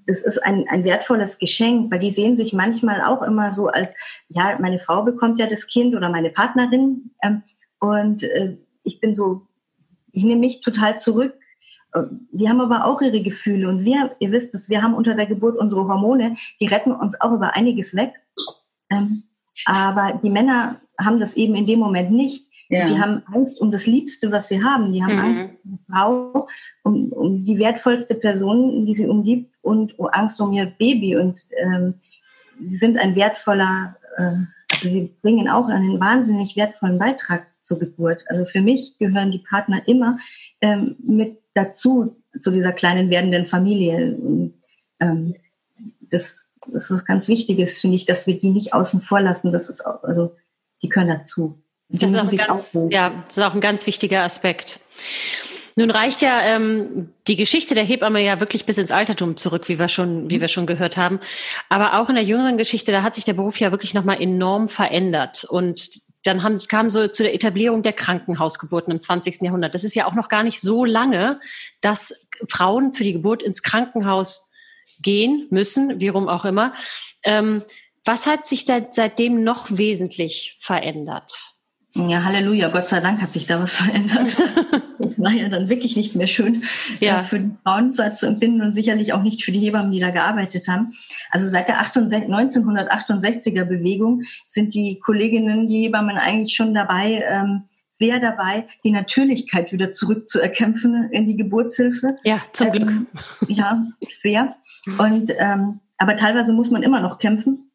das 0.07 0.21
ist 0.21 0.37
ein, 0.45 0.65
ein 0.69 0.83
wertvolles 0.83 1.39
Geschenk, 1.39 1.91
weil 1.91 1.99
die 1.99 2.11
sehen 2.11 2.37
sich 2.37 2.53
manchmal 2.53 3.01
auch 3.01 3.23
immer 3.23 3.51
so 3.51 3.67
als, 3.67 3.93
ja, 4.29 4.57
meine 4.59 4.79
Frau 4.79 5.03
bekommt 5.03 5.39
ja 5.39 5.47
das 5.47 5.67
Kind 5.67 5.95
oder 5.95 6.09
meine 6.09 6.29
Partnerin 6.29 7.11
ähm, 7.23 7.41
und 7.79 8.23
äh, 8.23 8.55
ich 8.83 8.99
bin 8.99 9.15
so, 9.15 9.41
ich 10.11 10.23
nehme 10.23 10.39
mich 10.39 10.61
total 10.61 10.97
zurück 10.97 11.33
die 12.31 12.49
haben 12.49 12.61
aber 12.61 12.85
auch 12.85 13.01
ihre 13.01 13.21
Gefühle 13.21 13.69
und 13.69 13.85
wir, 13.85 14.15
ihr 14.19 14.31
wisst 14.31 14.53
es, 14.53 14.69
wir 14.69 14.81
haben 14.81 14.93
unter 14.93 15.15
der 15.15 15.25
Geburt 15.25 15.57
unsere 15.57 15.87
Hormone, 15.87 16.35
die 16.59 16.65
retten 16.65 16.91
uns 16.91 17.19
auch 17.19 17.31
über 17.31 17.55
einiges 17.55 17.95
weg. 17.95 18.13
Ähm, 18.89 19.23
aber 19.65 20.19
die 20.21 20.29
Männer 20.29 20.81
haben 20.99 21.19
das 21.19 21.35
eben 21.35 21.55
in 21.55 21.65
dem 21.65 21.79
Moment 21.79 22.11
nicht. 22.11 22.47
Ja. 22.69 22.87
Die 22.87 22.99
haben 22.99 23.21
Angst 23.31 23.61
um 23.61 23.71
das 23.71 23.85
Liebste, 23.85 24.31
was 24.31 24.47
sie 24.47 24.63
haben. 24.63 24.91
Die 24.91 25.03
haben 25.03 25.13
mhm. 25.13 25.19
Angst 25.19 25.49
um 25.63 25.71
die 25.71 25.91
Frau, 25.91 26.47
um, 26.83 27.11
um 27.11 27.45
die 27.45 27.59
wertvollste 27.59 28.15
Person, 28.15 28.85
die 28.85 28.95
sie 28.95 29.07
umgibt 29.07 29.53
und 29.61 29.93
Angst 29.99 30.41
um 30.41 30.51
ihr 30.51 30.65
Baby. 30.65 31.15
Und 31.15 31.39
ähm, 31.57 31.95
sie 32.59 32.77
sind 32.77 32.97
ein 32.97 33.15
wertvoller, 33.15 33.95
äh, 34.17 34.31
also 34.71 34.89
sie 34.89 35.15
bringen 35.21 35.47
auch 35.47 35.67
einen 35.67 35.99
wahnsinnig 35.99 36.55
wertvollen 36.55 36.97
Beitrag 36.97 37.45
zur 37.59 37.79
Geburt. 37.79 38.23
Also 38.29 38.45
für 38.45 38.61
mich 38.61 38.97
gehören 38.97 39.31
die 39.31 39.43
Partner 39.47 39.87
immer 39.87 40.17
ähm, 40.61 40.95
mit 40.99 41.39
dazu, 41.53 42.15
zu 42.39 42.51
dieser 42.51 42.73
kleinen 42.73 43.09
werdenden 43.09 43.45
Familie. 43.45 44.15
Und, 44.15 44.53
ähm, 44.99 45.35
das, 46.09 46.44
das 46.67 46.85
ist 46.85 46.91
was 46.91 47.05
ganz 47.05 47.27
Wichtiges, 47.27 47.79
finde 47.79 47.97
ich, 47.97 48.05
dass 48.05 48.27
wir 48.27 48.39
die 48.39 48.49
nicht 48.49 48.73
außen 48.73 49.01
vor 49.01 49.21
lassen. 49.21 49.51
Das 49.51 49.69
ist 49.69 49.85
auch, 49.85 50.03
also 50.03 50.35
die 50.81 50.89
können 50.89 51.09
dazu. 51.09 51.61
Die 51.89 51.99
das, 51.99 52.11
ist 52.13 52.19
auch 52.19 52.47
ganz, 52.47 52.77
ja, 52.89 53.23
das 53.27 53.37
ist 53.37 53.43
auch 53.43 53.53
ein 53.53 53.61
ganz 53.61 53.85
wichtiger 53.85 54.23
Aspekt. 54.23 54.79
Nun 55.77 55.91
reicht 55.91 56.21
ja 56.21 56.41
ähm, 56.41 57.09
die 57.27 57.35
Geschichte 57.35 57.75
der 57.75 57.83
Hebamme 57.83 58.23
ja 58.23 58.39
wirklich 58.39 58.65
bis 58.65 58.77
ins 58.77 58.91
Altertum 58.91 59.35
zurück, 59.35 59.67
wie 59.67 59.77
wir 59.77 59.89
schon, 59.89 60.29
wie 60.29 60.39
wir 60.39 60.47
schon 60.47 60.65
gehört 60.65 60.95
haben. 60.95 61.19
Aber 61.67 61.99
auch 61.99 62.07
in 62.07 62.15
der 62.15 62.23
jüngeren 62.23 62.57
Geschichte, 62.57 62.93
da 62.93 63.03
hat 63.03 63.13
sich 63.13 63.25
der 63.25 63.33
Beruf 63.33 63.59
ja 63.59 63.71
wirklich 63.71 63.93
nochmal 63.93 64.21
enorm 64.21 64.69
verändert. 64.69 65.43
Und 65.43 66.05
dann 66.23 66.43
haben, 66.43 66.59
kam 66.69 66.89
so 66.89 67.09
zu 67.09 67.23
der 67.23 67.35
Etablierung 67.35 67.83
der 67.83 67.91
Krankenhausgeburten 67.91 68.93
im 68.93 69.01
20. 69.01 69.41
Jahrhundert. 69.41 69.75
Das 69.75 69.83
ist 69.83 69.95
ja 69.95 70.05
auch 70.05 70.15
noch 70.15 70.29
gar 70.29 70.43
nicht 70.43 70.61
so 70.61 70.85
lange, 70.85 71.41
dass 71.81 72.25
Frauen 72.47 72.93
für 72.93 73.03
die 73.03 73.13
Geburt 73.13 73.43
ins 73.43 73.61
Krankenhaus 73.61 74.49
gehen 75.01 75.47
müssen, 75.49 75.99
wie 75.99 76.09
rum 76.09 76.27
auch 76.27 76.45
immer. 76.45 76.73
Ähm, 77.23 77.63
was 78.05 78.27
hat 78.27 78.45
sich 78.45 78.65
da 78.65 78.81
seitdem 78.91 79.43
noch 79.43 79.77
wesentlich 79.77 80.55
verändert? 80.59 81.31
Ja, 81.95 82.25
Halleluja, 82.25 82.67
Gott 82.67 82.89
sei 82.89 82.99
Dank 82.99 83.21
hat 83.21 83.31
sich 83.31 83.47
da 83.47 83.61
was 83.61 83.75
verändert. 83.75 84.35
das 84.99 85.17
war 85.17 85.31
ja 85.31 85.47
dann 85.47 85.69
wirklich 85.69 85.95
nicht 85.95 86.13
mehr 86.13 86.27
schön 86.27 86.63
ja. 86.99 87.21
äh, 87.21 87.23
für 87.23 87.39
die 87.39 87.51
Frauen 87.63 87.93
zu 87.93 88.27
empfinden 88.27 88.61
und 88.61 88.73
sicherlich 88.73 89.13
auch 89.13 89.23
nicht 89.23 89.43
für 89.43 89.53
die 89.53 89.61
Hebammen, 89.61 89.91
die 89.91 90.01
da 90.01 90.09
gearbeitet 90.09 90.67
haben. 90.67 90.93
Also 91.31 91.47
seit 91.47 91.69
der 91.69 91.81
1968er 91.81 93.63
Bewegung 93.63 94.23
sind 94.45 94.75
die 94.75 94.99
Kolleginnen, 94.99 95.67
die 95.67 95.83
Hebammen 95.83 96.17
eigentlich 96.17 96.53
schon 96.53 96.73
dabei, 96.73 97.23
ähm, 97.29 97.63
sehr 97.97 98.19
dabei, 98.19 98.67
die 98.83 98.91
Natürlichkeit 98.91 99.71
wieder 99.71 99.91
zurückzuerkämpfen 99.91 101.09
in 101.11 101.25
die 101.25 101.37
Geburtshilfe. 101.37 102.15
Ja, 102.23 102.41
zum 102.51 102.71
Glück. 102.71 102.89
Ähm, 102.89 103.07
ja, 103.47 103.85
sehr. 104.07 104.55
Und 104.97 105.31
ähm, 105.37 105.79
aber 105.97 106.17
teilweise 106.17 106.53
muss 106.53 106.71
man 106.71 106.83
immer 106.83 106.99
noch 106.99 107.19
kämpfen. 107.19 107.71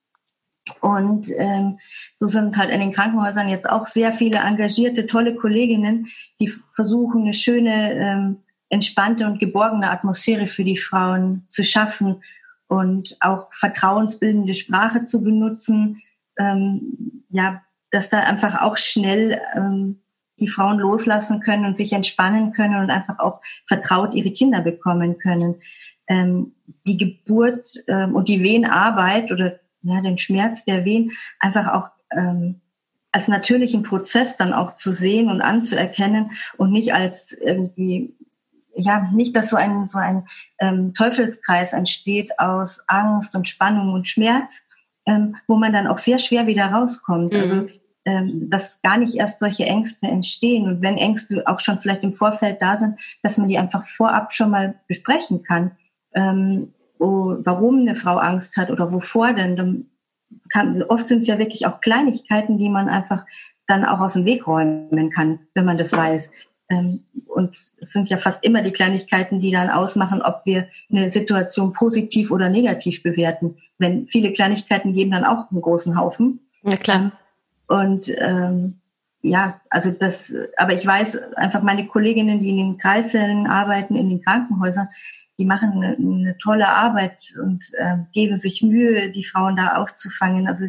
Und 0.80 1.28
ähm, 1.36 1.78
so 2.14 2.26
sind 2.26 2.56
halt 2.56 2.70
in 2.70 2.80
den 2.80 2.92
Krankenhäusern 2.92 3.48
jetzt 3.48 3.68
auch 3.68 3.86
sehr 3.86 4.12
viele 4.12 4.38
engagierte, 4.38 5.06
tolle 5.06 5.34
Kolleginnen, 5.34 6.08
die 6.38 6.52
versuchen, 6.74 7.22
eine 7.22 7.32
schöne, 7.32 7.92
ähm, 7.94 8.36
entspannte 8.68 9.26
und 9.26 9.40
geborgene 9.40 9.90
Atmosphäre 9.90 10.46
für 10.46 10.62
die 10.62 10.76
Frauen 10.76 11.44
zu 11.48 11.64
schaffen 11.64 12.22
und 12.68 13.16
auch 13.20 13.52
vertrauensbildende 13.52 14.54
Sprache 14.54 15.04
zu 15.04 15.24
benutzen. 15.24 16.02
Ähm, 16.38 17.24
ja, 17.30 17.62
dass 17.90 18.10
da 18.10 18.20
einfach 18.20 18.60
auch 18.60 18.76
schnell 18.76 19.40
ähm, 19.56 20.00
die 20.40 20.48
Frauen 20.48 20.78
loslassen 20.78 21.40
können 21.40 21.64
und 21.64 21.76
sich 21.76 21.92
entspannen 21.92 22.52
können 22.52 22.80
und 22.80 22.90
einfach 22.90 23.18
auch 23.18 23.40
vertraut 23.66 24.14
ihre 24.14 24.30
Kinder 24.30 24.60
bekommen 24.60 25.18
können. 25.18 25.56
Ähm, 26.06 26.52
die 26.86 26.96
Geburt 26.96 27.74
ähm, 27.86 28.14
und 28.14 28.28
die 28.28 28.42
Wehenarbeit 28.42 29.30
oder 29.30 29.60
ja, 29.82 30.00
den 30.00 30.18
Schmerz 30.18 30.64
der 30.64 30.84
Wehen 30.84 31.12
einfach 31.38 31.72
auch 31.72 31.90
ähm, 32.10 32.60
als 33.12 33.28
natürlichen 33.28 33.82
Prozess 33.82 34.36
dann 34.36 34.52
auch 34.52 34.76
zu 34.76 34.92
sehen 34.92 35.28
und 35.28 35.40
anzuerkennen 35.40 36.32
und 36.56 36.72
nicht 36.72 36.94
als 36.94 37.32
irgendwie, 37.32 38.14
ja, 38.74 39.10
nicht, 39.12 39.34
dass 39.34 39.50
so 39.50 39.56
ein, 39.56 39.88
so 39.88 39.98
ein 39.98 40.28
ähm, 40.60 40.94
Teufelskreis 40.94 41.72
entsteht 41.72 42.38
aus 42.38 42.84
Angst 42.86 43.34
und 43.34 43.48
Spannung 43.48 43.92
und 43.92 44.06
Schmerz, 44.06 44.66
ähm, 45.06 45.36
wo 45.48 45.56
man 45.56 45.72
dann 45.72 45.86
auch 45.86 45.98
sehr 45.98 46.18
schwer 46.18 46.46
wieder 46.46 46.66
rauskommt. 46.66 47.34
Also, 47.34 47.56
mhm. 47.56 47.62
Also, 47.62 47.80
dass 48.48 48.82
gar 48.82 48.98
nicht 48.98 49.16
erst 49.16 49.40
solche 49.40 49.64
Ängste 49.64 50.06
entstehen 50.06 50.66
und 50.66 50.82
wenn 50.82 50.96
Ängste 50.96 51.42
auch 51.46 51.60
schon 51.60 51.78
vielleicht 51.78 52.02
im 52.02 52.12
Vorfeld 52.12 52.60
da 52.60 52.76
sind, 52.76 52.98
dass 53.22 53.38
man 53.38 53.48
die 53.48 53.58
einfach 53.58 53.86
vorab 53.86 54.32
schon 54.32 54.50
mal 54.50 54.74
besprechen 54.88 55.42
kann. 55.42 55.72
Ähm, 56.14 56.72
wo, 57.00 57.36
warum 57.40 57.80
eine 57.80 57.96
Frau 57.96 58.18
Angst 58.18 58.56
hat 58.56 58.70
oder 58.70 58.92
wovor 58.92 59.32
denn. 59.32 59.56
Dann 59.56 59.86
kann, 60.48 60.80
oft 60.82 61.06
sind 61.06 61.22
es 61.22 61.26
ja 61.26 61.38
wirklich 61.38 61.66
auch 61.66 61.80
Kleinigkeiten, 61.80 62.58
die 62.58 62.68
man 62.68 62.88
einfach 62.88 63.24
dann 63.66 63.84
auch 63.84 64.00
aus 64.00 64.12
dem 64.12 64.26
Weg 64.26 64.46
räumen 64.46 65.10
kann, 65.10 65.40
wenn 65.54 65.64
man 65.64 65.78
das 65.78 65.92
weiß. 65.92 66.30
Ähm, 66.68 67.00
und 67.26 67.56
es 67.80 67.92
sind 67.92 68.10
ja 68.10 68.18
fast 68.18 68.44
immer 68.44 68.62
die 68.62 68.72
Kleinigkeiten, 68.72 69.40
die 69.40 69.50
dann 69.50 69.70
ausmachen, 69.70 70.22
ob 70.22 70.42
wir 70.44 70.68
eine 70.90 71.10
Situation 71.10 71.72
positiv 71.72 72.30
oder 72.30 72.48
negativ 72.48 73.02
bewerten. 73.02 73.56
Wenn 73.78 74.06
viele 74.06 74.32
Kleinigkeiten 74.32 74.92
geben 74.92 75.10
dann 75.10 75.24
auch 75.24 75.50
einen 75.50 75.62
großen 75.62 75.98
Haufen. 75.98 76.40
Ja, 76.62 76.76
klar. 76.76 77.12
Und 77.70 78.12
ähm, 78.18 78.80
ja, 79.22 79.60
also 79.70 79.92
das, 79.92 80.34
aber 80.56 80.72
ich 80.72 80.84
weiß 80.84 81.34
einfach 81.34 81.62
meine 81.62 81.86
Kolleginnen, 81.86 82.40
die 82.40 82.50
in 82.50 82.56
den 82.56 82.78
Kreissälen 82.78 83.46
arbeiten, 83.46 83.94
in 83.94 84.08
den 84.08 84.22
Krankenhäusern, 84.22 84.88
die 85.38 85.44
machen 85.44 85.70
eine, 85.70 85.96
eine 85.96 86.38
tolle 86.38 86.68
Arbeit 86.68 87.18
und 87.40 87.62
äh, 87.78 87.98
geben 88.12 88.34
sich 88.34 88.60
Mühe, 88.62 89.12
die 89.12 89.24
Frauen 89.24 89.54
da 89.54 89.76
aufzufangen. 89.76 90.48
Also 90.48 90.66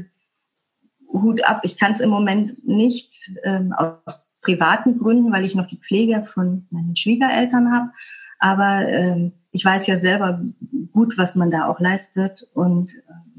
Hut 1.11 1.43
ab. 1.43 1.61
Ich 1.63 1.79
kann 1.79 1.93
es 1.93 2.01
im 2.01 2.11
Moment 2.11 2.67
nicht 2.67 3.31
ähm, 3.43 3.73
aus 3.73 4.29
privaten 4.41 4.99
Gründen, 4.99 5.31
weil 5.31 5.45
ich 5.45 5.55
noch 5.55 5.67
die 5.67 5.79
Pflege 5.79 6.23
von 6.23 6.67
meinen 6.69 6.95
Schwiegereltern 6.95 7.71
habe. 7.71 7.89
Aber 8.37 8.87
ähm, 8.87 9.31
ich 9.51 9.65
weiß 9.65 9.87
ja 9.87 9.97
selber 9.97 10.39
gut, 10.91 11.17
was 11.17 11.35
man 11.35 11.49
da 11.49 11.65
auch 11.65 11.79
leistet. 11.79 12.47
Und 12.53 12.93
ähm, 13.09 13.30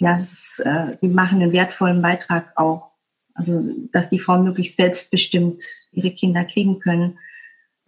ja, 0.00 0.16
es, 0.18 0.58
äh, 0.60 0.96
die 1.00 1.08
machen 1.08 1.42
einen 1.42 1.52
wertvollen 1.52 2.02
Beitrag 2.02 2.52
auch. 2.56 2.90
Also, 3.34 3.62
dass 3.92 4.08
die 4.08 4.18
Frauen 4.18 4.44
möglichst 4.44 4.76
selbstbestimmt 4.76 5.62
ihre 5.92 6.10
Kinder 6.10 6.44
kriegen 6.44 6.80
können. 6.80 7.18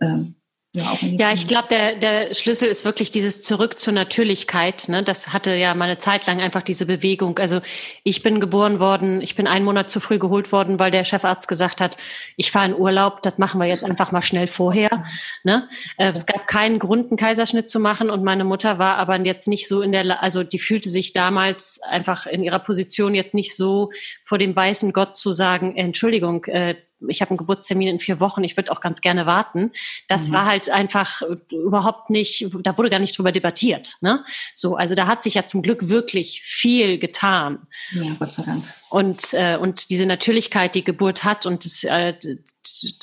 Ähm, 0.01 0.37
ja, 0.74 0.96
ja, 1.02 1.32
ich 1.35 1.46
glaube, 1.48 1.68
der, 1.70 1.96
der 1.96 2.32
Schlüssel 2.32 2.66
ist 2.66 2.87
wirklich 2.87 3.11
dieses 3.11 3.42
Zurück 3.42 3.78
zur 3.78 3.92
Natürlichkeit. 3.92 4.88
Ne? 4.88 5.02
Das 5.02 5.35
hatte 5.35 5.54
ja 5.54 5.74
mal 5.74 5.85
eine 5.85 5.98
Zeit 5.98 6.26
lang 6.26 6.40
einfach 6.40 6.62
diese 6.62 6.87
Bewegung. 6.87 7.38
Also 7.38 7.61
ich 8.04 8.22
bin 8.22 8.40
geboren 8.40 8.80
worden, 8.80 9.20
ich 9.20 9.35
bin 9.35 9.46
einen 9.46 9.66
Monat 9.66 9.90
zu 9.90 10.00
früh 10.00 10.18
geholt 10.18 10.50
worden, 10.50 10.78
weil 10.78 10.90
der 10.90 11.04
Chefarzt 11.04 11.46
gesagt 11.46 11.82
hat, 11.82 11.98
ich 12.38 12.50
fahre 12.50 12.70
in 12.70 12.74
Urlaub, 12.74 13.20
das 13.20 13.37
machen 13.37 13.61
wir 13.61 13.66
jetzt 13.66 13.85
einfach 13.85 14.12
mal 14.12 14.22
schnell 14.22 14.46
vorher. 14.46 15.04
Ne? 15.44 15.68
Äh, 15.98 16.08
es 16.08 16.24
gab 16.24 16.46
keinen 16.46 16.78
Grund, 16.78 17.11
einen 17.11 17.18
Kaiserschnitt 17.18 17.68
zu 17.68 17.78
machen 17.78 18.08
und 18.08 18.24
meine 18.24 18.44
Mutter 18.44 18.78
war 18.78 18.96
aber 18.96 19.20
jetzt 19.20 19.48
nicht 19.48 19.68
so 19.68 19.82
in 19.82 19.92
der, 19.92 20.22
also 20.22 20.42
die 20.42 20.58
fühlte 20.58 20.88
sich 20.88 21.12
damals 21.12 21.82
einfach 21.82 22.24
in 22.24 22.42
ihrer 22.42 22.61
Position 22.61 23.14
jetzt 23.14 23.35
nicht 23.35 23.54
so 23.54 23.90
vor 24.24 24.38
dem 24.38 24.56
weißen 24.56 24.94
Gott 24.94 25.18
zu 25.18 25.32
sagen, 25.32 25.76
Entschuldigung, 25.76 26.46
äh, 26.46 26.76
ich 27.08 27.20
habe 27.20 27.30
einen 27.30 27.38
Geburtstermin 27.38 27.88
in 27.88 27.98
vier 27.98 28.20
Wochen, 28.20 28.44
ich 28.44 28.56
würde 28.56 28.72
auch 28.72 28.80
ganz 28.80 29.00
gerne 29.00 29.26
warten. 29.26 29.72
Das 30.08 30.28
mhm. 30.28 30.34
war 30.34 30.46
halt 30.46 30.70
einfach 30.70 31.22
überhaupt 31.50 32.10
nicht, 32.10 32.48
da 32.62 32.76
wurde 32.76 32.90
gar 32.90 32.98
nicht 32.98 33.16
drüber 33.16 33.32
debattiert. 33.32 33.96
Ne? 34.00 34.24
So, 34.54 34.76
also 34.76 34.94
da 34.94 35.06
hat 35.06 35.22
sich 35.22 35.34
ja 35.34 35.44
zum 35.44 35.62
Glück 35.62 35.88
wirklich 35.88 36.42
viel 36.42 36.98
getan. 36.98 37.66
Ja, 37.92 38.10
Gott 38.18 38.32
sei 38.32 38.42
Dank. 38.44 38.64
Und, 38.90 39.32
äh, 39.32 39.56
und 39.56 39.90
diese 39.90 40.06
Natürlichkeit, 40.06 40.74
die 40.74 40.84
Geburt 40.84 41.24
hat 41.24 41.46
und 41.46 41.64
das, 41.64 41.82
äh, 41.84 42.14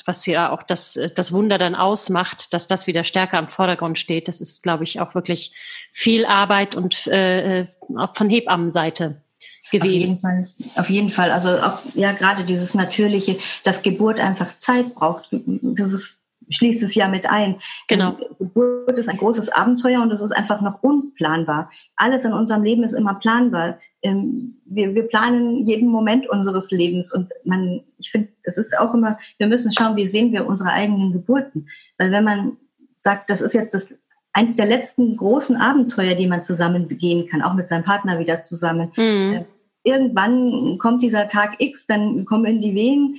was 0.04 0.24
ja 0.26 0.50
auch 0.50 0.62
das, 0.62 0.98
das 1.14 1.32
Wunder 1.32 1.58
dann 1.58 1.74
ausmacht, 1.74 2.54
dass 2.54 2.66
das 2.66 2.86
wieder 2.86 3.04
stärker 3.04 3.38
im 3.38 3.48
Vordergrund 3.48 3.98
steht, 3.98 4.28
das 4.28 4.40
ist, 4.40 4.62
glaube 4.62 4.84
ich, 4.84 5.00
auch 5.00 5.14
wirklich 5.14 5.52
viel 5.90 6.24
Arbeit 6.26 6.76
und 6.76 7.06
äh, 7.08 7.66
auch 7.96 8.14
von 8.14 8.30
Hebammenseite 8.30 9.22
gewesen. 9.70 10.12
Auf 10.12 10.14
jeden 10.14 10.16
Fall. 10.16 10.48
Auf 10.76 10.90
jeden 10.90 11.08
Fall. 11.08 11.30
Also 11.30 11.50
auch, 11.58 11.80
ja, 11.94 12.12
gerade 12.12 12.44
dieses 12.44 12.74
Natürliche, 12.74 13.38
dass 13.64 13.82
Geburt 13.82 14.20
einfach 14.20 14.58
Zeit 14.58 14.94
braucht. 14.94 15.28
Das 15.30 15.92
ist, 15.92 16.22
schließt 16.50 16.82
es 16.82 16.94
ja 16.94 17.08
mit 17.08 17.28
ein. 17.28 17.56
Genau. 17.88 18.16
Geburt 18.38 18.98
ist 18.98 19.08
ein 19.08 19.16
großes 19.16 19.50
Abenteuer 19.50 20.02
und 20.02 20.10
es 20.12 20.22
ist 20.22 20.32
einfach 20.32 20.60
noch 20.60 20.82
unplanbar. 20.82 21.70
Alles 21.96 22.24
in 22.24 22.32
unserem 22.32 22.62
Leben 22.62 22.82
ist 22.82 22.92
immer 22.92 23.14
planbar. 23.14 23.78
Ähm, 24.02 24.60
wir, 24.64 24.94
wir 24.94 25.06
planen 25.06 25.64
jeden 25.64 25.88
Moment 25.88 26.28
unseres 26.28 26.70
Lebens 26.70 27.12
und 27.12 27.30
man, 27.44 27.82
ich 27.98 28.10
finde, 28.10 28.28
es 28.42 28.56
ist 28.56 28.76
auch 28.78 28.94
immer, 28.94 29.18
wir 29.38 29.46
müssen 29.46 29.72
schauen, 29.72 29.96
wie 29.96 30.06
sehen 30.06 30.32
wir 30.32 30.46
unsere 30.46 30.70
eigenen 30.70 31.12
Geburten. 31.12 31.68
Weil 31.98 32.10
wenn 32.10 32.24
man 32.24 32.56
sagt, 32.96 33.30
das 33.30 33.40
ist 33.40 33.54
jetzt 33.54 33.74
das 33.74 33.94
eins 34.32 34.56
der 34.56 34.66
letzten 34.66 35.16
großen 35.16 35.56
Abenteuer, 35.56 36.14
die 36.14 36.26
man 36.26 36.44
zusammen 36.44 36.86
begehen 36.86 37.28
kann, 37.28 37.42
auch 37.42 37.54
mit 37.54 37.68
seinem 37.68 37.84
Partner 37.84 38.18
wieder 38.18 38.44
zusammen. 38.44 38.92
Mhm 38.96 39.44
irgendwann 39.82 40.78
kommt 40.78 41.02
dieser 41.02 41.28
Tag 41.28 41.56
X, 41.58 41.86
dann 41.86 42.24
kommen 42.24 42.60
die 42.60 42.74
Wehen. 42.74 43.18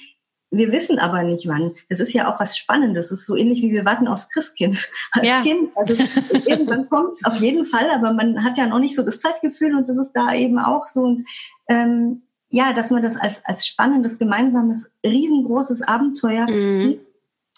Wir 0.54 0.72
wissen 0.72 1.00
aber 1.00 1.24
nicht 1.24 1.48
wann. 1.48 1.76
Das 1.90 2.02
ist 2.02 2.14
ja 2.14 2.32
auch 2.32 2.40
was 2.40 2.58
Spannendes. 2.58 3.10
Das 3.10 3.20
ist 3.20 3.28
so 3.28 3.38
ähnlich 3.38 3.62
wie 3.62 3.72
wir 3.72 3.86
warten 3.86 4.08
aufs 4.08 4.30
Christkind 4.30 4.90
als 5.12 5.28
ja. 5.28 5.42
Kind. 5.42 5.70
Also 5.76 5.96
irgendwann 6.46 6.90
kommt 6.90 7.12
es 7.12 7.24
auf 7.26 7.38
jeden 7.38 7.66
Fall, 7.66 7.90
aber 7.96 8.12
man 8.14 8.44
hat 8.44 8.58
ja 8.58 8.68
noch 8.68 8.80
nicht 8.80 8.96
so 8.96 9.04
das 9.04 9.20
Zeitgefühl 9.20 9.76
und 9.76 9.88
das 9.88 9.98
ist 9.98 10.12
da 10.14 10.34
eben 10.34 10.60
auch 10.60 10.86
so. 10.86 11.04
Und, 11.04 11.28
ähm, 11.70 12.24
ja, 12.50 12.74
dass 12.74 12.92
man 12.92 13.02
das 13.02 13.16
als, 13.16 13.46
als 13.46 13.66
spannendes, 13.66 14.20
gemeinsames, 14.20 14.92
riesengroßes 15.06 15.84
Abenteuer 15.84 16.50
mhm. 16.50 16.82
sieht, 16.82 17.02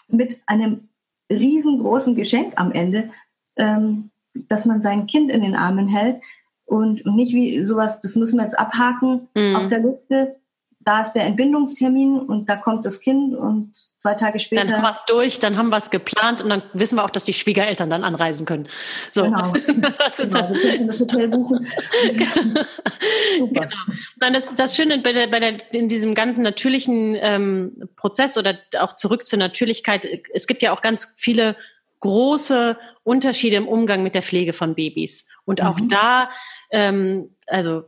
mit 0.06 0.40
einem 0.46 0.88
riesengroßen 1.30 2.14
Geschenk 2.14 2.54
am 2.56 2.70
Ende, 2.70 3.10
ähm, 3.56 4.10
dass 4.34 4.66
man 4.66 4.80
sein 4.80 5.08
Kind 5.08 5.32
in 5.32 5.42
den 5.42 5.56
Armen 5.56 5.88
hält, 5.88 6.20
und, 6.66 7.04
und 7.04 7.16
nicht 7.16 7.34
wie 7.34 7.62
sowas, 7.64 8.00
das 8.00 8.16
müssen 8.16 8.38
wir 8.38 8.44
jetzt 8.44 8.58
abhaken 8.58 9.28
mhm. 9.34 9.56
auf 9.56 9.68
der 9.68 9.80
Liste. 9.80 10.36
Da 10.80 11.00
ist 11.00 11.12
der 11.12 11.24
Entbindungstermin 11.24 12.18
und 12.18 12.46
da 12.50 12.56
kommt 12.56 12.84
das 12.84 13.00
Kind 13.00 13.34
und 13.34 13.72
zwei 13.98 14.12
Tage 14.14 14.38
später. 14.38 14.64
Dann 14.64 14.74
haben 14.74 14.82
wir 14.82 14.90
es 14.90 15.04
durch, 15.06 15.38
dann 15.38 15.56
haben 15.56 15.70
wir 15.70 15.78
es 15.78 15.88
geplant 15.88 16.42
und 16.42 16.50
dann 16.50 16.62
wissen 16.74 16.96
wir 16.96 17.04
auch, 17.04 17.10
dass 17.10 17.24
die 17.24 17.32
Schwiegereltern 17.32 17.88
dann 17.88 18.04
anreisen 18.04 18.44
können. 18.44 18.68
So. 19.10 19.22
Genau. 19.22 19.54
das 19.98 20.20
ist 20.20 20.34
genau. 20.34 20.50
Wir 20.52 20.72
können 20.72 20.86
das 20.86 21.00
Hotel 21.00 21.28
buchen. 21.28 21.66
Super. 23.38 23.60
Genau. 23.60 23.76
Dann 24.18 24.34
das, 24.34 24.54
das 24.56 24.76
Schöne 24.76 24.98
bei 24.98 25.14
der, 25.14 25.28
bei 25.28 25.40
der, 25.40 25.56
in 25.72 25.88
diesem 25.88 26.14
ganzen 26.14 26.42
natürlichen 26.42 27.16
ähm, 27.18 27.88
Prozess 27.96 28.36
oder 28.36 28.58
auch 28.78 28.94
zurück 28.94 29.26
zur 29.26 29.38
Natürlichkeit, 29.38 30.06
es 30.34 30.46
gibt 30.46 30.60
ja 30.60 30.72
auch 30.72 30.82
ganz 30.82 31.14
viele 31.16 31.56
große 32.04 32.76
Unterschiede 33.02 33.56
im 33.56 33.66
Umgang 33.66 34.02
mit 34.02 34.14
der 34.14 34.22
Pflege 34.22 34.52
von 34.52 34.74
Babys. 34.74 35.26
Und 35.46 35.62
auch 35.62 35.80
mhm. 35.80 35.88
da, 35.88 36.30
ähm, 36.70 37.34
also 37.46 37.84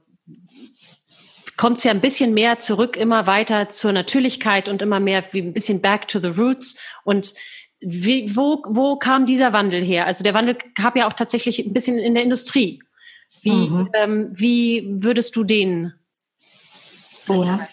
kommt 1.59 1.79
es 1.79 1.85
ja 1.85 1.91
ein 1.91 2.01
bisschen 2.01 2.33
mehr 2.33 2.59
zurück, 2.59 2.97
immer 2.97 3.27
weiter 3.27 3.69
zur 3.69 3.93
Natürlichkeit 3.93 4.71
und 4.71 4.81
immer 4.81 5.01
mehr 5.01 5.23
wie 5.33 5.43
ein 5.43 5.53
bisschen 5.53 5.83
back 5.83 6.09
to 6.09 6.19
the 6.19 6.29
roots. 6.29 6.79
Und 7.05 7.35
wie, 7.81 8.35
wo, 8.35 8.63
wo 8.67 8.97
kam 8.97 9.27
dieser 9.27 9.53
Wandel 9.53 9.85
her? 9.85 10.07
Also 10.07 10.25
der 10.25 10.33
Wandel 10.33 10.57
gab 10.75 10.97
ja 10.97 11.07
auch 11.07 11.13
tatsächlich 11.13 11.59
ein 11.59 11.75
bisschen 11.75 11.99
in 11.99 12.15
der 12.15 12.23
Industrie. 12.23 12.83
Wie, 13.43 13.51
mhm. 13.51 13.91
ähm, 13.93 14.31
wie 14.33 14.87
würdest 14.89 15.37
du 15.37 15.45
den? 15.45 15.93
Ja. 17.29 17.69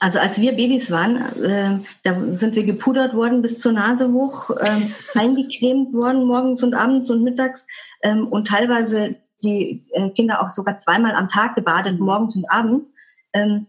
Also 0.00 0.18
als 0.20 0.40
wir 0.40 0.52
Babys 0.52 0.90
waren, 0.90 1.16
äh, 1.42 1.78
da 2.04 2.20
sind 2.30 2.54
wir 2.54 2.64
gepudert 2.64 3.14
worden 3.14 3.42
bis 3.42 3.58
zur 3.58 3.72
Nase 3.72 4.12
hoch, 4.12 4.50
äh, 4.50 4.80
eingecremt 5.18 5.92
worden 5.92 6.24
morgens 6.24 6.62
und 6.62 6.74
abends 6.74 7.10
und 7.10 7.24
mittags 7.24 7.66
ähm, 8.02 8.28
und 8.28 8.46
teilweise 8.46 9.16
die 9.42 9.84
äh, 9.92 10.10
Kinder 10.10 10.42
auch 10.42 10.50
sogar 10.50 10.78
zweimal 10.78 11.14
am 11.14 11.28
Tag 11.28 11.54
gebadet, 11.54 11.98
morgens 12.00 12.36
und 12.36 12.50
abends. 12.50 12.94
Ähm, 13.32 13.66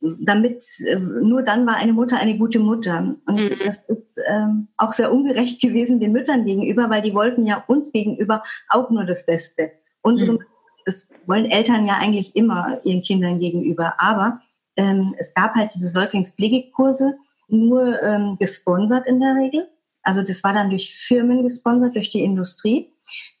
damit 0.00 0.64
äh, 0.86 0.96
nur 0.96 1.42
dann 1.42 1.66
war 1.66 1.76
eine 1.76 1.92
Mutter 1.92 2.18
eine 2.18 2.38
gute 2.38 2.58
Mutter. 2.58 3.16
Und 3.26 3.36
mhm. 3.36 3.58
das 3.64 3.80
ist 3.88 4.18
ähm, 4.28 4.68
auch 4.76 4.92
sehr 4.92 5.12
ungerecht 5.12 5.60
gewesen 5.60 6.00
den 6.00 6.12
Müttern 6.12 6.46
gegenüber, 6.46 6.88
weil 6.88 7.02
die 7.02 7.14
wollten 7.14 7.44
ja 7.44 7.62
uns 7.66 7.92
gegenüber 7.92 8.42
auch 8.68 8.90
nur 8.90 9.04
das 9.04 9.26
Beste. 9.26 9.72
Unsere, 10.02 10.32
mhm. 10.32 10.40
das 10.86 11.10
wollen 11.26 11.46
Eltern 11.46 11.86
ja 11.86 11.98
eigentlich 11.98 12.34
immer 12.34 12.80
ihren 12.84 13.02
Kindern 13.02 13.40
gegenüber. 13.40 13.94
Aber 13.98 14.40
ähm, 14.76 15.14
es 15.18 15.34
gab 15.34 15.54
halt 15.54 15.72
diese 15.74 15.88
Säuglingspflegekurse 15.88 17.16
nur 17.48 18.00
ähm, 18.02 18.36
gesponsert 18.38 19.06
in 19.06 19.20
der 19.20 19.34
Regel. 19.34 19.68
Also 20.02 20.22
das 20.22 20.42
war 20.44 20.54
dann 20.54 20.70
durch 20.70 20.94
Firmen 20.94 21.42
gesponsert, 21.42 21.94
durch 21.94 22.10
die 22.10 22.22
Industrie. 22.22 22.92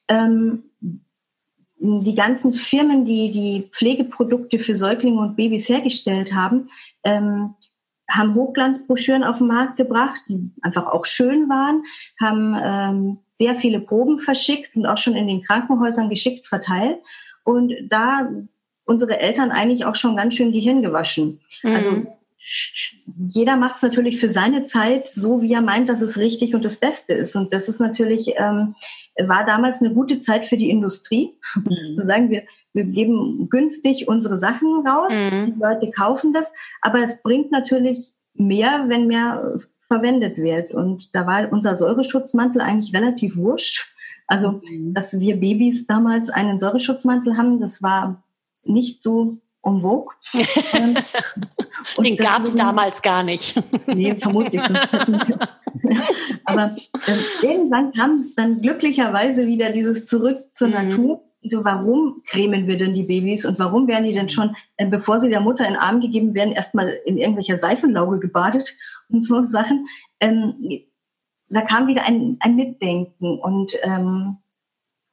Ähm, 0.08 0.64
die 1.80 2.14
ganzen 2.14 2.52
Firmen, 2.52 3.06
die 3.06 3.30
die 3.32 3.68
Pflegeprodukte 3.72 4.58
für 4.58 4.76
Säuglinge 4.76 5.20
und 5.20 5.36
Babys 5.36 5.68
hergestellt 5.68 6.34
haben, 6.34 6.68
ähm, 7.04 7.54
haben 8.10 8.34
Hochglanzbroschüren 8.34 9.24
auf 9.24 9.38
den 9.38 9.46
Markt 9.46 9.76
gebracht, 9.76 10.20
die 10.28 10.50
einfach 10.62 10.86
auch 10.86 11.06
schön 11.06 11.48
waren, 11.48 11.84
haben 12.20 12.56
ähm, 12.62 13.18
sehr 13.34 13.54
viele 13.54 13.80
Proben 13.80 14.18
verschickt 14.18 14.76
und 14.76 14.84
auch 14.84 14.98
schon 14.98 15.14
in 15.14 15.28
den 15.28 15.42
Krankenhäusern 15.42 16.10
geschickt 16.10 16.46
verteilt. 16.46 16.98
Und 17.44 17.72
da 17.88 18.28
unsere 18.90 19.20
Eltern 19.20 19.52
eigentlich 19.52 19.84
auch 19.84 19.94
schon 19.94 20.16
ganz 20.16 20.34
schön 20.34 20.50
Gehirn 20.50 20.82
gewaschen. 20.82 21.40
Mhm. 21.62 21.74
Also 21.74 22.06
jeder 23.28 23.56
macht 23.56 23.76
es 23.76 23.82
natürlich 23.82 24.18
für 24.18 24.28
seine 24.28 24.64
Zeit 24.66 25.08
so, 25.08 25.42
wie 25.42 25.52
er 25.52 25.60
meint, 25.60 25.88
dass 25.88 26.02
es 26.02 26.18
richtig 26.18 26.54
und 26.54 26.64
das 26.64 26.76
Beste 26.76 27.12
ist. 27.12 27.36
Und 27.36 27.52
das 27.52 27.68
ist 27.68 27.78
natürlich, 27.78 28.34
ähm, 28.36 28.74
war 29.16 29.44
damals 29.44 29.80
eine 29.80 29.94
gute 29.94 30.18
Zeit 30.18 30.46
für 30.46 30.56
die 30.56 30.70
Industrie. 30.70 31.34
Mhm. 31.54 31.94
Zu 31.96 32.04
sagen, 32.04 32.30
wir, 32.30 32.42
wir 32.72 32.84
geben 32.84 33.48
günstig 33.48 34.08
unsere 34.08 34.36
Sachen 34.36 34.84
raus, 34.86 35.14
mhm. 35.32 35.46
die 35.46 35.60
Leute 35.60 35.90
kaufen 35.92 36.32
das, 36.32 36.52
aber 36.80 37.04
es 37.04 37.22
bringt 37.22 37.52
natürlich 37.52 38.10
mehr, 38.34 38.86
wenn 38.88 39.06
mehr 39.06 39.58
verwendet 39.86 40.36
wird. 40.36 40.72
Und 40.72 41.10
da 41.12 41.26
war 41.26 41.52
unser 41.52 41.76
Säureschutzmantel 41.76 42.60
eigentlich 42.60 42.92
relativ 42.92 43.36
wurscht. 43.36 43.86
Also, 44.26 44.60
mhm. 44.68 44.94
dass 44.94 45.18
wir 45.20 45.36
Babys 45.36 45.86
damals 45.86 46.28
einen 46.30 46.58
Säureschutzmantel 46.58 47.36
haben, 47.36 47.60
das 47.60 47.82
war 47.84 48.22
nicht 48.64 49.02
so 49.02 49.38
en 49.62 49.80
vogue. 49.80 50.14
Den 52.02 52.16
gab 52.16 52.44
es 52.44 52.56
damals 52.56 53.02
gar 53.02 53.22
nicht. 53.22 53.60
nee, 53.86 54.14
vermutlich. 54.14 54.62
Aber 56.44 56.76
äh, 57.06 57.46
irgendwann 57.46 57.92
kam 57.92 58.24
dann 58.36 58.60
glücklicherweise 58.60 59.46
wieder 59.46 59.70
dieses 59.70 60.06
Zurück 60.06 60.38
zur 60.52 60.68
mhm. 60.68 60.74
Natur. 60.74 61.24
So, 61.42 61.64
warum 61.64 62.22
cremen 62.26 62.66
wir 62.66 62.76
denn 62.76 62.92
die 62.92 63.04
Babys 63.04 63.46
und 63.46 63.58
warum 63.58 63.88
werden 63.88 64.04
die 64.04 64.12
denn 64.12 64.28
schon, 64.28 64.54
äh, 64.76 64.86
bevor 64.86 65.20
sie 65.20 65.30
der 65.30 65.40
Mutter 65.40 65.66
in 65.66 65.72
den 65.72 65.80
Arm 65.80 66.00
gegeben 66.00 66.34
werden, 66.34 66.52
erstmal 66.52 66.88
in 67.06 67.16
irgendwelcher 67.16 67.56
Seifenlauge 67.56 68.18
gebadet 68.18 68.76
und 69.08 69.22
so 69.24 69.46
Sachen? 69.46 69.86
Ähm, 70.20 70.82
da 71.48 71.62
kam 71.62 71.86
wieder 71.86 72.04
ein, 72.04 72.36
ein 72.40 72.56
Mitdenken 72.56 73.38
und, 73.38 73.72
ähm, 73.82 74.36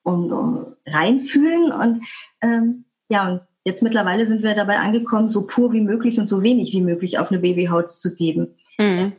und, 0.04 0.32
und 0.32 0.76
reinfühlen 0.86 1.72
und 1.72 2.04
ähm, 2.42 2.86
ja, 3.10 3.30
und 3.30 3.42
Jetzt 3.68 3.84
mittlerweile 3.84 4.26
sind 4.26 4.44
wir 4.44 4.56
dabei 4.56 4.80
angekommen, 4.80 5.28
so 5.28 5.46
pur 5.46 5.74
wie 5.74 5.82
möglich 5.82 6.18
und 6.18 6.28
so 6.28 6.42
wenig 6.42 6.72
wie 6.72 6.80
möglich 6.80 7.20
auf 7.20 7.32
eine 7.32 7.42
Babyhaut 7.42 7.92
zu 7.92 8.16
geben. 8.16 8.56
Mhm. 8.78 9.12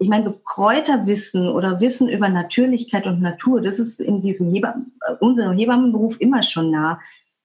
Ich 0.00 0.08
meine, 0.08 0.24
so 0.24 0.32
Kräuterwissen 0.32 1.46
oder 1.48 1.80
Wissen 1.80 2.08
über 2.08 2.28
Natürlichkeit 2.28 3.06
und 3.06 3.22
Natur, 3.22 3.60
das 3.60 3.78
ist 3.78 4.00
in 4.00 4.20
diesem 4.20 4.52
Hebam 4.52 4.90
äh, 5.06 5.14
unserem 5.20 5.56
Hebammenberuf 5.56 6.20
immer 6.20 6.42
schon 6.42 6.72
nah. 6.72 6.98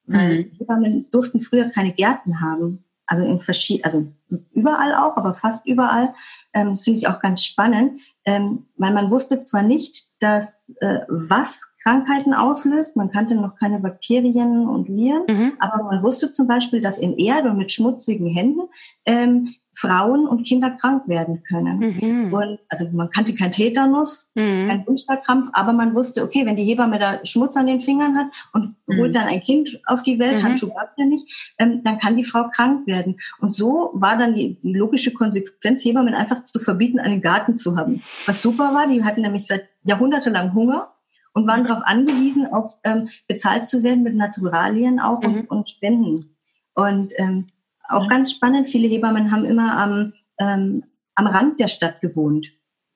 Mhm. 0.07 0.49
Hebammen 0.57 1.05
durften 1.11 1.41
früher 1.41 1.65
keine 1.65 1.93
Gärten 1.93 2.41
haben. 2.41 2.83
Also 3.05 3.23
in 3.23 3.39
verschiedenen, 3.39 3.85
also 3.85 4.07
überall 4.51 4.95
auch, 4.95 5.15
aber 5.15 5.35
fast 5.35 5.67
überall. 5.67 6.15
Ähm, 6.53 6.71
das 6.71 6.85
finde 6.85 6.97
ich 6.97 7.07
auch 7.07 7.19
ganz 7.19 7.43
spannend, 7.43 8.01
ähm, 8.25 8.65
weil 8.77 8.95
man 8.95 9.11
wusste 9.11 9.43
zwar 9.43 9.61
nicht, 9.61 10.07
dass 10.21 10.73
äh, 10.81 11.01
was 11.07 11.66
Krankheiten 11.88 12.33
auslöst. 12.33 12.97
Man 12.97 13.11
kannte 13.11 13.35
noch 13.35 13.55
keine 13.55 13.79
Bakterien 13.79 14.67
und 14.67 14.89
Viren, 14.89 15.23
mhm. 15.25 15.53
aber 15.59 15.85
man 15.85 16.03
wusste 16.03 16.33
zum 16.33 16.45
Beispiel, 16.45 16.81
dass 16.81 16.99
in 16.99 17.17
Erde 17.17 17.53
mit 17.53 17.71
schmutzigen 17.71 18.27
Händen 18.27 18.63
ähm, 19.05 19.55
Frauen 19.73 20.27
und 20.27 20.45
Kinder 20.45 20.71
krank 20.71 21.07
werden 21.07 21.43
können. 21.43 21.77
Mhm. 21.77 22.33
Und, 22.33 22.59
also 22.67 22.89
man 22.91 23.09
kannte 23.09 23.35
kein 23.35 23.51
Tetanus, 23.51 24.33
mhm. 24.35 24.67
kein 24.67 24.88
Wunschkrampf, 24.88 25.49
aber 25.53 25.71
man 25.71 25.95
wusste, 25.95 26.23
okay, 26.23 26.45
wenn 26.45 26.57
die 26.57 26.65
Hebamme 26.65 26.99
da 26.99 27.23
Schmutz 27.23 27.55
an 27.55 27.67
den 27.67 27.79
Fingern 27.79 28.17
hat 28.17 28.27
und 28.51 28.75
mhm. 28.88 28.97
holt 28.97 29.15
dann 29.15 29.27
ein 29.27 29.41
Kind 29.41 29.79
auf 29.85 30.03
die 30.03 30.19
Welt, 30.19 30.39
mhm. 30.39 30.43
Handschuh 30.43 30.73
gab 30.73 30.93
ja 30.97 31.05
nicht, 31.05 31.53
ähm, 31.57 31.83
dann 31.83 31.99
kann 31.99 32.17
die 32.17 32.25
Frau 32.25 32.49
krank 32.49 32.85
werden. 32.85 33.19
Und 33.39 33.53
so 33.53 33.91
war 33.93 34.17
dann 34.17 34.33
die 34.33 34.57
logische 34.61 35.13
Konsequenz, 35.13 35.85
Hebammen 35.85 36.15
einfach 36.15 36.43
zu 36.43 36.59
verbieten, 36.59 36.99
einen 36.99 37.21
Garten 37.21 37.55
zu 37.55 37.77
haben. 37.77 38.01
Was 38.25 38.41
super 38.41 38.73
war, 38.73 38.88
die 38.88 39.05
hatten 39.05 39.21
nämlich 39.21 39.45
seit 39.45 39.69
jahrhundertelang 39.83 40.53
Hunger 40.53 40.91
und 41.38 41.45
waren 41.45 41.65
darauf 41.65 41.83
angewiesen, 41.85 42.51
auf 42.51 42.79
ähm, 42.83 43.09
bezahlt 43.27 43.69
zu 43.69 43.83
werden 43.83 44.01
mit 44.01 44.15
Naturalien 44.15 44.99
auch 44.99 45.21
mhm. 45.21 45.41
und, 45.41 45.49
und, 45.51 45.69
Spenden. 45.69 46.35
Und 46.73 47.13
ähm, 47.17 47.45
auch 47.88 48.03
ja. 48.03 48.09
ganz 48.09 48.31
spannend, 48.31 48.67
viele 48.67 48.88
Hebammen 48.88 49.31
haben 49.31 49.45
immer 49.45 49.77
am, 49.77 50.13
ähm, 50.39 50.83
am 51.13 51.27
Rand 51.27 51.59
der 51.59 51.67
Stadt 51.67 52.01
gewohnt. 52.01 52.47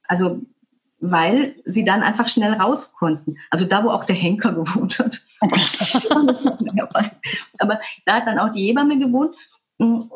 Also 0.08 0.42
weil 1.00 1.56
sie 1.66 1.86
dann 1.86 2.02
einfach 2.02 2.28
schnell 2.28 2.54
raus 2.54 2.94
konnten. 2.94 3.36
Also 3.52 3.66
da, 3.66 3.84
wo 3.84 3.90
auch 3.90 4.06
der 4.06 4.16
Henker 4.16 4.54
gewohnt 4.56 4.98
hat. 4.98 5.22
Aber 7.60 7.80
da 8.06 8.16
hat 8.16 8.26
dann 8.26 8.40
auch 8.40 8.54
die 8.54 8.66
Hebamme 8.66 8.98
gewohnt, 8.98 9.36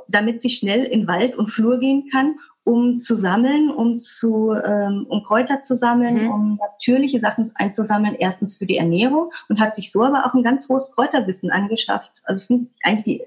damit 0.08 0.42
sie 0.42 0.50
schnell 0.50 0.84
in 0.84 1.08
Wald 1.08 1.36
und 1.36 1.50
Flur 1.52 1.78
gehen 1.80 2.10
kann 2.12 2.36
um 2.66 3.00
zu 3.00 3.16
sammeln, 3.16 3.70
um 3.70 4.02
zu 4.02 4.52
ähm, 4.52 5.06
um 5.08 5.24
Kräuter 5.24 5.62
zu 5.62 5.78
sammeln, 5.78 6.24
mhm. 6.24 6.32
um 6.32 6.60
natürliche 6.60 7.20
Sachen 7.20 7.52
einzusammeln, 7.54 8.16
erstens 8.18 8.58
für 8.58 8.66
die 8.66 8.78
Ernährung 8.78 9.32
und 9.48 9.60
hat 9.60 9.76
sich 9.76 9.92
so 9.92 10.04
aber 10.04 10.26
auch 10.26 10.34
ein 10.34 10.44
ganz 10.44 10.68
hohes 10.68 10.92
Kräuterwissen 10.92 11.52
angeschafft. 11.52 12.12
Also 12.24 12.42
ich 12.42 12.48
finde 12.48 12.68
eigentlich 12.84 13.06
die, 13.06 13.22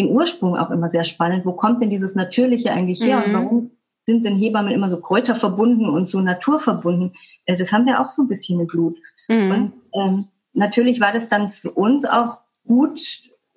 den 0.00 0.10
Ursprung 0.10 0.56
auch 0.56 0.70
immer 0.70 0.88
sehr 0.88 1.04
spannend. 1.04 1.44
Wo 1.44 1.52
kommt 1.52 1.82
denn 1.82 1.90
dieses 1.90 2.14
Natürliche 2.14 2.72
eigentlich 2.72 3.02
her 3.04 3.18
mhm. 3.18 3.24
und 3.24 3.32
warum 3.34 3.70
sind 4.04 4.24
denn 4.24 4.36
Hebammen 4.36 4.72
immer 4.72 4.88
so 4.88 5.00
kräuterverbunden 5.00 5.86
und 5.86 6.08
so 6.08 6.20
naturverbunden? 6.20 7.14
Äh, 7.44 7.58
das 7.58 7.72
haben 7.72 7.84
wir 7.84 8.00
auch 8.00 8.08
so 8.08 8.22
ein 8.22 8.28
bisschen 8.28 8.58
im 8.58 8.66
Blut. 8.66 8.96
Mhm. 9.28 9.50
Und 9.50 9.72
ähm, 9.92 10.28
natürlich 10.54 10.98
war 10.98 11.12
das 11.12 11.28
dann 11.28 11.50
für 11.50 11.70
uns 11.70 12.06
auch 12.06 12.38
gut, 12.66 13.00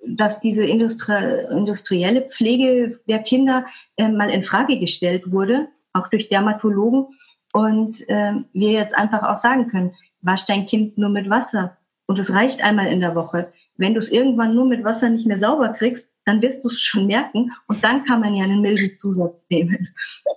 dass 0.06 0.40
diese 0.40 0.64
Industrie, 0.64 1.46
industrielle 1.50 2.22
Pflege 2.22 3.00
der 3.08 3.20
Kinder 3.20 3.66
äh, 3.96 4.08
mal 4.08 4.30
in 4.30 4.42
Frage 4.42 4.78
gestellt 4.78 5.30
wurde, 5.30 5.68
auch 5.92 6.08
durch 6.08 6.28
Dermatologen. 6.28 7.06
Und 7.52 8.08
äh, 8.08 8.32
wir 8.52 8.72
jetzt 8.72 8.96
einfach 8.96 9.22
auch 9.22 9.36
sagen 9.36 9.68
können, 9.68 9.94
wasch 10.22 10.46
dein 10.46 10.66
Kind 10.66 10.98
nur 10.98 11.10
mit 11.10 11.28
Wasser. 11.28 11.76
Und 12.06 12.18
es 12.18 12.32
reicht 12.32 12.64
einmal 12.64 12.86
in 12.88 13.00
der 13.00 13.14
Woche. 13.14 13.52
Wenn 13.76 13.94
du 13.94 13.98
es 13.98 14.10
irgendwann 14.10 14.54
nur 14.54 14.66
mit 14.66 14.84
Wasser 14.84 15.08
nicht 15.10 15.26
mehr 15.26 15.38
sauber 15.38 15.68
kriegst, 15.68 16.08
dann 16.24 16.40
wirst 16.40 16.64
du 16.64 16.68
es 16.68 16.80
schon 16.80 17.06
merken. 17.06 17.52
Und 17.66 17.84
dann 17.84 18.04
kann 18.04 18.20
man 18.20 18.34
ja 18.34 18.44
einen 18.44 18.60
milden 18.60 18.96
Zusatz 18.96 19.46
nehmen. 19.50 19.88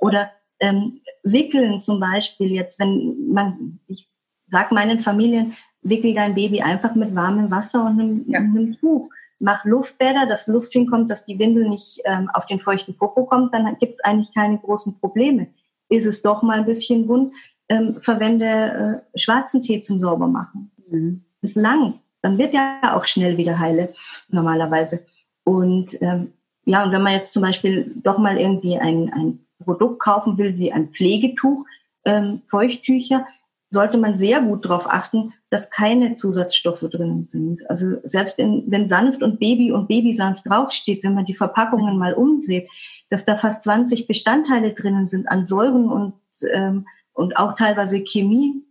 Oder 0.02 0.32
ähm, 0.60 1.02
wickeln 1.24 1.80
zum 1.80 2.00
Beispiel 2.00 2.52
jetzt, 2.52 2.80
wenn 2.80 3.30
man, 3.32 3.80
ich 3.88 4.10
sag 4.46 4.72
meinen 4.72 5.00
Familien, 5.00 5.56
wickel 5.82 6.14
dein 6.14 6.36
Baby 6.36 6.62
einfach 6.62 6.96
mit 6.96 7.16
warmem 7.16 7.52
Wasser 7.52 7.86
und 7.86 8.00
einem, 8.00 8.26
ja. 8.28 8.40
einem 8.40 8.78
Tuch 8.80 9.10
mach 9.40 9.66
Luftbäder, 9.66 10.26
dass 10.26 10.48
Luft 10.48 10.72
hinkommt, 10.74 11.10
dass 11.10 11.26
die 11.26 11.40
Windel 11.40 11.70
nicht 11.70 12.02
ähm, 12.06 12.30
auf 12.34 12.46
den 12.46 12.60
feuchten 12.60 12.96
Popo 12.96 13.26
kommt, 13.26 13.54
dann 13.54 13.78
gibt 13.80 13.94
es 13.94 14.04
eigentlich 14.04 14.34
keine 14.34 14.58
großen 14.58 15.00
Probleme. 15.00 15.48
Ist 15.90 16.06
es 16.06 16.22
doch 16.22 16.42
mal 16.42 16.60
ein 16.60 16.66
bisschen 16.66 17.08
wund, 17.08 17.34
ähm, 17.70 17.96
verwende 17.96 19.04
äh, 19.14 19.20
schwarzen 19.20 19.62
Tee 19.62 19.82
zum 19.82 20.00
Saubermachen. 20.00 20.72
Mhm. 20.90 21.24
Ist 21.42 21.56
lang, 21.56 21.96
dann 22.22 22.38
wird 22.38 22.54
ja 22.54 22.80
auch 22.96 23.06
schnell 23.06 23.38
wieder 23.38 23.60
heile, 23.60 23.94
normalerweise. 24.30 25.06
Und 25.44 26.02
ähm, 26.02 26.34
ja, 26.66 26.84
und 26.84 26.92
wenn 26.92 27.04
man 27.04 27.14
jetzt 27.14 27.34
zum 27.34 27.44
Beispiel 27.44 27.92
doch 28.04 28.18
mal 28.18 28.38
irgendwie 28.38 28.78
ein, 28.78 29.14
ein 29.14 29.46
Produkt 29.64 30.00
kaufen 30.00 30.38
will, 30.38 30.58
wie 30.58 30.72
ein 30.72 30.90
Pflegetuch, 30.90 31.66
ähm, 32.06 32.42
Feuchttücher, 32.48 33.28
sollte 33.76 33.98
man 34.00 34.18
sehr 34.18 34.42
gut 34.42 34.66
darauf 34.66 34.90
achten, 34.90 35.34
dass 35.52 35.70
keine 35.70 36.16
Zusatzstoffe 36.16 36.88
drin 36.90 37.24
sind. 37.24 37.70
Also 37.70 37.98
selbst 38.04 38.40
in, 38.40 38.64
wenn 38.68 38.88
sanft 38.88 39.22
und 39.22 39.40
Baby 39.40 39.72
und 39.72 39.88
Baby 39.88 40.14
sanft 40.14 40.50
draufsteht, 40.50 41.04
wenn 41.04 41.14
man 41.14 41.26
die 41.26 41.36
Verpackungen 41.36 41.98
mal 41.98 42.14
umdreht, 42.14 42.68
dass 43.10 43.26
da 43.26 43.36
fast 43.36 43.64
20 43.66 44.08
Bestandteile 44.08 44.74
drinnen 44.74 45.08
sind 45.08 45.28
an 45.28 45.46
Säuren 45.46 45.92
und, 45.92 46.14
ähm, 46.52 46.88
und 47.14 47.38
auch 47.38 47.54
teilweise 47.54 48.04
Chemie 48.04 48.64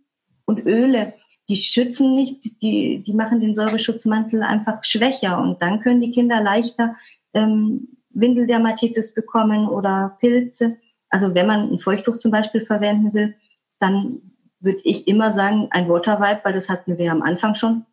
und 0.45 0.65
Öle, 0.65 1.13
die 1.47 1.57
schützen 1.57 2.15
nicht, 2.15 2.61
die, 2.61 3.03
die 3.05 3.13
machen 3.13 3.39
den 3.39 3.55
Säureschutzmantel 3.55 4.41
einfach 4.41 4.83
schwächer 4.83 5.39
und 5.39 5.61
dann 5.61 5.79
können 5.81 6.01
die 6.01 6.11
Kinder 6.11 6.41
leichter 6.41 6.95
ähm, 7.33 7.89
Windeldermatitis 8.09 9.13
bekommen 9.13 9.67
oder 9.69 10.17
Pilze. 10.19 10.77
Also 11.09 11.35
wenn 11.35 11.47
man 11.47 11.71
ein 11.71 11.79
Feuchttuch 11.79 12.17
zum 12.17 12.31
Beispiel 12.31 12.61
verwenden 12.61 13.13
will, 13.13 13.35
dann 13.79 14.31
würde 14.65 14.81
ich 14.83 15.07
immer 15.07 15.31
sagen, 15.31 15.67
ein 15.71 15.87
Waterwipe, 15.87 16.41
weil 16.43 16.53
das 16.53 16.67
hatten 16.67 16.97
wir 16.97 17.11
am 17.11 17.21
Anfang 17.21 17.55
schon. 17.55 17.85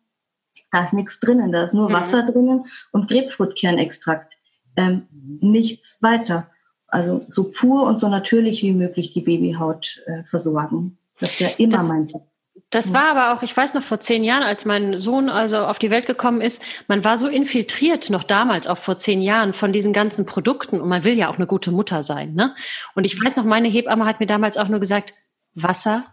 Da 0.71 0.83
ist 0.83 0.93
nichts 0.93 1.19
drinnen, 1.19 1.51
da 1.51 1.63
ist 1.63 1.73
nur 1.73 1.89
mhm. 1.89 1.93
Wasser 1.93 2.23
drinnen 2.25 2.65
und 2.91 3.09
Grapefruitkernextrakt. 3.09 4.33
Ähm, 4.75 5.07
nichts 5.39 6.01
weiter. 6.01 6.49
Also 6.87 7.25
so 7.29 7.51
pur 7.51 7.83
und 7.83 7.99
so 7.99 8.09
natürlich 8.09 8.61
wie 8.63 8.73
möglich 8.73 9.13
die 9.13 9.21
Babyhaut 9.21 10.01
äh, 10.05 10.23
versorgen. 10.25 10.97
Das 11.19 11.39
wäre 11.39 11.53
immer 11.57 11.77
das, 11.77 11.87
mein 11.87 12.07
Tipp. 12.07 12.21
Das 12.69 12.93
war 12.93 13.09
aber 13.09 13.33
auch, 13.33 13.43
ich 13.43 13.55
weiß 13.55 13.75
noch 13.75 13.83
vor 13.83 13.99
zehn 13.99 14.23
Jahren, 14.23 14.43
als 14.43 14.65
mein 14.65 14.97
Sohn 14.97 15.29
also 15.29 15.57
auf 15.57 15.79
die 15.79 15.91
Welt 15.91 16.07
gekommen 16.07 16.41
ist, 16.41 16.63
man 16.87 17.03
war 17.03 17.17
so 17.17 17.27
infiltriert, 17.27 18.09
noch 18.09 18.23
damals, 18.23 18.67
auch 18.67 18.77
vor 18.77 18.97
zehn 18.97 19.21
Jahren, 19.21 19.53
von 19.53 19.71
diesen 19.71 19.93
ganzen 19.93 20.25
Produkten 20.25 20.81
und 20.81 20.89
man 20.89 21.03
will 21.03 21.13
ja 21.13 21.29
auch 21.29 21.37
eine 21.37 21.47
gute 21.47 21.71
Mutter 21.71 22.03
sein. 22.03 22.33
Ne? 22.33 22.55
Und 22.95 23.05
ich 23.05 23.23
weiß 23.23 23.37
noch, 23.37 23.45
meine 23.45 23.67
Hebamme 23.67 24.05
hat 24.05 24.19
mir 24.19 24.25
damals 24.25 24.57
auch 24.57 24.69
nur 24.69 24.79
gesagt, 24.79 25.13
Wasser, 25.55 26.03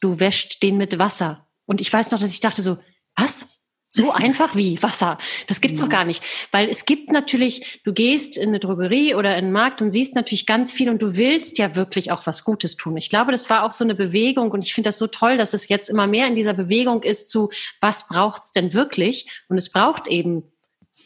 du 0.00 0.20
wäscht 0.20 0.62
den 0.62 0.76
mit 0.76 0.98
Wasser. 0.98 1.46
Und 1.66 1.80
ich 1.80 1.92
weiß 1.92 2.10
noch, 2.10 2.20
dass 2.20 2.32
ich 2.32 2.40
dachte 2.40 2.62
so, 2.62 2.78
was? 3.16 3.60
So 3.92 4.12
einfach 4.12 4.54
wie 4.54 4.82
Wasser. 4.82 5.18
Das 5.46 5.60
gibt's 5.60 5.80
doch 5.80 5.88
gar 5.88 6.04
nicht. 6.04 6.22
Weil 6.52 6.68
es 6.68 6.84
gibt 6.84 7.10
natürlich, 7.10 7.80
du 7.84 7.92
gehst 7.92 8.36
in 8.36 8.48
eine 8.48 8.60
Drogerie 8.60 9.14
oder 9.14 9.36
in 9.36 9.46
den 9.46 9.52
Markt 9.52 9.82
und 9.82 9.90
siehst 9.90 10.14
natürlich 10.14 10.46
ganz 10.46 10.72
viel 10.72 10.88
und 10.88 11.02
du 11.02 11.16
willst 11.16 11.58
ja 11.58 11.76
wirklich 11.76 12.12
auch 12.12 12.26
was 12.26 12.44
Gutes 12.44 12.76
tun. 12.76 12.96
Ich 12.96 13.10
glaube, 13.10 13.32
das 13.32 13.50
war 13.50 13.64
auch 13.64 13.72
so 13.72 13.84
eine 13.84 13.94
Bewegung 13.94 14.50
und 14.50 14.64
ich 14.64 14.74
finde 14.74 14.88
das 14.88 14.98
so 14.98 15.06
toll, 15.06 15.36
dass 15.36 15.54
es 15.54 15.68
jetzt 15.68 15.90
immer 15.90 16.06
mehr 16.06 16.26
in 16.26 16.34
dieser 16.34 16.54
Bewegung 16.54 17.02
ist 17.02 17.30
zu, 17.30 17.50
was 17.80 18.08
braucht's 18.08 18.52
denn 18.52 18.74
wirklich? 18.74 19.44
Und 19.48 19.58
es 19.58 19.70
braucht 19.70 20.06
eben 20.06 20.49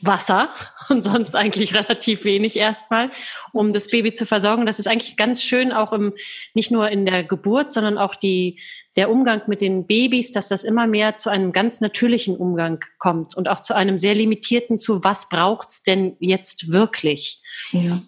Wasser 0.06 0.50
und 0.88 1.02
sonst 1.02 1.34
eigentlich 1.34 1.74
relativ 1.74 2.24
wenig 2.24 2.56
erstmal, 2.56 3.10
um 3.52 3.72
das 3.72 3.88
Baby 3.88 4.12
zu 4.12 4.26
versorgen. 4.26 4.66
Das 4.66 4.78
ist 4.78 4.86
eigentlich 4.86 5.16
ganz 5.16 5.42
schön 5.42 5.72
auch 5.72 5.92
im, 5.92 6.12
nicht 6.54 6.70
nur 6.70 6.88
in 6.88 7.06
der 7.06 7.24
Geburt, 7.24 7.72
sondern 7.72 7.98
auch 7.98 8.14
die, 8.14 8.60
der 8.96 9.10
Umgang 9.10 9.42
mit 9.46 9.60
den 9.60 9.86
Babys, 9.86 10.32
dass 10.32 10.48
das 10.48 10.64
immer 10.64 10.86
mehr 10.86 11.16
zu 11.16 11.30
einem 11.30 11.52
ganz 11.52 11.80
natürlichen 11.80 12.36
Umgang 12.36 12.80
kommt 12.98 13.36
und 13.36 13.48
auch 13.48 13.60
zu 13.60 13.74
einem 13.74 13.98
sehr 13.98 14.14
limitierten 14.14 14.78
zu, 14.78 15.02
was 15.02 15.28
braucht's 15.28 15.82
denn 15.82 16.16
jetzt 16.20 16.70
wirklich? 16.70 17.40
Ja, 17.72 17.98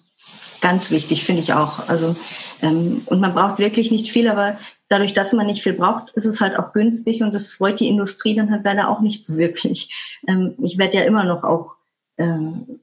ganz 0.61 0.91
wichtig 0.91 1.25
finde 1.25 1.43
ich 1.43 1.53
auch. 1.55 1.89
Also, 1.89 2.17
ähm, 2.63 3.03
und 3.07 3.21
man 3.21 3.35
braucht 3.35 3.59
wirklich 3.59 3.91
nicht 3.91 4.11
viel, 4.11 4.29
aber 4.29 4.59
dadurch, 4.89 5.15
dass 5.15 5.33
man 5.33 5.47
nicht 5.47 5.63
viel 5.63 5.73
braucht, 5.73 6.11
ist 6.15 6.27
es 6.27 6.41
halt 6.41 6.59
auch 6.59 6.73
günstig 6.73 7.23
und 7.23 7.35
das 7.35 7.53
freut 7.53 7.81
die 7.81 7.89
Industrie 7.89 8.35
dann 8.35 8.51
halt 8.51 8.65
leider 8.65 8.89
auch 8.89 9.01
nicht 9.01 9.25
so 9.25 9.37
wirklich. 9.37 9.93
Ähm, 10.29 10.55
ich 10.63 10.79
werde 10.79 10.99
ja 10.99 11.05
immer 11.05 11.25
noch 11.25 11.43
auch 11.43 11.76
ähm, 12.19 12.81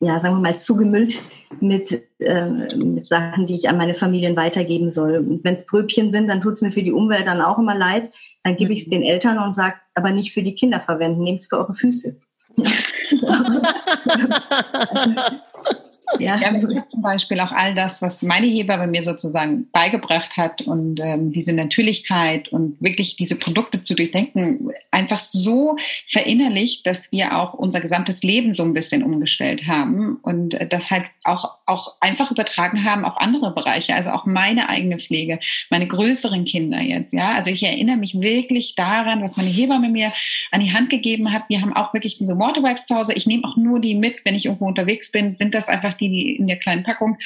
ja, 0.00 0.20
sagen 0.20 0.36
wir 0.36 0.40
mal, 0.40 0.60
zugemüllt 0.60 1.20
mit, 1.60 2.04
äh, 2.20 2.48
mit 2.76 3.06
Sachen, 3.06 3.46
die 3.46 3.56
ich 3.56 3.68
an 3.68 3.76
meine 3.76 3.94
Familien 3.94 4.36
weitergeben 4.36 4.92
soll. 4.92 5.16
Und 5.16 5.42
wenn 5.42 5.56
es 5.56 5.66
Pröbchen 5.66 6.12
sind, 6.12 6.28
dann 6.28 6.40
tut 6.40 6.52
es 6.52 6.62
mir 6.62 6.70
für 6.70 6.84
die 6.84 6.92
Umwelt 6.92 7.26
dann 7.26 7.40
auch 7.40 7.58
immer 7.58 7.74
leid. 7.74 8.12
Dann 8.44 8.56
gebe 8.56 8.72
ich 8.72 8.82
es 8.82 8.88
den 8.88 9.02
Eltern 9.02 9.38
und 9.38 9.54
sage, 9.54 9.74
aber 9.94 10.12
nicht 10.12 10.32
für 10.32 10.42
die 10.42 10.54
Kinder 10.54 10.78
verwenden, 10.78 11.24
nehmt 11.24 11.42
es 11.42 11.48
für 11.48 11.58
eure 11.58 11.74
Füße. 11.74 12.20
Ja. 16.18 16.36
ja, 16.36 16.54
ich 16.54 16.76
habe 16.76 16.86
zum 16.86 17.02
Beispiel 17.02 17.40
auch 17.40 17.52
all 17.52 17.74
das, 17.74 18.02
was 18.02 18.22
meine 18.22 18.46
Hebamme 18.46 18.86
mir 18.86 19.02
sozusagen 19.02 19.68
beigebracht 19.72 20.36
hat 20.36 20.62
und 20.62 21.00
ähm, 21.00 21.32
diese 21.32 21.52
Natürlichkeit 21.52 22.48
und 22.48 22.80
wirklich 22.80 23.16
diese 23.16 23.36
Produkte 23.36 23.82
zu 23.82 23.94
durchdenken, 23.94 24.70
einfach 24.90 25.18
so 25.18 25.76
verinnerlicht, 26.08 26.86
dass 26.86 27.12
wir 27.12 27.36
auch 27.36 27.54
unser 27.54 27.80
gesamtes 27.80 28.22
Leben 28.22 28.54
so 28.54 28.62
ein 28.62 28.74
bisschen 28.74 29.02
umgestellt 29.02 29.66
haben 29.66 30.16
und 30.22 30.54
äh, 30.54 30.66
das 30.66 30.90
halt 30.90 31.04
auch, 31.28 31.58
auch 31.66 31.94
einfach 32.00 32.30
übertragen 32.30 32.84
haben 32.84 33.04
auf 33.04 33.18
andere 33.18 33.52
Bereiche, 33.52 33.94
also 33.94 34.10
auch 34.10 34.26
meine 34.26 34.68
eigene 34.68 34.98
Pflege, 34.98 35.40
meine 35.70 35.86
größeren 35.86 36.44
Kinder 36.44 36.80
jetzt, 36.80 37.12
ja. 37.12 37.32
Also 37.32 37.50
ich 37.50 37.62
erinnere 37.62 37.96
mich 37.96 38.20
wirklich 38.20 38.74
daran, 38.74 39.22
was 39.22 39.36
meine 39.36 39.50
Hebamme 39.50 39.88
mir 39.88 40.12
an 40.50 40.60
die 40.60 40.72
Hand 40.72 40.90
gegeben 40.90 41.32
hat. 41.32 41.44
Wir 41.48 41.60
haben 41.60 41.74
auch 41.74 41.94
wirklich 41.94 42.18
diese 42.18 42.38
Waterwipes 42.38 42.86
zu 42.86 42.96
Hause. 42.96 43.14
Ich 43.14 43.26
nehme 43.26 43.44
auch 43.46 43.56
nur 43.56 43.80
die 43.80 43.94
mit, 43.94 44.16
wenn 44.24 44.34
ich 44.34 44.46
irgendwo 44.46 44.66
unterwegs 44.66 45.12
bin, 45.12 45.36
sind 45.36 45.54
das 45.54 45.68
einfach 45.68 45.94
die 45.94 46.36
in 46.36 46.46
der 46.46 46.58
kleinen 46.58 46.82
Packung. 46.82 47.18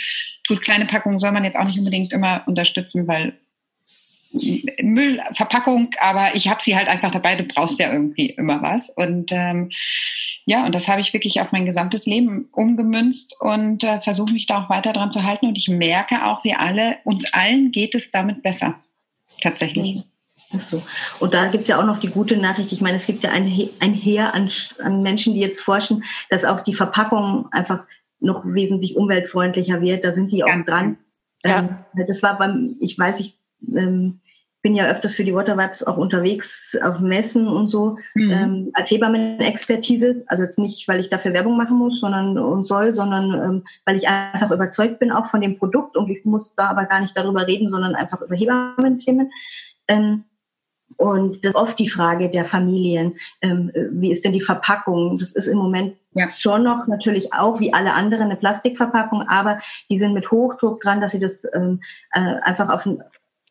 Gut, 0.49 0.63
kleine 0.63 0.87
Packungen 0.87 1.19
soll 1.19 1.33
man 1.33 1.45
jetzt 1.45 1.59
auch 1.59 1.65
nicht 1.65 1.79
unbedingt 1.79 2.13
immer 2.13 2.43
unterstützen, 2.47 3.07
weil 3.07 3.35
Müllverpackung, 4.33 5.91
aber 6.01 6.35
ich 6.35 6.49
habe 6.49 6.63
sie 6.63 6.77
halt 6.77 6.89
einfach 6.89 7.11
dabei. 7.11 7.37
Du 7.37 7.45
brauchst 7.45 7.79
ja 7.79 7.93
irgendwie 7.93 8.31
immer 8.31 8.63
was. 8.63 8.91
Und 8.91 9.31
ähm, 9.33 9.71
ja, 10.45 10.65
und 10.65 10.75
das 10.75 10.89
habe 10.89 11.01
ich 11.01 11.13
wirklich 11.13 11.41
auf 11.41 11.53
mein 11.53 11.67
gesamtes 11.67 12.07
Leben 12.07 12.49
umgemünzt 12.53 13.37
und 13.41 13.85
äh, 13.85 14.01
versuche 14.01 14.33
mich 14.33 14.47
da 14.47 14.65
auch 14.65 14.71
weiter 14.71 14.93
dran 14.93 15.13
zu 15.13 15.25
halten. 15.25 15.47
Und 15.47 15.59
ich 15.59 15.69
merke 15.69 16.25
auch, 16.25 16.45
wir 16.45 16.61
alle, 16.61 16.99
uns 17.05 17.33
allen 17.33 17.73
geht 17.73 17.95
es 17.95 18.11
damit 18.11 18.43
besser. 18.43 18.77
Tatsächlich. 19.43 20.03
Ach 20.55 20.61
so. 20.61 20.83
Und 21.21 21.35
da 21.35 21.47
gibt 21.47 21.63
es 21.63 21.69
ja 21.69 21.81
auch 21.81 21.87
noch 21.87 21.99
die 21.99 22.09
gute 22.09 22.37
Nachricht. 22.37 22.73
Ich 22.73 22.81
meine, 22.81 22.97
es 22.97 23.07
gibt 23.07 23.23
ja 23.23 23.31
ein, 23.31 23.47
ein 23.81 23.95
Heer 23.95 24.35
an, 24.35 24.49
an 24.83 25.03
Menschen, 25.03 25.35
die 25.35 25.41
jetzt 25.41 25.61
forschen, 25.61 26.05
dass 26.31 26.45
auch 26.45 26.61
die 26.61 26.75
Verpackung 26.75 27.49
einfach 27.53 27.85
noch 28.21 28.45
wesentlich 28.45 28.97
umweltfreundlicher 28.97 29.81
wird. 29.81 30.05
Da 30.05 30.13
sind 30.13 30.31
die 30.33 30.45
auch 30.45 30.49
ja. 30.49 30.63
dran. 30.63 30.99
Ja. 31.45 31.59
Ähm, 31.59 32.05
das 32.07 32.23
war 32.23 32.39
beim, 32.39 32.77
ich 32.81 32.99
weiß, 32.99 33.21
ich 33.21 33.35
ähm, 33.69 34.21
bin 34.63 34.77
ja 34.77 34.89
öfters 34.89 35.17
für 35.17 35.25
die 35.25 35.35
Watervibes 35.35 35.85
auch 35.85 35.97
unterwegs 35.97 36.79
auf 36.83 37.01
Messen 37.01 37.49
und 37.49 37.69
so 37.69 37.99
mhm. 38.15 38.31
ähm, 38.31 38.71
als 38.75 38.91
Hebammen-Expertise. 38.93 40.23
Also 40.29 40.45
jetzt 40.45 40.59
nicht, 40.59 40.87
weil 40.87 41.01
ich 41.01 41.11
dafür 41.11 41.33
Werbung 41.33 41.57
machen 41.57 41.77
muss, 41.77 42.01
sondern 42.01 42.39
und 42.39 42.67
soll, 42.67 42.95
sondern 42.95 43.35
ähm, 43.35 43.65
weil 43.85 43.97
ich 43.97 44.09
einfach 44.09 44.53
überzeugt 44.53 45.01
bin 45.01 45.11
auch 45.11 45.27
von 45.27 45.41
dem 45.41 45.59
Produkt 45.59 45.97
und 45.97 46.09
ich 46.09 46.25
muss 46.25 46.55
da 46.55 46.69
aber 46.69 46.85
gar 46.85 47.01
nicht 47.01 47.17
darüber 47.17 47.47
reden, 47.47 47.69
sondern 47.69 47.97
einfach 47.97 48.21
über 48.21 48.37
Hebammen-Themen. 48.37 49.33
Ähm, 49.89 50.25
und 50.97 51.45
das 51.45 51.51
ist 51.51 51.57
oft 51.57 51.79
die 51.79 51.89
Frage 51.89 52.31
der 52.31 52.45
Familien, 52.45 53.17
ähm, 53.41 53.73
wie 53.91 54.13
ist 54.13 54.25
denn 54.25 54.33
die 54.33 54.41
Verpackung? 54.41 55.19
Das 55.19 55.35
ist 55.35 55.49
im 55.49 55.59
Moment 55.59 55.97
ja. 56.13 56.29
schon 56.31 56.63
noch 56.63 56.87
natürlich 56.87 57.33
auch 57.33 57.59
wie 57.59 57.73
alle 57.73 57.95
anderen 57.95 58.27
eine 58.27 58.37
Plastikverpackung, 58.37 59.23
aber 59.27 59.59
die 59.91 59.99
sind 59.99 60.13
mit 60.13 60.31
Hochdruck 60.31 60.81
dran, 60.81 61.01
dass 61.01 61.13
sie 61.13 61.21
das 61.21 61.45
ähm, 61.55 61.81
äh, 62.13 62.21
einfach 62.21 62.69
auf 62.69 62.87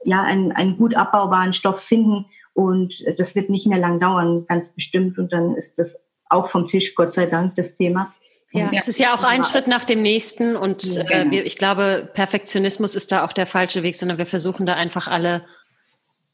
ja, 0.03 0.21
einen, 0.23 0.51
einen 0.51 0.77
gut 0.77 0.95
abbaubaren 0.95 1.53
Stoff 1.53 1.81
finden 1.81 2.25
und 2.53 3.03
das 3.17 3.35
wird 3.35 3.49
nicht 3.49 3.67
mehr 3.67 3.77
lang 3.77 3.99
dauern, 3.99 4.45
ganz 4.47 4.73
bestimmt. 4.73 5.17
Und 5.17 5.31
dann 5.31 5.55
ist 5.55 5.77
das 5.77 6.03
auch 6.29 6.47
vom 6.47 6.67
Tisch, 6.67 6.95
Gott 6.95 7.13
sei 7.13 7.25
Dank, 7.25 7.55
das 7.55 7.75
Thema. 7.75 8.13
Ja, 8.53 8.69
es 8.73 8.89
ist 8.89 8.99
ja 8.99 9.13
auch 9.13 9.23
ein 9.23 9.45
Schritt 9.45 9.67
nach 9.67 9.85
dem 9.85 10.01
nächsten 10.01 10.57
und 10.57 10.83
ja, 10.83 11.03
genau. 11.03 11.13
äh, 11.13 11.31
wir, 11.31 11.45
ich 11.45 11.57
glaube, 11.57 12.09
Perfektionismus 12.13 12.95
ist 12.95 13.11
da 13.11 13.23
auch 13.23 13.31
der 13.31 13.45
falsche 13.45 13.81
Weg, 13.83 13.95
sondern 13.95 14.17
wir 14.17 14.25
versuchen 14.25 14.65
da 14.65 14.73
einfach 14.73 15.07
alle 15.07 15.45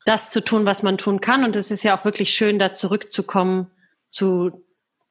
das 0.06 0.32
zu 0.32 0.44
tun, 0.44 0.66
was 0.66 0.82
man 0.82 0.98
tun 0.98 1.22
kann. 1.22 1.44
Und 1.44 1.56
es 1.56 1.70
ist 1.70 1.84
ja 1.84 1.96
auch 1.96 2.06
wirklich 2.06 2.32
schön, 2.32 2.58
da 2.58 2.74
zurückzukommen 2.74 3.70
zu 4.10 4.66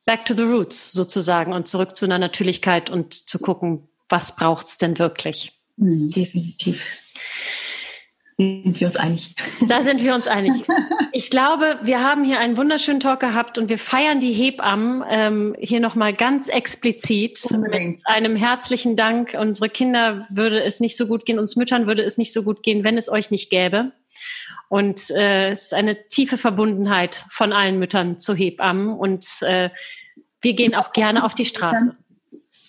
back 0.05 0.25
to 0.25 0.35
the 0.35 0.43
roots 0.43 0.93
sozusagen 0.93 1.53
und 1.53 1.69
zurück 1.69 1.95
zu 1.95 2.07
einer 2.07 2.19
Natürlichkeit 2.19 2.91
und 2.91 3.15
zu 3.15 3.39
gucken, 3.39 3.89
was 4.09 4.35
braucht 4.35 4.67
es 4.67 4.79
denn 4.79 4.99
wirklich. 4.99 5.53
Mhm, 5.77 6.11
definitiv. 6.11 6.85
Sind 8.39 8.81
wir 8.81 8.87
uns 8.87 8.97
einig? 8.97 9.35
Da 9.67 9.83
sind 9.83 10.05
wir 10.05 10.15
uns 10.15 10.29
einig. 10.29 10.65
Ich 11.13 11.31
glaube, 11.31 11.79
wir 11.83 12.03
haben 12.03 12.23
hier 12.23 12.39
einen 12.39 12.59
wunderschönen 12.59 13.01
Talk 13.01 13.21
gehabt 13.21 13.57
und 13.57 13.71
wir 13.71 13.79
feiern 13.79 14.21
die 14.21 14.33
Hebammen 14.33 15.03
ähm, 15.09 15.57
hier 15.59 15.81
nochmal 15.81 16.13
ganz 16.13 16.49
explizit 16.49 17.41
Unbedingt. 17.51 17.97
mit 17.97 18.07
einem 18.07 18.37
herzlichen 18.37 18.97
Dank. 18.97 19.35
Unsere 19.41 19.71
Kinder 19.71 20.27
würde 20.29 20.63
es 20.63 20.81
nicht 20.81 20.99
so 20.99 21.07
gut 21.07 21.25
gehen, 21.25 21.39
uns 21.39 21.57
Müttern 21.57 21.87
würde 21.87 22.03
es 22.03 22.19
nicht 22.19 22.35
so 22.35 22.43
gut 22.43 22.63
gehen, 22.63 22.85
wenn 22.85 22.99
es 22.99 23.09
euch 23.09 23.31
nicht 23.31 23.49
gäbe. 23.49 23.93
Und 24.69 25.11
äh, 25.13 25.53
es 25.53 25.67
ist 25.67 25.75
eine 25.75 26.07
tiefe 26.09 26.37
Verbundenheit 26.37 27.15
von 27.31 27.55
allen 27.55 27.79
Müttern 27.79 28.19
zu 28.19 28.35
Hebammen. 28.35 28.91
Und 28.91 29.25
äh, 29.41 29.71
wir 30.43 30.53
gehen 30.53 30.75
auch 30.77 30.93
gerne 30.93 31.25
auf 31.25 31.35
die 31.35 31.47
Straße. 31.47 31.97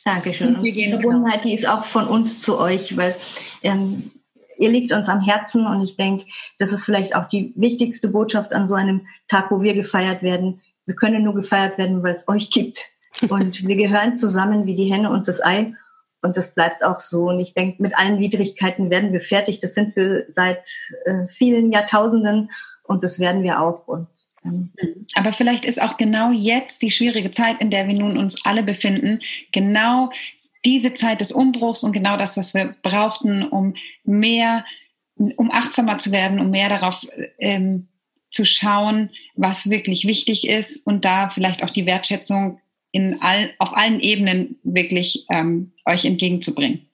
Dankeschön. 0.06 0.56
Und 0.56 0.64
die 0.64 0.88
Verbundenheit, 0.88 1.44
die 1.44 1.54
ist 1.54 1.68
auch 1.68 1.84
von 1.84 2.08
uns 2.08 2.40
zu 2.40 2.58
euch, 2.58 2.96
weil 2.96 3.14
ähm, 3.64 4.12
ihr 4.58 4.70
liegt 4.70 4.92
uns 4.92 5.10
am 5.10 5.22
Herzen 5.22 5.66
und 5.66 5.82
ich 5.82 5.98
denke, 5.98 6.26
das 6.60 6.72
ist 6.72 6.86
vielleicht 6.86 7.16
auch 7.16 7.28
die 7.28 7.54
wichtigste 7.56 8.10
Botschaft 8.10 8.54
an 8.54 8.66
so 8.66 8.76
einem 8.76 9.08
Tag, 9.28 9.52
wo 9.52 9.62
wir 9.62 9.74
gefeiert 9.74 10.24
werden. 10.24 10.62
Wir 10.86 10.96
können 10.96 11.24
nur 11.24 11.36
gefeiert 11.36 11.78
werden, 11.78 12.04
weil 12.04 12.16
es 12.16 12.28
euch 12.28 12.50
gibt. 12.50 12.90
Und 13.30 13.68
wir 13.68 13.76
gehören 13.76 14.16
zusammen 14.16 14.68
wie 14.68 14.76
die 14.76 14.92
Henne 14.92 15.10
und 15.10 15.28
das 15.28 15.44
Ei. 15.44 15.74
Und 16.22 16.38
das 16.38 16.54
bleibt 16.54 16.84
auch 16.84 17.00
so. 17.00 17.30
Und 17.30 17.40
ich 17.40 17.54
denke, 17.54 17.82
mit 17.82 17.98
allen 17.98 18.20
Widrigkeiten 18.20 18.90
werden 18.92 19.12
wir 19.12 19.22
fertig. 19.22 19.60
Das 19.60 19.74
sind 19.74 19.96
wir 19.96 20.26
seit 20.28 20.70
äh, 21.06 21.28
vielen 21.28 21.72
Jahrtausenden. 21.72 22.52
und 22.84 23.04
das 23.04 23.20
werden 23.20 23.44
wir 23.44 23.60
auch. 23.60 23.88
Und, 23.88 24.08
ähm, 24.46 24.70
Aber 25.16 25.34
vielleicht 25.34 25.66
ist 25.66 25.82
auch 25.82 25.98
genau 25.98 26.32
jetzt 26.32 26.84
die 26.84 26.92
schwierige 26.92 27.32
Zeit, 27.32 27.60
in 27.60 27.72
der 27.72 27.88
wir 27.88 27.96
nun 27.96 28.18
uns 28.18 28.46
alle 28.46 28.62
befinden, 28.62 29.20
genau 29.52 30.12
diese 30.68 30.94
Zeit 30.94 31.22
des 31.22 31.32
Umbruchs 31.32 31.84
und 31.84 31.94
genau 31.94 32.18
das, 32.18 32.36
was 32.36 32.54
wir 32.54 32.76
brauchten, 32.84 33.48
um 33.48 33.76
mehr, 34.04 34.66
um 35.16 35.50
achtsamer 35.50 35.98
zu 35.98 36.12
werden, 36.12 36.42
um 36.42 36.50
mehr 36.50 36.68
darauf 36.68 37.08
ähm, 37.40 37.88
zu 38.32 38.44
schauen, 38.44 39.10
was 39.36 39.70
wirklich 39.70 40.06
wichtig 40.06 40.46
ist 40.46 40.86
und 40.86 41.06
da 41.06 41.30
vielleicht 41.30 41.64
auch 41.64 41.70
die 41.70 41.86
Wertschätzung 41.86 42.60
in 42.92 43.22
all, 43.22 43.54
auf 43.60 43.78
allen 43.78 44.02
Ebenen 44.02 44.60
wirklich 44.64 45.26
ähm, 45.30 45.72
euch 45.86 46.04
entgegenzubringen. 46.04 46.90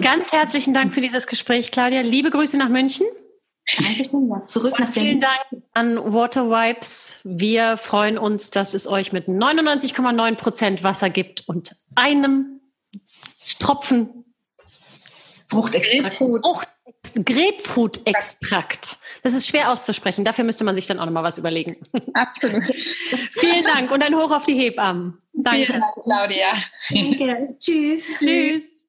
Ganz 0.00 0.32
herzlichen 0.32 0.74
Dank 0.74 0.94
für 0.94 1.00
dieses 1.00 1.26
Gespräch, 1.26 1.72
Claudia. 1.72 2.02
Liebe 2.02 2.30
Grüße 2.30 2.56
nach 2.56 2.68
München. 2.68 3.06
Dankeschön. 3.76 4.28
Ja, 4.28 4.40
zurück 4.40 4.78
nach 4.78 4.88
vielen 4.88 5.20
Dank 5.20 5.64
an 5.72 5.96
Water 6.12 6.48
Wipes. 6.48 7.20
Wir 7.24 7.76
freuen 7.76 8.16
uns, 8.16 8.50
dass 8.50 8.74
es 8.74 8.88
euch 8.88 9.12
mit 9.12 9.26
99,9 9.26 10.36
Prozent 10.36 10.84
Wasser 10.84 11.10
gibt 11.10 11.48
und 11.48 11.81
einem 11.94 12.60
Tropfen 13.58 14.24
Fruchtextrakt. 15.48 16.16
Frucht, 16.16 16.68
Grapefruit-Extrakt. 17.14 18.98
Das 19.22 19.34
ist 19.34 19.46
schwer 19.46 19.70
auszusprechen. 19.70 20.24
Dafür 20.24 20.44
müsste 20.44 20.64
man 20.64 20.74
sich 20.74 20.86
dann 20.86 20.98
auch 20.98 21.04
noch 21.04 21.12
mal 21.12 21.22
was 21.22 21.38
überlegen. 21.38 21.76
Absolut. 22.14 22.64
Vielen 23.32 23.64
Dank 23.64 23.90
und 23.92 24.02
ein 24.02 24.14
Hoch 24.14 24.30
auf 24.30 24.44
die 24.44 24.54
Hebammen. 24.54 25.18
Danke. 25.34 25.66
Vielen 25.66 25.80
Dank, 25.80 25.94
Claudia. 26.04 26.54
Danke. 26.90 27.56
Tschüss. 27.58 28.02
Tschüss. 28.18 28.81